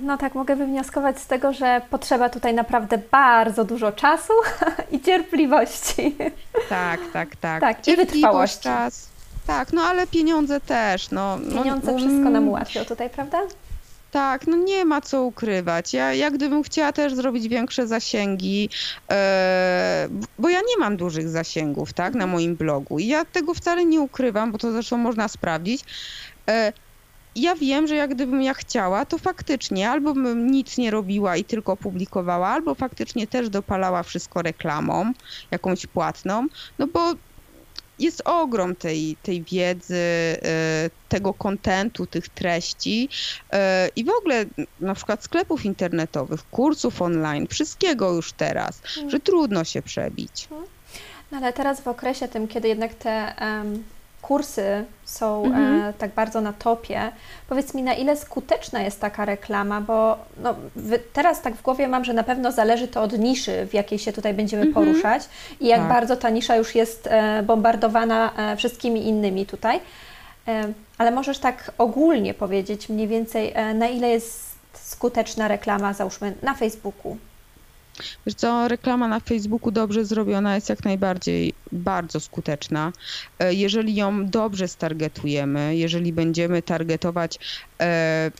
No 0.00 0.16
tak, 0.16 0.34
mogę 0.34 0.56
wywnioskować 0.56 1.20
z 1.20 1.26
tego, 1.26 1.52
że 1.52 1.80
potrzeba 1.90 2.28
tutaj 2.28 2.54
naprawdę 2.54 2.98
bardzo 3.10 3.64
dużo 3.64 3.92
czasu 3.92 4.32
i 4.92 5.00
cierpliwości. 5.00 6.16
Tak, 6.68 7.00
tak, 7.12 7.36
tak. 7.36 7.60
Tak, 7.60 7.88
i 7.88 7.96
wytrwałości. 7.96 8.62
Czas. 8.62 9.17
Tak, 9.48 9.72
no 9.72 9.82
ale 9.82 10.06
pieniądze 10.06 10.60
też. 10.60 11.10
No, 11.10 11.38
pieniądze 11.38 11.92
no, 11.92 11.98
wszystko 11.98 12.30
nam 12.30 12.48
ułatwią 12.48 12.84
tutaj, 12.84 13.10
prawda? 13.10 13.38
Tak, 14.10 14.46
no 14.46 14.56
nie 14.56 14.84
ma 14.84 15.00
co 15.00 15.22
ukrywać. 15.22 15.94
Ja 15.94 16.14
jak 16.14 16.34
gdybym 16.34 16.62
chciała 16.62 16.92
też 16.92 17.14
zrobić 17.14 17.48
większe 17.48 17.86
zasięgi, 17.86 18.70
e, 19.10 20.08
bo 20.38 20.48
ja 20.48 20.58
nie 20.58 20.78
mam 20.78 20.96
dużych 20.96 21.28
zasięgów, 21.28 21.92
tak, 21.92 22.14
na 22.14 22.26
moim 22.26 22.56
blogu. 22.56 22.98
I 22.98 23.06
ja 23.06 23.24
tego 23.24 23.54
wcale 23.54 23.84
nie 23.84 24.00
ukrywam, 24.00 24.52
bo 24.52 24.58
to 24.58 24.72
zresztą 24.72 24.96
można 24.96 25.28
sprawdzić. 25.28 25.84
E, 26.48 26.72
ja 27.36 27.54
wiem, 27.54 27.86
że 27.86 27.94
jak 27.94 28.14
gdybym 28.14 28.42
ja 28.42 28.54
chciała, 28.54 29.04
to 29.04 29.18
faktycznie 29.18 29.90
albo 29.90 30.14
bym 30.14 30.50
nic 30.50 30.78
nie 30.78 30.90
robiła 30.90 31.36
i 31.36 31.44
tylko 31.44 31.76
publikowała, 31.76 32.48
albo 32.48 32.74
faktycznie 32.74 33.26
też 33.26 33.48
dopalała 33.48 34.02
wszystko 34.02 34.42
reklamą, 34.42 35.12
jakąś 35.50 35.86
płatną, 35.86 36.46
no 36.78 36.86
bo 36.86 37.14
jest 37.98 38.22
ogrom 38.24 38.76
tej, 38.76 39.16
tej 39.22 39.42
wiedzy, 39.42 39.96
e, 39.96 40.90
tego 41.08 41.34
kontentu, 41.34 42.06
tych 42.06 42.28
treści 42.28 43.08
e, 43.52 43.88
i 43.96 44.04
w 44.04 44.10
ogóle 44.10 44.44
na 44.80 44.94
przykład 44.94 45.24
sklepów 45.24 45.64
internetowych, 45.64 46.50
kursów 46.50 47.02
online, 47.02 47.46
wszystkiego 47.46 48.12
już 48.12 48.32
teraz, 48.32 48.80
hmm. 48.84 49.10
że 49.10 49.20
trudno 49.20 49.64
się 49.64 49.82
przebić. 49.82 50.48
No 51.32 51.38
ale 51.38 51.52
teraz 51.52 51.80
w 51.80 51.88
okresie 51.88 52.28
tym, 52.28 52.48
kiedy 52.48 52.68
jednak 52.68 52.94
te 52.94 53.34
um 53.40 53.84
kursy 54.22 54.84
są 55.04 55.44
mhm. 55.44 55.82
e, 55.82 55.92
tak 55.92 56.10
bardzo 56.14 56.40
na 56.40 56.52
topie. 56.52 57.12
Powiedz 57.48 57.74
mi, 57.74 57.82
na 57.82 57.94
ile 57.94 58.16
skuteczna 58.16 58.82
jest 58.82 59.00
taka 59.00 59.24
reklama, 59.24 59.80
bo 59.80 60.18
no, 60.42 60.54
teraz 61.12 61.42
tak 61.42 61.54
w 61.54 61.62
głowie 61.62 61.88
mam, 61.88 62.04
że 62.04 62.12
na 62.12 62.22
pewno 62.22 62.52
zależy 62.52 62.88
to 62.88 63.02
od 63.02 63.18
niszy, 63.18 63.66
w 63.66 63.74
jakiej 63.74 63.98
się 63.98 64.12
tutaj 64.12 64.34
będziemy 64.34 64.62
mhm. 64.66 64.86
poruszać 64.86 65.22
i 65.60 65.66
jak 65.66 65.80
tak. 65.80 65.88
bardzo 65.88 66.16
ta 66.16 66.30
nisza 66.30 66.56
już 66.56 66.74
jest 66.74 67.06
e, 67.06 67.42
bombardowana 67.42 68.32
e, 68.36 68.56
wszystkimi 68.56 69.08
innymi 69.08 69.46
tutaj. 69.46 69.80
E, 70.48 70.72
ale 70.98 71.10
możesz 71.10 71.38
tak 71.38 71.72
ogólnie 71.78 72.34
powiedzieć 72.34 72.88
mniej 72.88 73.08
więcej, 73.08 73.52
e, 73.54 73.74
na 73.74 73.88
ile 73.88 74.08
jest 74.08 74.58
skuteczna 74.74 75.48
reklama, 75.48 75.92
załóżmy, 75.92 76.34
na 76.42 76.54
Facebooku? 76.54 77.16
Wiesz 78.26 78.34
co, 78.34 78.68
reklama 78.68 79.08
na 79.08 79.20
Facebooku 79.20 79.70
dobrze 79.70 80.04
zrobiona 80.04 80.54
jest 80.54 80.68
jak 80.68 80.84
najbardziej 80.84 81.54
bardzo 81.72 82.20
skuteczna. 82.20 82.92
E, 83.38 83.54
jeżeli 83.54 83.94
ją 83.94 84.26
dobrze 84.26 84.68
stargetujemy, 84.68 85.76
jeżeli 85.76 86.12
będziemy 86.12 86.62
targetować 86.62 87.38
e, 87.82 88.30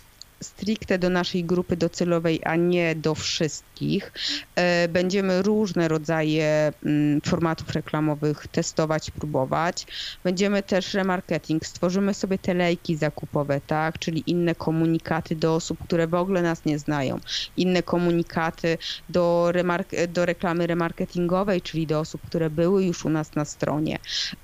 stricte 0.43 0.99
do 0.99 1.11
naszej 1.11 1.45
grupy 1.45 1.77
docelowej, 1.77 2.41
a 2.45 2.57
nie 2.57 2.95
do 2.95 3.15
wszystkich. 3.15 4.13
E, 4.57 4.89
będziemy 4.89 5.43
różne 5.43 5.89
rodzaje 5.89 6.73
mm, 6.85 7.21
formatów 7.27 7.71
reklamowych 7.71 8.47
testować, 8.51 9.11
próbować. 9.11 9.87
Będziemy 10.25 10.63
też 10.63 10.95
remarketing, 10.95 11.67
stworzymy 11.67 12.15
sobie 12.15 12.39
te 12.39 12.55
lejki 12.55 12.97
zakupowe, 12.97 13.61
tak, 13.61 13.99
czyli 13.99 14.31
inne 14.31 14.55
komunikaty 14.55 15.37
do 15.37 15.55
osób, 15.55 15.79
które 15.85 16.07
w 16.07 16.15
ogóle 16.15 16.43
nas 16.43 16.65
nie 16.65 16.79
znają, 16.79 17.21
inne 17.57 17.83
komunikaty 17.83 18.79
do, 19.09 19.49
remark- 19.53 20.07
do 20.07 20.27
reklamy 20.27 20.67
remarketingowej, 20.67 21.63
czyli 21.63 21.87
do 21.87 22.01
osób, 22.01 22.23
które 22.27 22.51
były 22.51 22.85
już 22.85 23.05
u 23.05 23.11
nas 23.11 23.35
na 23.35 23.45
stronie. 23.45 23.99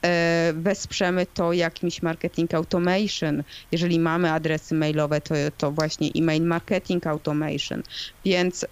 E, 0.04 0.52
wesprzemy 0.56 1.26
to 1.26 1.52
jakimś 1.52 2.02
marketing 2.02 2.54
automation, 2.54 3.42
jeżeli 3.72 4.00
mamy 4.00 4.32
adresy 4.32 4.74
mailowe, 4.74 5.20
to, 5.20 5.34
to 5.56 5.72
właśnie 5.72 5.83
właśnie 5.84 6.10
email 6.16 6.42
marketing 6.42 7.06
automation, 7.06 7.82
więc, 8.24 8.66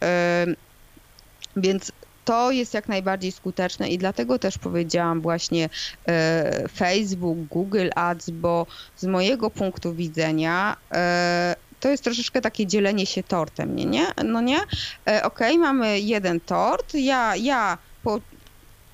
więc 1.56 1.92
to 2.24 2.50
jest 2.50 2.74
jak 2.74 2.88
najbardziej 2.88 3.32
skuteczne 3.32 3.88
i 3.88 3.98
dlatego 3.98 4.38
też 4.38 4.58
powiedziałam 4.58 5.20
właśnie 5.20 5.68
e, 6.08 6.68
Facebook, 6.68 7.38
Google 7.38 7.88
Ads, 7.94 8.30
bo 8.30 8.66
z 8.96 9.04
mojego 9.04 9.50
punktu 9.50 9.94
widzenia 9.94 10.76
e, 10.94 11.56
to 11.80 11.88
jest 11.88 12.04
troszeczkę 12.04 12.40
takie 12.40 12.66
dzielenie 12.66 13.06
się 13.06 13.22
tortem, 13.22 13.76
nie? 13.76 13.84
nie? 13.84 14.06
No 14.24 14.40
nie? 14.40 14.60
Okej, 15.02 15.22
okay, 15.22 15.58
mamy 15.58 16.00
jeden 16.00 16.40
tort, 16.40 16.94
ja, 16.94 17.36
ja 17.36 17.78
po, 18.02 18.20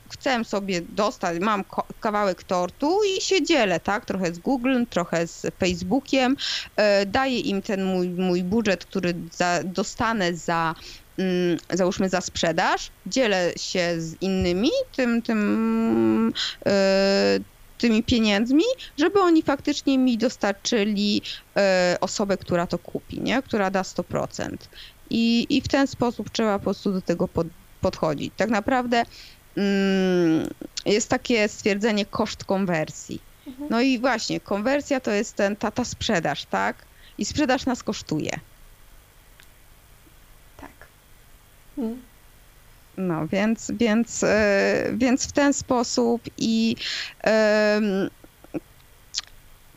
chcę 0.09 0.45
sobie 0.45 0.83
dostać, 0.83 1.39
mam 1.41 1.65
kawałek 2.01 2.45
tortu 2.45 3.01
i 3.17 3.21
się 3.21 3.43
dzielę, 3.43 3.81
tak? 3.81 4.05
Trochę 4.05 4.35
z 4.35 4.39
Google, 4.39 4.85
trochę 4.91 5.27
z 5.27 5.47
Facebookiem. 5.59 6.37
E, 6.77 7.07
daję 7.07 7.41
im 7.41 7.63
ten 7.63 7.85
mój, 7.85 8.09
mój 8.09 8.45
budżet, 8.45 8.85
który 8.85 9.15
za, 9.33 9.61
dostanę 9.65 10.35
za 10.35 10.75
mm, 11.19 11.59
załóżmy 11.73 12.09
za 12.09 12.21
sprzedaż, 12.21 12.91
dzielę 13.07 13.53
się 13.57 14.01
z 14.01 14.23
innymi 14.23 14.71
tym, 14.97 15.23
tym 15.23 16.33
e, 16.67 17.41
tymi 17.79 18.03
pieniędzmi, 18.03 18.65
żeby 18.99 19.21
oni 19.21 19.43
faktycznie 19.43 19.99
mi 19.99 20.19
dostarczyli 20.19 21.23
e, 21.57 21.97
osobę, 22.01 22.37
która 22.37 22.67
to 22.67 22.79
kupi, 22.79 23.21
nie? 23.21 23.43
która 23.43 23.71
da 23.71 23.83
100%. 23.83 24.57
I, 25.11 25.47
I 25.51 25.61
w 25.61 25.69
ten 25.69 25.87
sposób 25.87 26.31
trzeba 26.31 26.59
po 26.59 26.65
prostu 26.65 26.93
do 26.93 27.03
tego 27.03 27.29
pod, 27.29 27.47
podchodzić. 27.81 28.33
Tak 28.37 28.51
naprawdę 28.51 29.03
jest 30.87 31.09
takie 31.09 31.49
stwierdzenie 31.49 32.07
koszt 32.07 32.45
konwersji. 32.45 33.21
Mhm. 33.47 33.69
No 33.71 33.81
i 33.81 33.99
właśnie, 33.99 34.41
konwersja 34.41 35.01
to 35.01 35.11
jest 35.11 35.37
ten, 35.37 35.57
ta, 35.57 35.71
ta 35.71 35.85
sprzedaż, 35.85 36.45
tak? 36.45 36.77
I 37.19 37.25
sprzedaż 37.25 37.67
nas 37.67 37.83
kosztuje. 37.83 38.31
Tak. 40.57 40.71
Hmm. 41.77 42.03
No, 42.97 43.27
więc, 43.27 43.71
więc, 43.75 44.25
e, 44.25 44.85
więc 44.95 45.29
w 45.29 45.33
ten 45.33 45.53
sposób 45.53 46.23
i 46.39 46.77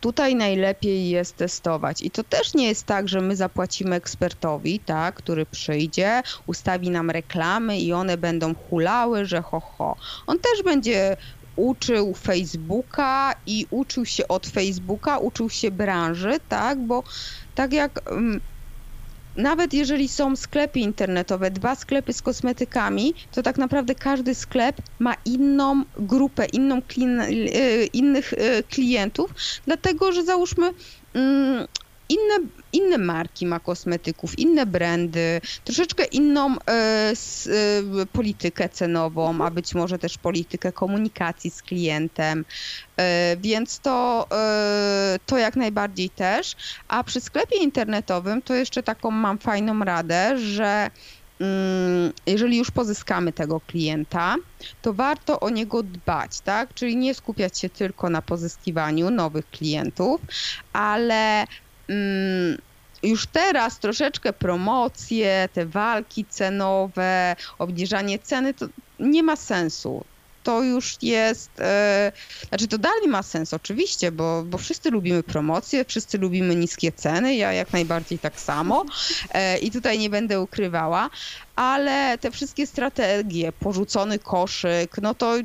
tutaj 0.02 0.36
najlepiej 0.36 1.10
jest 1.10 1.38
testować. 1.38 2.02
I 2.02 2.12
to 2.12 2.24
też 2.24 2.54
nie 2.54 2.68
jest 2.68 2.88
tak, 2.88 3.10
że 3.10 3.22
my 3.22 3.36
zapłacimy 3.36 3.95
ekspertowi, 3.95 4.80
tak, 4.80 5.16
który 5.16 5.45
przyjdzie, 5.45 6.22
ustawi 6.45 6.89
nam 6.89 7.10
reklamy 7.10 7.80
i 7.80 7.93
one 7.93 8.18
będą 8.18 8.56
hulały, 8.56 9.26
że 9.26 9.41
ho, 9.41 9.60
ho. 9.60 9.95
On 10.28 10.39
też 10.39 10.64
będzie 10.64 11.18
uczył 11.56 12.14
Facebooka 12.14 13.34
i 13.45 13.66
uczył 13.70 14.06
się 14.06 14.28
od 14.28 14.47
Facebooka, 14.47 15.18
uczył 15.18 15.49
się 15.49 15.72
branży, 15.72 16.38
tak, 16.47 16.88
bo 16.88 17.04
tak 17.54 17.74
jak 17.74 18.12
mm, 18.12 18.41
nawet 19.36 19.73
jeżeli 19.73 20.09
są 20.09 20.36
sklepy 20.36 20.79
internetowe, 20.79 21.51
dwa 21.51 21.75
sklepy 21.75 22.13
z 22.13 22.21
kosmetykami, 22.21 23.13
to 23.32 23.41
tak 23.41 23.57
naprawdę 23.57 23.95
każdy 23.95 24.36
sklep 24.36 24.82
ma 24.99 25.15
inną 25.25 25.84
grupę, 25.97 26.45
inną 26.45 26.82
klien, 26.82 27.21
e, 27.21 27.27
innych 27.93 28.34
e, 28.34 28.63
klientów, 28.63 29.34
dlatego 29.65 30.11
że 30.11 30.23
załóżmy 30.23 30.71
mm, 31.13 31.67
inne, 32.09 32.49
inne 32.74 32.97
marki 32.97 33.45
ma 33.45 33.59
kosmetyków, 33.59 34.39
inne 34.39 34.65
brandy, 34.65 35.41
troszeczkę 35.63 36.03
inną 36.03 36.55
e, 36.55 36.72
s, 37.11 37.49
e, 38.01 38.05
politykę 38.05 38.69
cenową, 38.69 39.41
a 39.41 39.51
być 39.51 39.76
może 39.76 39.99
też 39.99 40.17
politykę 40.17 40.72
komunikacji 40.72 41.51
z 41.51 41.61
klientem, 41.61 42.45
e, 42.97 43.38
więc 43.39 43.80
to, 43.80 44.28
to 45.26 45.38
jak 45.38 45.55
najbardziej 45.55 46.09
też. 46.09 46.55
A 46.88 47.03
przy 47.03 47.22
sklepie 47.22 47.57
internetowym 47.57 48.41
to 48.41 48.53
jeszcze 48.53 48.84
taką 48.84 49.11
mam 49.11 49.38
fajną 49.38 49.80
radę, 49.80 50.38
że 50.38 50.89
mm, 51.39 52.13
jeżeli 52.28 52.57
już 52.57 52.72
pozyskamy 52.72 53.34
tego 53.34 53.61
klienta, 53.61 54.36
to 54.82 54.93
warto 54.93 55.39
o 55.39 55.49
niego 55.49 55.84
dbać, 55.84 56.41
tak? 56.41 56.74
Czyli 56.74 56.97
nie 56.97 57.13
skupiać 57.13 57.59
się 57.59 57.69
tylko 57.69 58.09
na 58.09 58.22
pozyskiwaniu 58.22 59.09
nowych 59.09 59.49
klientów, 59.49 60.22
ale 60.74 61.45
już 63.03 63.27
teraz 63.27 63.79
troszeczkę 63.79 64.33
promocje, 64.33 65.49
te 65.53 65.65
walki 65.65 66.25
cenowe, 66.25 67.35
obniżanie 67.59 68.19
ceny, 68.19 68.53
to 68.53 68.67
nie 68.99 69.23
ma 69.23 69.35
sensu. 69.35 70.03
To 70.43 70.63
już 70.63 70.97
jest, 71.01 71.59
e, 71.59 72.11
znaczy 72.49 72.67
to 72.67 72.77
dalej 72.77 73.07
ma 73.07 73.23
sens 73.23 73.53
oczywiście, 73.53 74.11
bo, 74.11 74.43
bo 74.43 74.57
wszyscy 74.57 74.91
lubimy 74.91 75.23
promocje, 75.23 75.85
wszyscy 75.85 76.17
lubimy 76.17 76.55
niskie 76.55 76.91
ceny, 76.91 77.35
ja 77.35 77.53
jak 77.53 77.73
najbardziej 77.73 78.19
tak 78.19 78.39
samo 78.39 78.85
e, 79.31 79.57
i 79.57 79.71
tutaj 79.71 79.99
nie 79.99 80.09
będę 80.09 80.41
ukrywała, 80.41 81.09
ale 81.55 82.17
te 82.17 82.31
wszystkie 82.31 82.67
strategie, 82.67 83.51
porzucony 83.51 84.19
koszyk, 84.19 84.97
no 85.01 85.15
to 85.15 85.35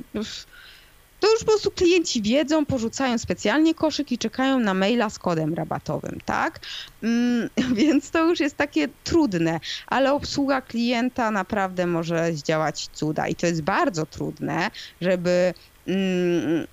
to 1.26 1.32
już 1.32 1.40
po 1.40 1.46
prostu 1.46 1.70
klienci 1.70 2.22
wiedzą, 2.22 2.66
porzucają 2.66 3.18
specjalnie 3.18 3.74
koszyk 3.74 4.12
i 4.12 4.18
czekają 4.18 4.58
na 4.58 4.74
maila 4.74 5.10
z 5.10 5.18
kodem 5.18 5.54
rabatowym, 5.54 6.18
tak? 6.24 6.60
Mm, 7.02 7.48
więc 7.76 8.10
to 8.10 8.28
już 8.28 8.40
jest 8.40 8.56
takie 8.56 8.88
trudne, 9.04 9.60
ale 9.86 10.12
obsługa 10.12 10.60
klienta 10.60 11.30
naprawdę 11.30 11.86
może 11.86 12.32
zdziałać 12.32 12.88
cuda 12.92 13.28
i 13.28 13.34
to 13.34 13.46
jest 13.46 13.62
bardzo 13.62 14.06
trudne, 14.06 14.70
żeby 15.00 15.54
mm, 15.86 16.66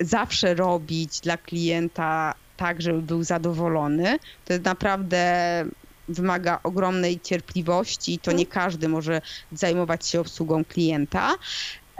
zawsze 0.00 0.54
robić 0.54 1.20
dla 1.20 1.36
klienta 1.36 2.34
tak, 2.56 2.82
żeby 2.82 3.02
był 3.02 3.24
zadowolony. 3.24 4.18
To 4.44 4.52
jest 4.52 4.64
naprawdę 4.64 5.64
wymaga 6.08 6.60
ogromnej 6.62 7.20
cierpliwości, 7.20 8.18
to 8.18 8.32
nie 8.32 8.46
każdy 8.46 8.88
może 8.88 9.20
zajmować 9.52 10.06
się 10.06 10.20
obsługą 10.20 10.64
klienta. 10.64 11.34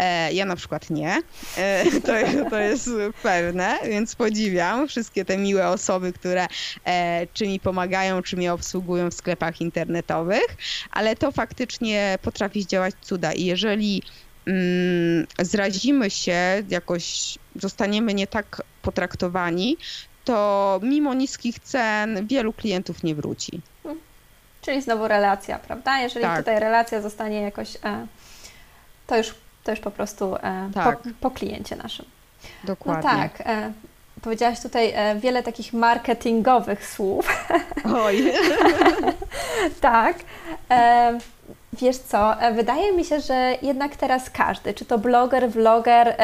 E, 0.02 0.32
ja 0.32 0.44
na 0.44 0.56
przykład 0.56 0.90
nie. 0.90 1.22
E, 1.58 1.84
to, 2.06 2.12
to 2.50 2.60
jest 2.60 2.90
pewne, 3.22 3.78
więc 3.88 4.14
podziwiam 4.14 4.88
wszystkie 4.88 5.24
te 5.24 5.38
miłe 5.38 5.68
osoby, 5.68 6.12
które 6.12 6.46
e, 6.84 7.26
czy 7.34 7.46
mi 7.46 7.60
pomagają, 7.60 8.22
czy 8.22 8.36
mnie 8.36 8.52
obsługują 8.52 9.10
w 9.10 9.14
sklepach 9.14 9.60
internetowych, 9.60 10.56
ale 10.90 11.16
to 11.16 11.32
faktycznie 11.32 12.18
potrafi 12.22 12.62
zdziałać 12.62 12.94
cuda. 13.00 13.32
I 13.32 13.44
jeżeli 13.44 14.02
mm, 14.46 15.26
zrazimy 15.38 16.10
się, 16.10 16.62
jakoś 16.68 17.38
zostaniemy 17.56 18.14
nie 18.14 18.26
tak 18.26 18.62
potraktowani, 18.82 19.76
to 20.24 20.80
mimo 20.82 21.14
niskich 21.14 21.58
cen 21.58 22.26
wielu 22.26 22.52
klientów 22.52 23.02
nie 23.02 23.14
wróci. 23.14 23.60
Czyli 24.62 24.82
znowu 24.82 25.08
relacja, 25.08 25.58
prawda? 25.58 25.98
Jeżeli 25.98 26.24
tak. 26.24 26.38
tutaj 26.38 26.60
relacja 26.60 27.00
zostanie 27.00 27.40
jakoś, 27.40 27.76
to 29.06 29.18
już 29.18 29.34
to 29.64 29.70
już 29.70 29.80
po 29.80 29.90
prostu 29.90 30.36
e, 30.36 30.70
tak. 30.74 30.98
po, 30.98 31.08
po, 31.20 31.30
kliencie 31.30 31.76
naszym. 31.76 32.06
Dokładnie. 32.64 33.10
No 33.12 33.18
tak. 33.18 33.40
E, 33.46 33.72
powiedziałaś 34.22 34.60
tutaj 34.60 34.92
e, 34.94 35.16
wiele 35.16 35.42
takich 35.42 35.72
marketingowych 35.72 36.88
słów. 36.88 37.46
Oj. 37.94 38.32
tak. 39.80 40.16
Wiesz 41.72 41.96
co, 41.96 42.36
wydaje 42.54 42.92
mi 42.92 43.04
się, 43.04 43.20
że 43.20 43.54
jednak 43.62 43.96
teraz 43.96 44.30
każdy, 44.30 44.74
czy 44.74 44.84
to 44.84 44.98
bloger, 44.98 45.50
vloger, 45.50 46.16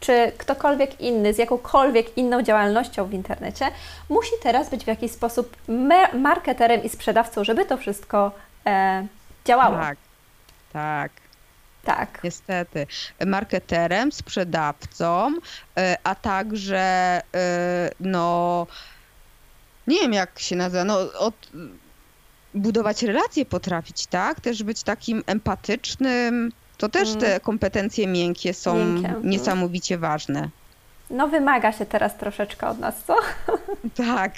czy 0.00 0.32
ktokolwiek 0.38 1.00
inny 1.00 1.34
z 1.34 1.38
jakąkolwiek 1.38 2.16
inną 2.18 2.42
działalnością 2.42 3.04
w 3.04 3.12
internecie, 3.12 3.66
musi 4.08 4.30
teraz 4.42 4.70
być 4.70 4.84
w 4.84 4.86
jakiś 4.86 5.12
sposób 5.12 5.56
marketerem 6.12 6.82
i 6.84 6.88
sprzedawcą, 6.88 7.44
żeby 7.44 7.64
to 7.64 7.76
wszystko 7.76 8.30
działało. 9.44 9.76
Tak, 9.76 9.98
tak. 10.72 11.23
Tak. 11.84 12.20
Niestety. 12.24 12.86
Marketerem, 13.26 14.12
sprzedawcą, 14.12 15.32
e, 15.76 15.96
a 16.04 16.14
także 16.14 17.20
e, 17.34 17.90
no 18.00 18.66
nie 19.86 20.00
wiem 20.00 20.12
jak 20.12 20.38
się 20.38 20.56
nazywa, 20.56 20.84
no 20.84 20.98
od, 21.18 21.34
budować 22.54 23.02
relacje 23.02 23.44
potrafić, 23.44 24.06
tak? 24.06 24.40
Też 24.40 24.62
być 24.62 24.82
takim 24.82 25.22
empatycznym. 25.26 26.52
To 26.78 26.88
też 26.88 27.08
mm. 27.08 27.20
te 27.20 27.40
kompetencje 27.40 28.06
miękkie 28.06 28.54
są 28.54 28.84
miękkie. 28.84 29.14
Niesamowicie 29.22 29.98
ważne. 29.98 30.48
No 31.10 31.28
wymaga 31.28 31.72
się 31.72 31.86
teraz 31.86 32.16
troszeczkę 32.16 32.68
od 32.68 32.78
nas, 32.78 32.94
co? 33.06 33.16
Tak, 34.06 34.32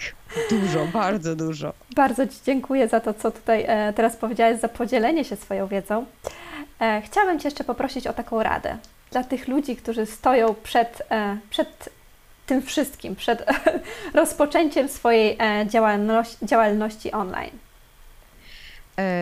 dużo, 0.51 0.87
bardzo 0.93 1.37
dużo. 1.37 1.73
Bardzo 1.97 2.27
Ci 2.27 2.37
dziękuję 2.47 2.89
za 2.89 3.01
to, 3.01 3.15
co 3.15 3.31
tutaj 3.31 3.65
e, 3.69 3.93
teraz 3.93 4.17
powiedziałeś, 4.17 4.61
za 4.61 4.69
podzielenie 4.69 5.25
się 5.25 5.37
swoją 5.37 5.67
wiedzą. 5.67 6.07
E, 6.81 7.03
chciałabym 7.05 7.41
Cię 7.41 7.49
jeszcze 7.49 7.65
poprosić 7.65 8.07
o 8.07 8.13
taką 8.13 8.43
radę 8.43 8.79
dla 9.11 9.25
tych 9.25 9.49
ludzi, 9.49 9.77
którzy 9.77 10.07
stoją 10.07 10.55
przed, 10.55 11.03
e, 11.11 11.39
przed 11.51 11.89
tym 12.47 12.63
wszystkim, 12.63 13.17
przed 13.17 13.45
rozpoczęciem 14.15 14.89
swojej 14.89 15.39
działalności, 15.67 16.37
działalności 16.47 17.13
online. 17.13 17.59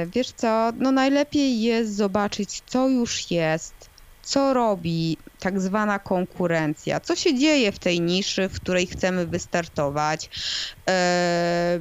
Wiesz 0.06 0.30
co, 0.30 0.72
no 0.78 0.92
najlepiej 0.92 1.60
jest 1.60 1.96
zobaczyć, 1.96 2.62
co 2.66 2.88
już 2.88 3.30
jest, 3.30 3.74
co 4.22 4.54
robi 4.54 5.16
tak 5.40 5.60
zwana 5.60 5.98
konkurencja, 5.98 7.00
co 7.00 7.16
się 7.16 7.34
dzieje 7.34 7.72
w 7.72 7.78
tej 7.78 8.00
niszy, 8.00 8.48
w 8.48 8.60
której 8.60 8.86
chcemy 8.86 9.26
wystartować. 9.26 10.30
E, 10.88 11.78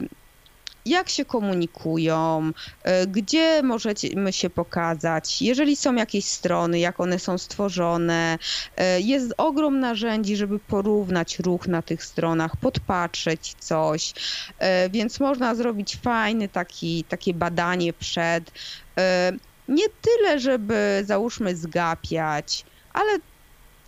jak 0.86 1.10
się 1.10 1.26
komunikują, 1.26 2.52
e, 2.84 3.08
gdzie 3.08 3.64
możemy 3.64 4.34
się 4.34 4.50
pokazać, 4.50 5.42
jeżeli 5.42 5.76
są 5.76 5.96
jakieś 5.96 6.26
strony, 6.26 6.80
jak 6.80 7.00
one 7.00 7.20
są 7.20 7.38
stworzone. 7.38 8.38
E, 8.78 9.02
jest 9.02 9.34
ogrom 9.38 9.80
narzędzi, 9.80 10.36
żeby 10.36 10.60
porównać 10.60 11.40
ruch 11.40 11.68
na 11.68 11.82
tych 11.82 12.04
stronach, 12.04 12.56
podpatrzeć 12.58 13.56
coś, 13.60 14.14
więc 14.90 15.20
można 15.20 15.56
zrobić 15.56 15.96
fajne 15.96 16.50
taki, 16.50 17.04
takie 17.04 17.34
badanie 17.34 17.94
przed. 17.94 18.52
Nie 19.68 19.86
tyle, 20.02 20.40
żeby 20.40 21.04
załóżmy 21.06 21.56
zgapiać, 21.56 22.66
ale 22.94 23.20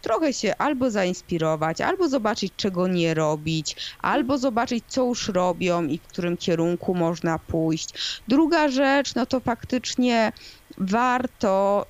trochę 0.06 0.34
się 0.34 0.58
albo 0.58 0.92
zainspirować, 0.92 1.82
albo 1.82 2.10
zobaczyć, 2.10 2.54
czego 2.58 2.88
nie 2.88 3.14
robić, 3.14 3.76
albo 4.02 4.38
zobaczyć, 4.38 4.84
co 4.88 5.06
już 5.06 5.28
robią 5.28 5.86
i 5.88 5.98
w 5.98 6.02
którym 6.02 6.38
kierunku 6.38 6.96
można 6.96 7.40
pójść. 7.40 8.20
Druga 8.28 8.70
rzecz, 8.70 9.16
no 9.16 9.26
to 9.26 9.40
faktycznie 9.40 10.32
warto 10.78 11.86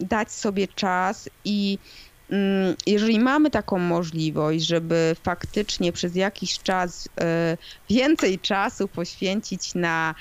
y, 0.00 0.04
dać 0.06 0.32
sobie 0.32 0.68
czas 0.68 1.28
i 1.44 1.78
mm, 2.30 2.76
jeżeli 2.86 3.20
mamy 3.20 3.50
taką 3.50 3.78
możliwość, 3.78 4.66
żeby 4.66 5.16
faktycznie 5.22 5.92
przez 5.92 6.16
jakiś 6.16 6.58
czas 6.58 7.06
y, 7.06 7.10
więcej 7.90 8.38
czasu 8.38 8.88
poświęcić 8.88 9.74
na 9.74 10.14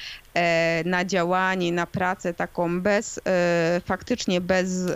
na 0.86 1.06
działanie, 1.06 1.72
na 1.72 1.88
pracę 1.88 2.34
taką 2.34 2.82
bez, 2.82 3.20
e, 3.28 3.82
faktycznie 3.86 4.42
bez, 4.42 4.88
e, 4.88 4.94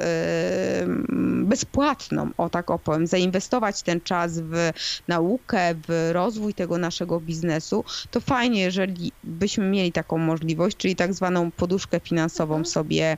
bezpłatną, 1.44 2.30
o 2.38 2.50
tak 2.50 2.72
opowiem, 2.72 3.08
zainwestować 3.08 3.84
ten 3.84 4.02
czas 4.02 4.40
w 4.40 4.72
naukę, 5.08 5.76
w 5.88 6.10
rozwój 6.14 6.54
tego 6.54 6.78
naszego 6.78 7.20
biznesu, 7.20 7.84
to 8.12 8.20
fajnie, 8.20 8.62
jeżeli 8.62 9.12
byśmy 9.24 9.70
mieli 9.70 9.92
taką 9.92 10.18
możliwość, 10.18 10.78
czyli 10.78 10.96
tak 10.96 11.14
zwaną 11.14 11.52
poduszkę 11.52 12.00
finansową 12.00 12.56
mhm. 12.56 12.66
sobie 12.66 13.18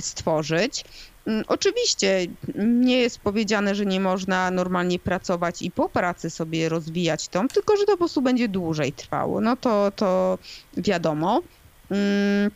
stworzyć. 0.00 0.84
Mm, 1.28 1.44
oczywiście 1.48 2.26
nie 2.58 2.98
jest 2.98 3.18
powiedziane, 3.18 3.74
że 3.74 3.86
nie 3.86 4.00
można 4.00 4.50
normalnie 4.50 4.98
pracować 4.98 5.62
i 5.62 5.70
po 5.70 5.88
pracy 5.88 6.30
sobie 6.30 6.68
rozwijać 6.68 7.28
tą, 7.28 7.48
tylko 7.48 7.76
że 7.76 7.84
to 7.84 7.92
po 7.92 7.98
prostu 7.98 8.22
będzie 8.22 8.48
dłużej 8.48 8.92
trwało. 8.92 9.40
No 9.40 9.56
to, 9.56 9.92
to 9.96 10.38
wiadomo. 10.76 11.42
Mm, 11.90 12.50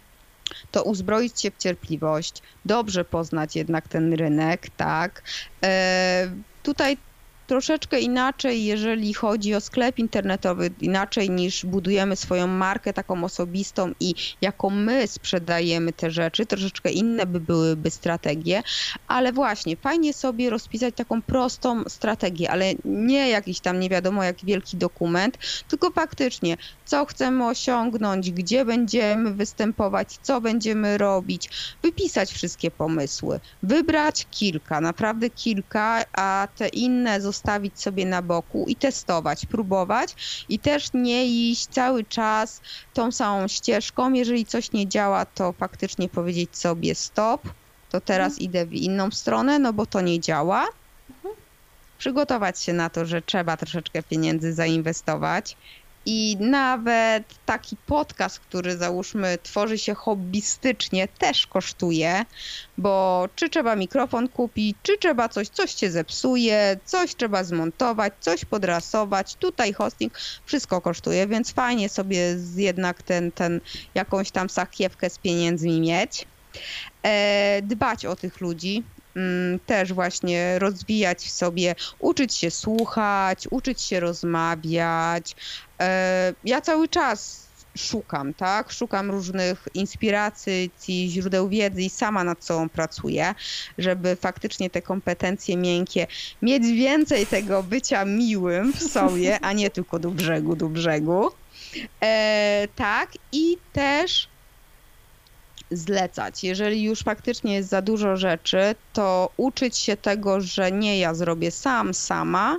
to 0.71 0.83
uzbroić 0.83 1.41
się 1.41 1.51
w 1.51 1.57
cierpliwość, 1.57 2.43
dobrze 2.65 3.05
poznać 3.05 3.57
jednak 3.57 3.89
ten 3.89 4.13
rynek, 4.13 4.69
tak. 4.77 5.23
E, 5.65 6.31
tutaj 6.63 6.97
troszeczkę 7.53 8.01
inaczej, 8.01 8.65
jeżeli 8.65 9.15
chodzi 9.15 9.55
o 9.55 9.61
sklep 9.61 9.99
internetowy, 9.99 10.71
inaczej 10.81 11.31
niż 11.31 11.67
budujemy 11.67 12.17
swoją 12.17 12.47
markę 12.47 12.93
taką 12.93 13.25
osobistą 13.25 13.93
i 14.01 14.15
jaką 14.41 14.71
my 14.71 15.07
sprzedajemy 15.07 15.93
te 15.93 16.11
rzeczy, 16.11 16.47
troszeczkę 16.47 16.91
inne 16.91 17.27
by 17.27 17.41
byłyby 17.41 17.91
strategie, 17.91 18.63
ale 19.07 19.33
właśnie 19.33 19.77
fajnie 19.77 20.13
sobie 20.15 20.51
rozpisać 20.51 20.95
taką 20.95 21.23
prostą 21.23 21.85
strategię, 21.89 22.51
ale 22.51 22.73
nie 22.85 23.29
jakiś 23.29 23.61
tam 23.61 23.81
nie 23.81 23.89
wiadomo 23.89 24.25
jak 24.25 24.37
wielki 24.45 24.77
dokument, 24.77 25.39
tylko 25.69 25.91
faktycznie 25.91 26.57
co 26.85 27.05
chcemy 27.07 27.47
osiągnąć, 27.47 28.31
gdzie 28.31 28.65
będziemy 28.65 29.35
występować, 29.35 30.19
co 30.23 30.41
będziemy 30.41 30.99
robić, 30.99 31.51
wypisać 31.83 32.33
wszystkie 32.33 32.71
pomysły, 32.71 33.41
wybrać 33.63 34.27
kilka, 34.31 34.81
naprawdę 34.81 35.31
kilka, 35.31 36.03
a 36.17 36.49
te 36.57 36.69
inne 36.69 37.21
zostawić 37.21 37.42
sobie 37.75 38.07
na 38.07 38.23
boku 38.23 38.65
i 38.69 38.77
testować, 38.77 39.47
próbować 39.47 40.17
i 40.49 40.59
też 40.59 40.89
nie 40.95 41.27
iść 41.27 41.67
cały 41.67 42.05
czas 42.05 42.61
tą 42.95 43.13
samą 43.13 43.49
ścieżką. 43.49 44.13
Jeżeli 44.13 44.47
coś 44.47 44.73
nie 44.73 44.89
działa, 44.89 45.25
to 45.27 45.53
faktycznie 45.53 46.09
powiedzieć 46.09 46.57
sobie 46.57 46.95
stop, 46.95 47.43
to 47.91 48.01
teraz 48.01 48.33
mhm. 48.33 48.45
idę 48.45 48.67
w 48.67 48.73
inną 48.73 49.11
stronę, 49.11 49.59
no 49.59 49.73
bo 49.73 49.87
to 49.87 50.01
nie 50.01 50.21
działa. 50.21 50.69
Mhm. 51.11 51.35
Przygotować 51.99 52.61
się 52.61 52.73
na 52.73 52.91
to, 52.91 53.07
że 53.07 53.23
trzeba 53.23 53.57
troszeczkę 53.57 54.03
pieniędzy 54.03 54.53
zainwestować 54.53 55.57
I 56.07 56.37
nawet 56.41 57.25
taki 57.47 57.77
podcast, 57.87 58.41
który 58.41 58.77
załóżmy 58.77 59.39
tworzy 59.43 59.79
się 59.79 59.95
hobbystycznie, 59.95 61.09
też 61.09 61.47
kosztuje, 61.47 62.25
bo 62.79 63.29
czy 63.37 63.49
trzeba 63.49 63.77
mikrofon 63.77 64.29
kupić, 64.29 64.77
czy 64.83 64.99
trzeba 64.99 65.29
coś, 65.29 65.49
coś 65.49 65.75
cię 65.75 65.91
zepsuje, 65.91 66.77
coś 66.85 67.15
trzeba 67.15 67.45
zmontować, 67.45 68.13
coś 68.21 68.45
podrasować, 68.45 69.35
tutaj 69.35 69.73
hosting, 69.73 70.19
wszystko 70.45 70.81
kosztuje, 70.81 71.27
więc 71.27 71.53
fajnie 71.53 71.89
sobie 71.89 72.37
jednak 72.57 73.03
ten, 73.03 73.33
ten 73.33 73.61
jakąś 73.95 74.31
tam 74.31 74.51
sachiewkę 74.51 75.11
z 75.11 75.19
pieniędzmi 75.19 75.81
mieć. 75.81 76.27
E, 77.03 77.63
dbać 77.63 78.07
o 78.07 78.17
tych 78.17 78.41
ludzi, 78.41 78.83
mm, 79.17 79.59
też 79.59 79.93
właśnie 79.93 80.59
rozwijać 80.59 81.19
w 81.19 81.31
sobie, 81.31 81.75
uczyć 81.99 82.35
się 82.35 82.51
słuchać, 82.51 83.49
uczyć 83.51 83.83
się 83.83 84.01
rozmawiać. 84.01 85.37
E, 85.83 86.35
ja 86.45 86.61
cały 86.61 86.89
czas 86.89 87.43
szukam, 87.77 88.35
tak? 88.35 88.73
Szukam 88.73 89.11
różnych 89.11 89.69
inspiracji, 89.75 90.71
źródeł 91.09 91.49
wiedzy 91.49 91.83
i 91.83 91.91
sama 91.91 92.25
nad 92.25 92.45
sobą 92.45 92.69
pracuję, 92.69 93.35
żeby 93.79 94.17
faktycznie 94.17 94.71
te 94.71 94.83
kompetencje 94.83 95.57
miękkie 95.57 96.07
mieć 96.43 96.63
więcej 96.63 97.27
tego 97.27 97.63
bycia 97.63 98.05
miłym 98.05 98.73
w 98.73 98.83
sobie, 98.83 99.41
a 99.41 99.53
nie 99.53 99.71
tylko 99.71 99.99
do 99.99 100.11
brzegu, 100.11 100.57
do 100.57 100.69
brzegu. 100.69 101.31
E, 102.03 102.69
tak, 102.77 103.09
i 103.33 103.57
też 103.73 104.29
zlecać. 105.71 106.45
Jeżeli 106.45 106.83
już 106.83 107.01
faktycznie 107.03 107.55
jest 107.55 107.69
za 107.69 107.83
dużo 107.83 108.17
rzeczy, 108.17 108.75
to 108.93 109.31
uczyć 109.37 109.79
się 109.79 109.97
tego, 109.97 110.41
że 110.41 110.73
nie 110.73 110.99
ja 110.99 111.15
zrobię 111.15 111.51
sam, 111.51 111.95
sama, 111.95 112.57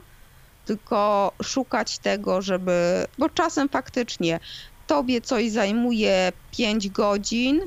tylko 0.65 1.31
szukać 1.43 1.99
tego, 1.99 2.41
żeby. 2.41 3.05
Bo 3.17 3.29
czasem 3.29 3.69
faktycznie 3.69 4.39
tobie 4.87 5.21
coś 5.21 5.51
zajmuje 5.51 6.31
5 6.51 6.89
godzin, 6.89 7.61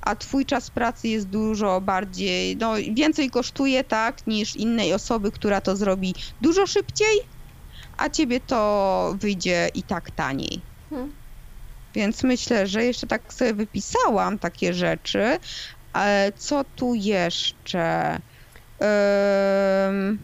a 0.00 0.16
twój 0.16 0.46
czas 0.46 0.70
pracy 0.70 1.08
jest 1.08 1.28
dużo 1.28 1.80
bardziej, 1.80 2.56
no 2.56 2.74
więcej 2.92 3.30
kosztuje, 3.30 3.84
tak, 3.84 4.26
niż 4.26 4.56
innej 4.56 4.94
osoby, 4.94 5.32
która 5.32 5.60
to 5.60 5.76
zrobi 5.76 6.14
dużo 6.40 6.66
szybciej, 6.66 7.20
a 7.96 8.08
ciebie 8.08 8.40
to 8.40 9.14
wyjdzie 9.20 9.68
i 9.74 9.82
tak 9.82 10.10
taniej. 10.10 10.60
Hmm. 10.90 11.12
Więc 11.94 12.22
myślę, 12.22 12.66
że 12.66 12.84
jeszcze 12.84 13.06
tak 13.06 13.32
sobie 13.32 13.54
wypisałam 13.54 14.38
takie 14.38 14.74
rzeczy. 14.74 15.38
Ale 15.92 16.32
co 16.36 16.64
tu 16.76 16.94
jeszcze? 16.94 18.18
Um, 18.80 20.18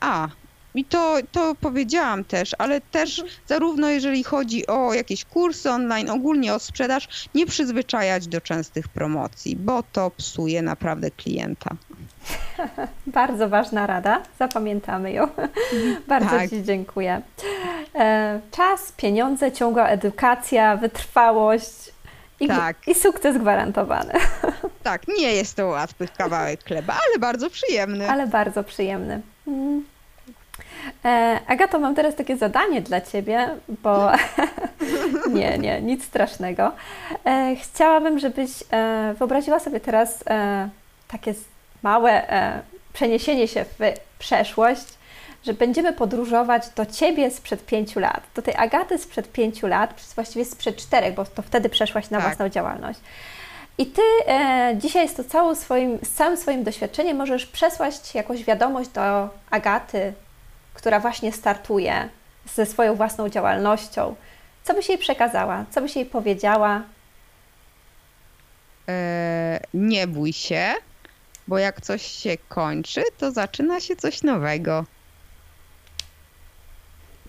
a, 0.00 0.28
i 0.74 0.84
to, 0.84 1.16
to 1.32 1.54
powiedziałam 1.60 2.24
też, 2.24 2.50
ale 2.58 2.80
też 2.80 3.24
zarówno 3.46 3.88
jeżeli 3.88 4.24
chodzi 4.24 4.66
o 4.66 4.94
jakieś 4.94 5.24
kursy 5.24 5.70
online, 5.70 6.10
ogólnie 6.10 6.54
o 6.54 6.58
sprzedaż, 6.58 7.28
nie 7.34 7.46
przyzwyczajać 7.46 8.28
do 8.28 8.40
częstych 8.40 8.88
promocji, 8.88 9.56
bo 9.56 9.82
to 9.92 10.10
psuje 10.10 10.62
naprawdę 10.62 11.10
klienta. 11.10 11.70
Bardzo 13.06 13.48
ważna 13.48 13.86
rada, 13.86 14.22
zapamiętamy 14.38 15.12
ją. 15.12 15.28
Bardzo 16.08 16.30
tak. 16.30 16.50
Ci 16.50 16.62
dziękuję. 16.62 17.22
E, 17.94 18.40
czas, 18.50 18.92
pieniądze, 18.92 19.52
ciągła 19.52 19.88
edukacja, 19.88 20.76
wytrwałość 20.76 21.92
i, 22.40 22.48
tak. 22.48 22.76
i 22.88 22.94
sukces 22.94 23.38
gwarantowany. 23.38 24.12
Tak, 24.82 25.08
nie 25.08 25.32
jest 25.32 25.56
to 25.56 25.66
łatwy 25.66 26.08
kawałek 26.18 26.64
chleba, 26.64 26.92
ale 27.08 27.18
bardzo 27.18 27.50
przyjemny. 27.50 28.10
Ale 28.10 28.26
bardzo 28.26 28.64
przyjemny. 28.64 29.22
E, 31.04 31.40
Agato, 31.46 31.78
mam 31.78 31.94
teraz 31.94 32.14
takie 32.14 32.36
zadanie 32.36 32.82
dla 32.82 33.00
Ciebie, 33.00 33.48
bo 33.68 34.12
nie, 35.34 35.58
nie, 35.58 35.82
nic 35.82 36.04
strasznego. 36.04 36.72
E, 37.26 37.56
chciałabym, 37.56 38.18
żebyś 38.18 38.50
e, 38.70 39.14
wyobraziła 39.18 39.60
sobie 39.60 39.80
teraz 39.80 40.24
takie 41.08 41.34
małe 41.82 42.22
przeniesienie 42.92 43.48
się 43.48 43.64
w 43.64 43.78
przeszłość, 44.18 44.84
że 45.46 45.54
będziemy 45.54 45.92
podróżować 45.92 46.62
do 46.76 46.86
Ciebie 46.86 47.30
sprzed 47.30 47.66
pięciu 47.66 48.00
lat, 48.00 48.22
do 48.34 48.42
tej 48.42 48.54
Agaty 48.56 48.98
sprzed 48.98 49.32
pięciu 49.32 49.66
lat, 49.66 49.94
właściwie 50.14 50.44
sprzed 50.44 50.76
czterech, 50.76 51.14
bo 51.14 51.24
to 51.24 51.42
wtedy 51.42 51.68
przeszłaś 51.68 52.10
na 52.10 52.18
tak. 52.18 52.26
własną 52.26 52.48
działalność. 52.48 53.00
I 53.78 53.86
Ty 53.86 54.02
e, 54.26 54.74
dzisiaj 54.76 55.08
z, 55.08 55.14
to 55.14 55.24
całym 55.24 55.56
swoim, 55.56 55.98
z 56.02 56.10
całym 56.10 56.36
swoim 56.36 56.64
doświadczeniem 56.64 57.16
możesz 57.16 57.46
przesłać 57.46 58.14
jakąś 58.14 58.44
wiadomość 58.44 58.90
do 58.90 59.28
Agaty, 59.50 60.12
która 60.74 61.00
właśnie 61.00 61.32
startuje 61.32 62.08
ze 62.54 62.66
swoją 62.66 62.94
własną 62.94 63.28
działalnością. 63.28 64.14
Co 64.64 64.74
byś 64.74 64.88
jej 64.88 64.98
przekazała? 64.98 65.64
Co 65.70 65.80
byś 65.80 65.96
jej 65.96 66.06
powiedziała? 66.06 66.82
E, 68.88 69.60
nie 69.74 70.06
bój 70.06 70.32
się, 70.32 70.74
bo 71.48 71.58
jak 71.58 71.80
coś 71.80 72.02
się 72.02 72.36
kończy, 72.48 73.02
to 73.18 73.30
zaczyna 73.30 73.80
się 73.80 73.96
coś 73.96 74.22
nowego. 74.22 74.84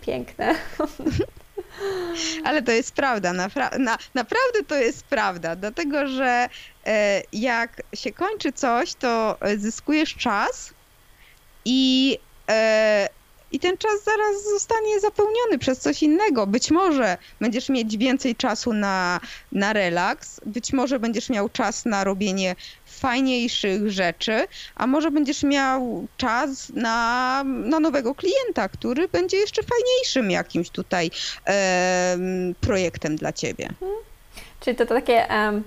Piękne. 0.01 0.55
Ale 2.45 2.61
to 2.61 2.71
jest 2.71 2.91
prawda, 2.91 3.33
napra 3.33 3.69
na, 3.79 3.97
naprawdę 4.13 4.63
to 4.67 4.75
jest 4.75 5.03
prawda, 5.03 5.55
dlatego 5.55 6.07
że 6.07 6.49
e, 6.85 7.21
jak 7.33 7.81
się 7.95 8.11
kończy 8.11 8.51
coś, 8.51 8.93
to 8.93 9.37
zyskujesz 9.57 10.15
czas 10.15 10.73
i 11.65 12.17
e, 12.49 13.09
i 13.51 13.59
ten 13.59 13.77
czas 13.77 14.03
zaraz 14.05 14.43
zostanie 14.53 14.99
zapełniony 14.99 15.59
przez 15.59 15.79
coś 15.79 16.03
innego. 16.03 16.47
Być 16.47 16.71
może 16.71 17.17
będziesz 17.41 17.69
mieć 17.69 17.97
więcej 17.97 18.35
czasu 18.35 18.73
na, 18.73 19.19
na 19.51 19.73
relaks, 19.73 20.41
być 20.45 20.73
może 20.73 20.99
będziesz 20.99 21.29
miał 21.29 21.49
czas 21.49 21.85
na 21.85 22.03
robienie 22.03 22.55
fajniejszych 22.85 23.91
rzeczy, 23.91 24.47
a 24.75 24.87
może 24.87 25.11
będziesz 25.11 25.43
miał 25.43 26.07
czas 26.17 26.69
na, 26.69 27.43
na 27.45 27.79
nowego 27.79 28.15
klienta, 28.15 28.69
który 28.69 29.07
będzie 29.07 29.37
jeszcze 29.37 29.61
fajniejszym 29.63 30.31
jakimś 30.31 30.69
tutaj 30.69 31.11
e, 31.47 32.17
projektem 32.61 33.15
dla 33.15 33.33
ciebie. 33.33 33.65
Mhm. 33.65 33.91
Czyli 34.59 34.77
to, 34.77 34.85
to 34.85 34.93
takie, 34.93 35.27
um, 35.29 35.63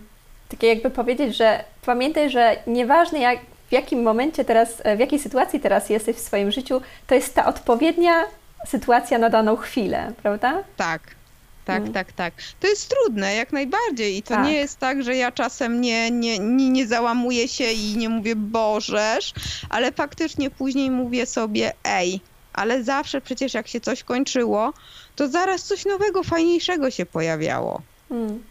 takie 0.48 0.66
jakby 0.66 0.90
powiedzieć, 0.90 1.36
że 1.36 1.64
pamiętaj, 1.86 2.30
że 2.30 2.56
nieważne 2.66 3.20
jak 3.20 3.38
w 3.68 3.72
jakim 3.72 4.02
momencie 4.02 4.44
teraz, 4.44 4.82
e, 4.84 4.96
w 4.96 5.00
jakiej 5.00 5.18
sytuacji 5.18 5.60
teraz 5.60 5.90
jesteś 5.90 6.16
w 6.16 6.20
swoim 6.20 6.50
życiu, 6.50 6.80
to 7.06 7.14
jest 7.14 7.34
ta 7.34 7.46
odpowiednia 7.46 8.24
sytuacja 8.66 9.18
na 9.18 9.30
daną 9.30 9.56
chwilę, 9.56 10.12
prawda? 10.22 10.64
Tak. 10.76 11.18
Tak, 11.64 11.80
mm. 11.80 11.92
tak, 11.92 12.12
tak. 12.12 12.34
To 12.60 12.66
jest 12.66 12.88
trudne, 12.90 13.34
jak 13.34 13.52
najbardziej. 13.52 14.16
I 14.16 14.22
to 14.22 14.34
tak. 14.34 14.46
nie 14.46 14.54
jest 14.54 14.78
tak, 14.78 15.02
że 15.02 15.16
ja 15.16 15.32
czasem 15.32 15.80
nie, 15.80 16.10
nie, 16.10 16.38
nie, 16.38 16.70
nie 16.70 16.86
załamuję 16.86 17.48
się 17.48 17.64
i 17.64 17.96
nie 17.96 18.08
mówię 18.08 18.36
Bożesz, 18.36 19.32
ale 19.70 19.92
faktycznie 19.92 20.50
później 20.50 20.90
mówię 20.90 21.26
sobie, 21.26 21.72
ej, 21.84 22.20
ale 22.52 22.84
zawsze 22.84 23.20
przecież 23.20 23.54
jak 23.54 23.68
się 23.68 23.80
coś 23.80 24.04
kończyło, 24.04 24.72
to 25.16 25.28
zaraz 25.28 25.64
coś 25.64 25.84
nowego, 25.84 26.22
fajniejszego 26.22 26.90
się 26.90 27.06
pojawiało. 27.06 27.82
Mm. 28.10 28.42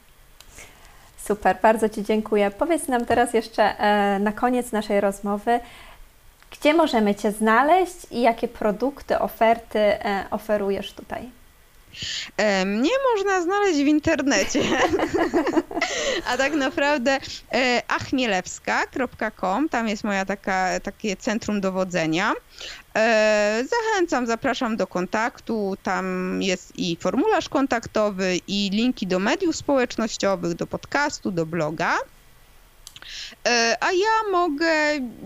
Super, 1.27 1.57
bardzo 1.61 1.89
Ci 1.89 2.03
dziękuję. 2.03 2.51
Powiedz 2.51 2.87
nam 2.87 3.05
teraz 3.05 3.33
jeszcze 3.33 3.79
e, 3.79 4.19
na 4.19 4.31
koniec 4.31 4.71
naszej 4.71 5.01
rozmowy, 5.01 5.59
gdzie 6.51 6.73
możemy 6.73 7.15
Cię 7.15 7.31
znaleźć 7.31 7.95
i 8.11 8.21
jakie 8.21 8.47
produkty, 8.47 9.19
oferty 9.19 9.79
e, 9.79 10.25
oferujesz 10.31 10.93
tutaj? 10.93 11.29
Mnie 12.65 12.91
można 13.15 13.41
znaleźć 13.41 13.79
w 13.79 13.87
internecie, 13.87 14.61
a 16.29 16.37
tak 16.37 16.53
naprawdę 16.53 17.19
e, 17.53 17.81
achmielewska.com, 17.87 19.69
tam 19.69 19.87
jest 19.87 20.03
moja 20.03 20.25
taka, 20.25 20.79
takie 20.79 21.15
centrum 21.15 21.61
dowodzenia. 21.61 22.33
E, 22.95 23.63
zachęcam, 23.69 24.27
zapraszam 24.27 24.77
do 24.77 24.87
kontaktu. 24.87 25.77
Tam 25.83 26.39
jest 26.41 26.79
i 26.79 26.97
formularz 27.01 27.49
kontaktowy, 27.49 28.39
i 28.47 28.69
linki 28.73 29.07
do 29.07 29.19
mediów 29.19 29.55
społecznościowych, 29.55 30.53
do 30.53 30.67
podcastu, 30.67 31.31
do 31.31 31.45
bloga. 31.45 31.97
E, 33.47 33.75
a 33.81 33.91
ja 33.91 34.31
mogę 34.31 34.69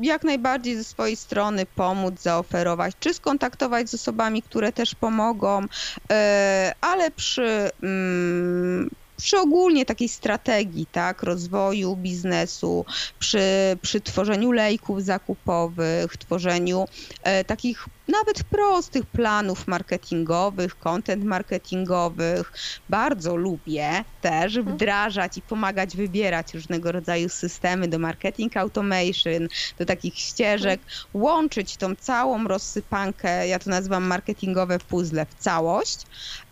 jak 0.01 0.23
najbardziej 0.23 0.75
ze 0.75 0.83
swojej 0.83 1.15
strony 1.15 1.65
pomóc, 1.65 2.21
zaoferować, 2.21 2.93
czy 2.99 3.13
skontaktować 3.13 3.89
z 3.89 3.93
osobami, 3.93 4.43
które 4.43 4.71
też 4.71 4.95
pomogą, 4.95 5.65
e, 6.11 6.71
ale 6.81 7.11
przy 7.11 7.69
mm, 7.83 8.89
przy 9.21 9.37
ogólnie 9.37 9.85
takiej 9.85 10.09
strategii, 10.09 10.87
tak, 10.91 11.23
rozwoju 11.23 11.95
biznesu, 11.95 12.85
przy, 13.19 13.41
przy 13.81 14.01
tworzeniu 14.01 14.51
lejków 14.51 15.03
zakupowych, 15.03 16.17
tworzeniu 16.17 16.85
e, 17.23 17.43
takich 17.43 17.85
nawet 18.07 18.43
prostych 18.43 19.05
planów 19.05 19.67
marketingowych, 19.67 20.77
content 20.79 21.23
marketingowych. 21.23 22.53
Bardzo 22.89 23.35
lubię 23.35 24.03
też 24.21 24.57
mhm. 24.57 24.75
wdrażać 24.75 25.37
i 25.37 25.41
pomagać 25.41 25.97
wybierać 25.97 26.53
różnego 26.53 26.91
rodzaju 26.91 27.29
systemy 27.29 27.87
do 27.87 27.99
marketing 27.99 28.57
automation, 28.57 29.47
do 29.77 29.85
takich 29.85 30.17
ścieżek, 30.17 30.81
łączyć 31.13 31.77
tą 31.77 31.95
całą 31.95 32.47
rozsypankę, 32.47 33.47
ja 33.47 33.59
to 33.59 33.69
nazywam 33.69 34.03
marketingowe 34.03 34.79
puzzle 34.79 35.25
w 35.25 35.35
całość 35.35 35.99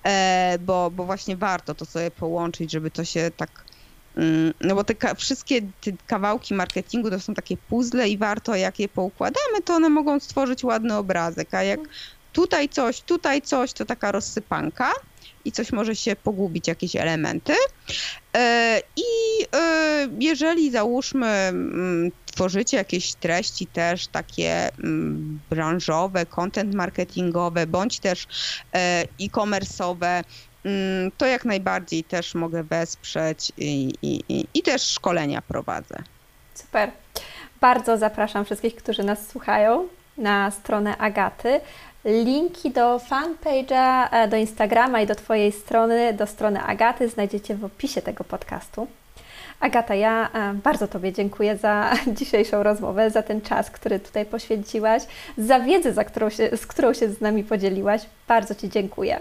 e, 0.04 0.58
bo, 0.60 0.92
bo 0.92 1.06
właśnie 1.06 1.38
warto 1.38 1.76
to 1.76 1.86
sobie 1.86 2.12
połączyć, 2.12 2.72
żeby 2.72 2.92
to 2.92 3.06
się 3.06 3.32
tak 3.38 3.69
no 4.62 4.76
bo 4.76 4.84
te 4.84 5.16
wszystkie 5.16 5.62
te 5.62 5.92
kawałki 6.08 6.54
marketingu 6.54 7.10
to 7.10 7.20
są 7.20 7.34
takie 7.34 7.58
puzzle 7.58 8.10
i 8.10 8.18
warto 8.18 8.56
jak 8.56 8.80
je 8.80 8.90
poukładamy, 8.90 9.62
to 9.66 9.74
one 9.74 9.90
mogą 9.90 10.20
stworzyć 10.20 10.64
ładny 10.64 10.96
obrazek, 10.96 11.54
a 11.54 11.64
jak 11.64 11.80
tutaj 12.34 12.70
coś, 12.70 13.02
tutaj 13.02 13.42
coś, 13.42 13.74
to 13.74 13.86
taka 13.86 14.12
rozsypanka 14.12 14.92
i 15.46 15.52
coś 15.52 15.72
może 15.72 15.96
się 15.96 16.16
pogubić, 16.16 16.68
jakieś 16.68 16.96
elementy. 16.96 17.54
E, 18.36 18.82
I 18.96 19.04
e, 19.56 20.08
jeżeli 20.20 20.72
załóżmy, 20.72 21.28
mm, 21.28 22.12
tworzycie 22.26 22.78
jakieś 22.78 23.14
treści 23.14 23.68
też 23.68 24.08
takie 24.08 24.70
mm, 24.78 25.40
branżowe, 25.50 26.26
content 26.26 26.76
marketingowe, 26.76 27.68
bądź 27.68 28.00
też 28.00 28.28
e, 28.74 29.06
e-commerce'owe, 29.22 30.06
mm, 30.06 30.24
to 31.18 31.26
jak 31.26 31.46
najbardziej 31.46 32.04
też 32.04 32.36
mogę 32.36 32.64
wesprzeć 32.64 33.52
i, 33.58 33.94
i, 34.02 34.24
i, 34.30 34.46
i 34.54 34.62
też 34.62 34.82
szkolenia 34.82 35.42
prowadzę. 35.42 35.96
Super. 36.54 36.92
Bardzo 37.62 37.98
zapraszam 37.98 38.46
wszystkich, 38.46 38.76
którzy 38.76 39.04
nas 39.04 39.28
słuchają 39.28 39.88
na 40.18 40.52
stronę 40.52 40.98
Agaty. 40.98 41.62
Linki 42.06 42.72
do 42.72 43.00
fanpage'a, 43.00 44.08
e, 44.12 44.28
do 44.28 44.38
Instagrama 44.38 45.02
i 45.02 45.08
do 45.08 45.16
Twojej 45.16 45.52
strony, 45.52 46.14
do 46.14 46.28
strony 46.28 46.64
Agaty 46.64 47.10
znajdziecie 47.10 47.56
w 47.56 47.66
opisie 47.66 48.02
tego 48.02 48.24
podcastu. 48.24 48.88
Agata, 49.60 49.96
ja 49.96 50.30
e, 50.34 50.54
bardzo 50.54 50.88
Tobie 50.88 51.14
dziękuję 51.14 51.58
za 51.58 51.94
dzisiejszą 52.20 52.64
rozmowę, 52.64 53.12
za 53.12 53.24
ten 53.24 53.42
czas, 53.42 53.72
który 53.72 54.00
tutaj 54.00 54.26
poświęciłaś, 54.26 55.04
za 55.38 55.60
wiedzę, 55.60 55.94
za 55.94 56.04
którą 56.04 56.30
się, 56.30 56.58
z 56.58 56.68
którą 56.68 56.94
się 56.94 57.10
z 57.10 57.22
nami 57.22 57.44
podzieliłaś. 57.44 58.02
Bardzo 58.28 58.56
Ci 58.56 58.70
dziękuję. 58.70 59.20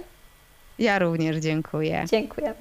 Ja 0.79 0.99
również 0.99 1.37
dziękuję. 1.37 2.05
Dziękuję. 2.09 2.55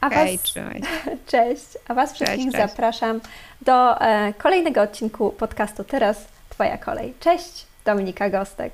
A 0.00 0.10
Hej, 0.10 0.36
was, 0.38 0.42
trzymaj. 0.46 0.80
cześć. 1.26 1.66
A 1.88 1.94
Was 1.94 2.12
wszystkich 2.14 2.52
cześć. 2.52 2.68
zapraszam 2.70 3.20
do 3.62 4.00
e, 4.00 4.32
kolejnego 4.38 4.82
odcinku 4.82 5.30
podcastu 5.30 5.84
Teraz 5.84 6.24
Twoja 6.48 6.78
kolej. 6.78 7.14
Cześć, 7.20 7.66
Dominika 7.84 8.30
Gostek. 8.30 8.72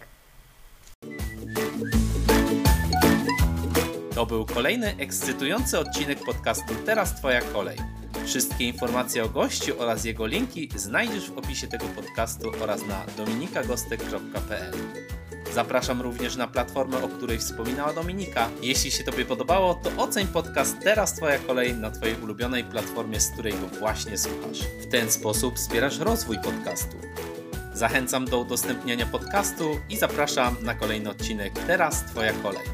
To 4.14 4.26
był 4.26 4.46
kolejny 4.46 4.94
ekscytujący 4.98 5.78
odcinek 5.78 6.18
podcastu 6.26 6.74
Teraz 6.86 7.14
Twoja 7.14 7.40
kolej. 7.40 7.76
Wszystkie 8.24 8.68
informacje 8.68 9.24
o 9.24 9.28
gościu 9.28 9.74
oraz 9.78 10.04
jego 10.04 10.26
linki 10.26 10.68
znajdziesz 10.76 11.30
w 11.30 11.38
opisie 11.38 11.66
tego 11.68 11.86
podcastu 11.86 12.52
oraz 12.62 12.86
na 12.86 13.04
dominikagostek.pl. 13.16 14.72
Zapraszam 15.54 16.00
również 16.00 16.36
na 16.36 16.46
platformę, 16.46 17.02
o 17.02 17.08
której 17.08 17.38
wspominała 17.38 17.92
Dominika. 17.92 18.48
Jeśli 18.62 18.90
się 18.90 19.04
Tobie 19.04 19.24
podobało, 19.24 19.74
to 19.74 20.02
oceń 20.02 20.26
podcast 20.26 20.76
Teraz 20.84 21.14
Twoja 21.14 21.38
kolej 21.38 21.74
na 21.74 21.90
Twojej 21.90 22.16
ulubionej 22.22 22.64
platformie, 22.64 23.20
z 23.20 23.30
której 23.30 23.52
go 23.52 23.66
właśnie 23.78 24.18
słuchasz. 24.18 24.58
W 24.80 24.90
ten 24.90 25.10
sposób 25.10 25.56
wspierasz 25.56 25.98
rozwój 25.98 26.36
podcastu. 26.44 26.96
Zachęcam 27.74 28.24
do 28.24 28.38
udostępniania 28.38 29.06
podcastu 29.06 29.80
i 29.88 29.96
zapraszam 29.96 30.56
na 30.62 30.74
kolejny 30.74 31.10
odcinek 31.10 31.52
Teraz 31.66 32.04
Twoja 32.04 32.32
kolej. 32.32 32.64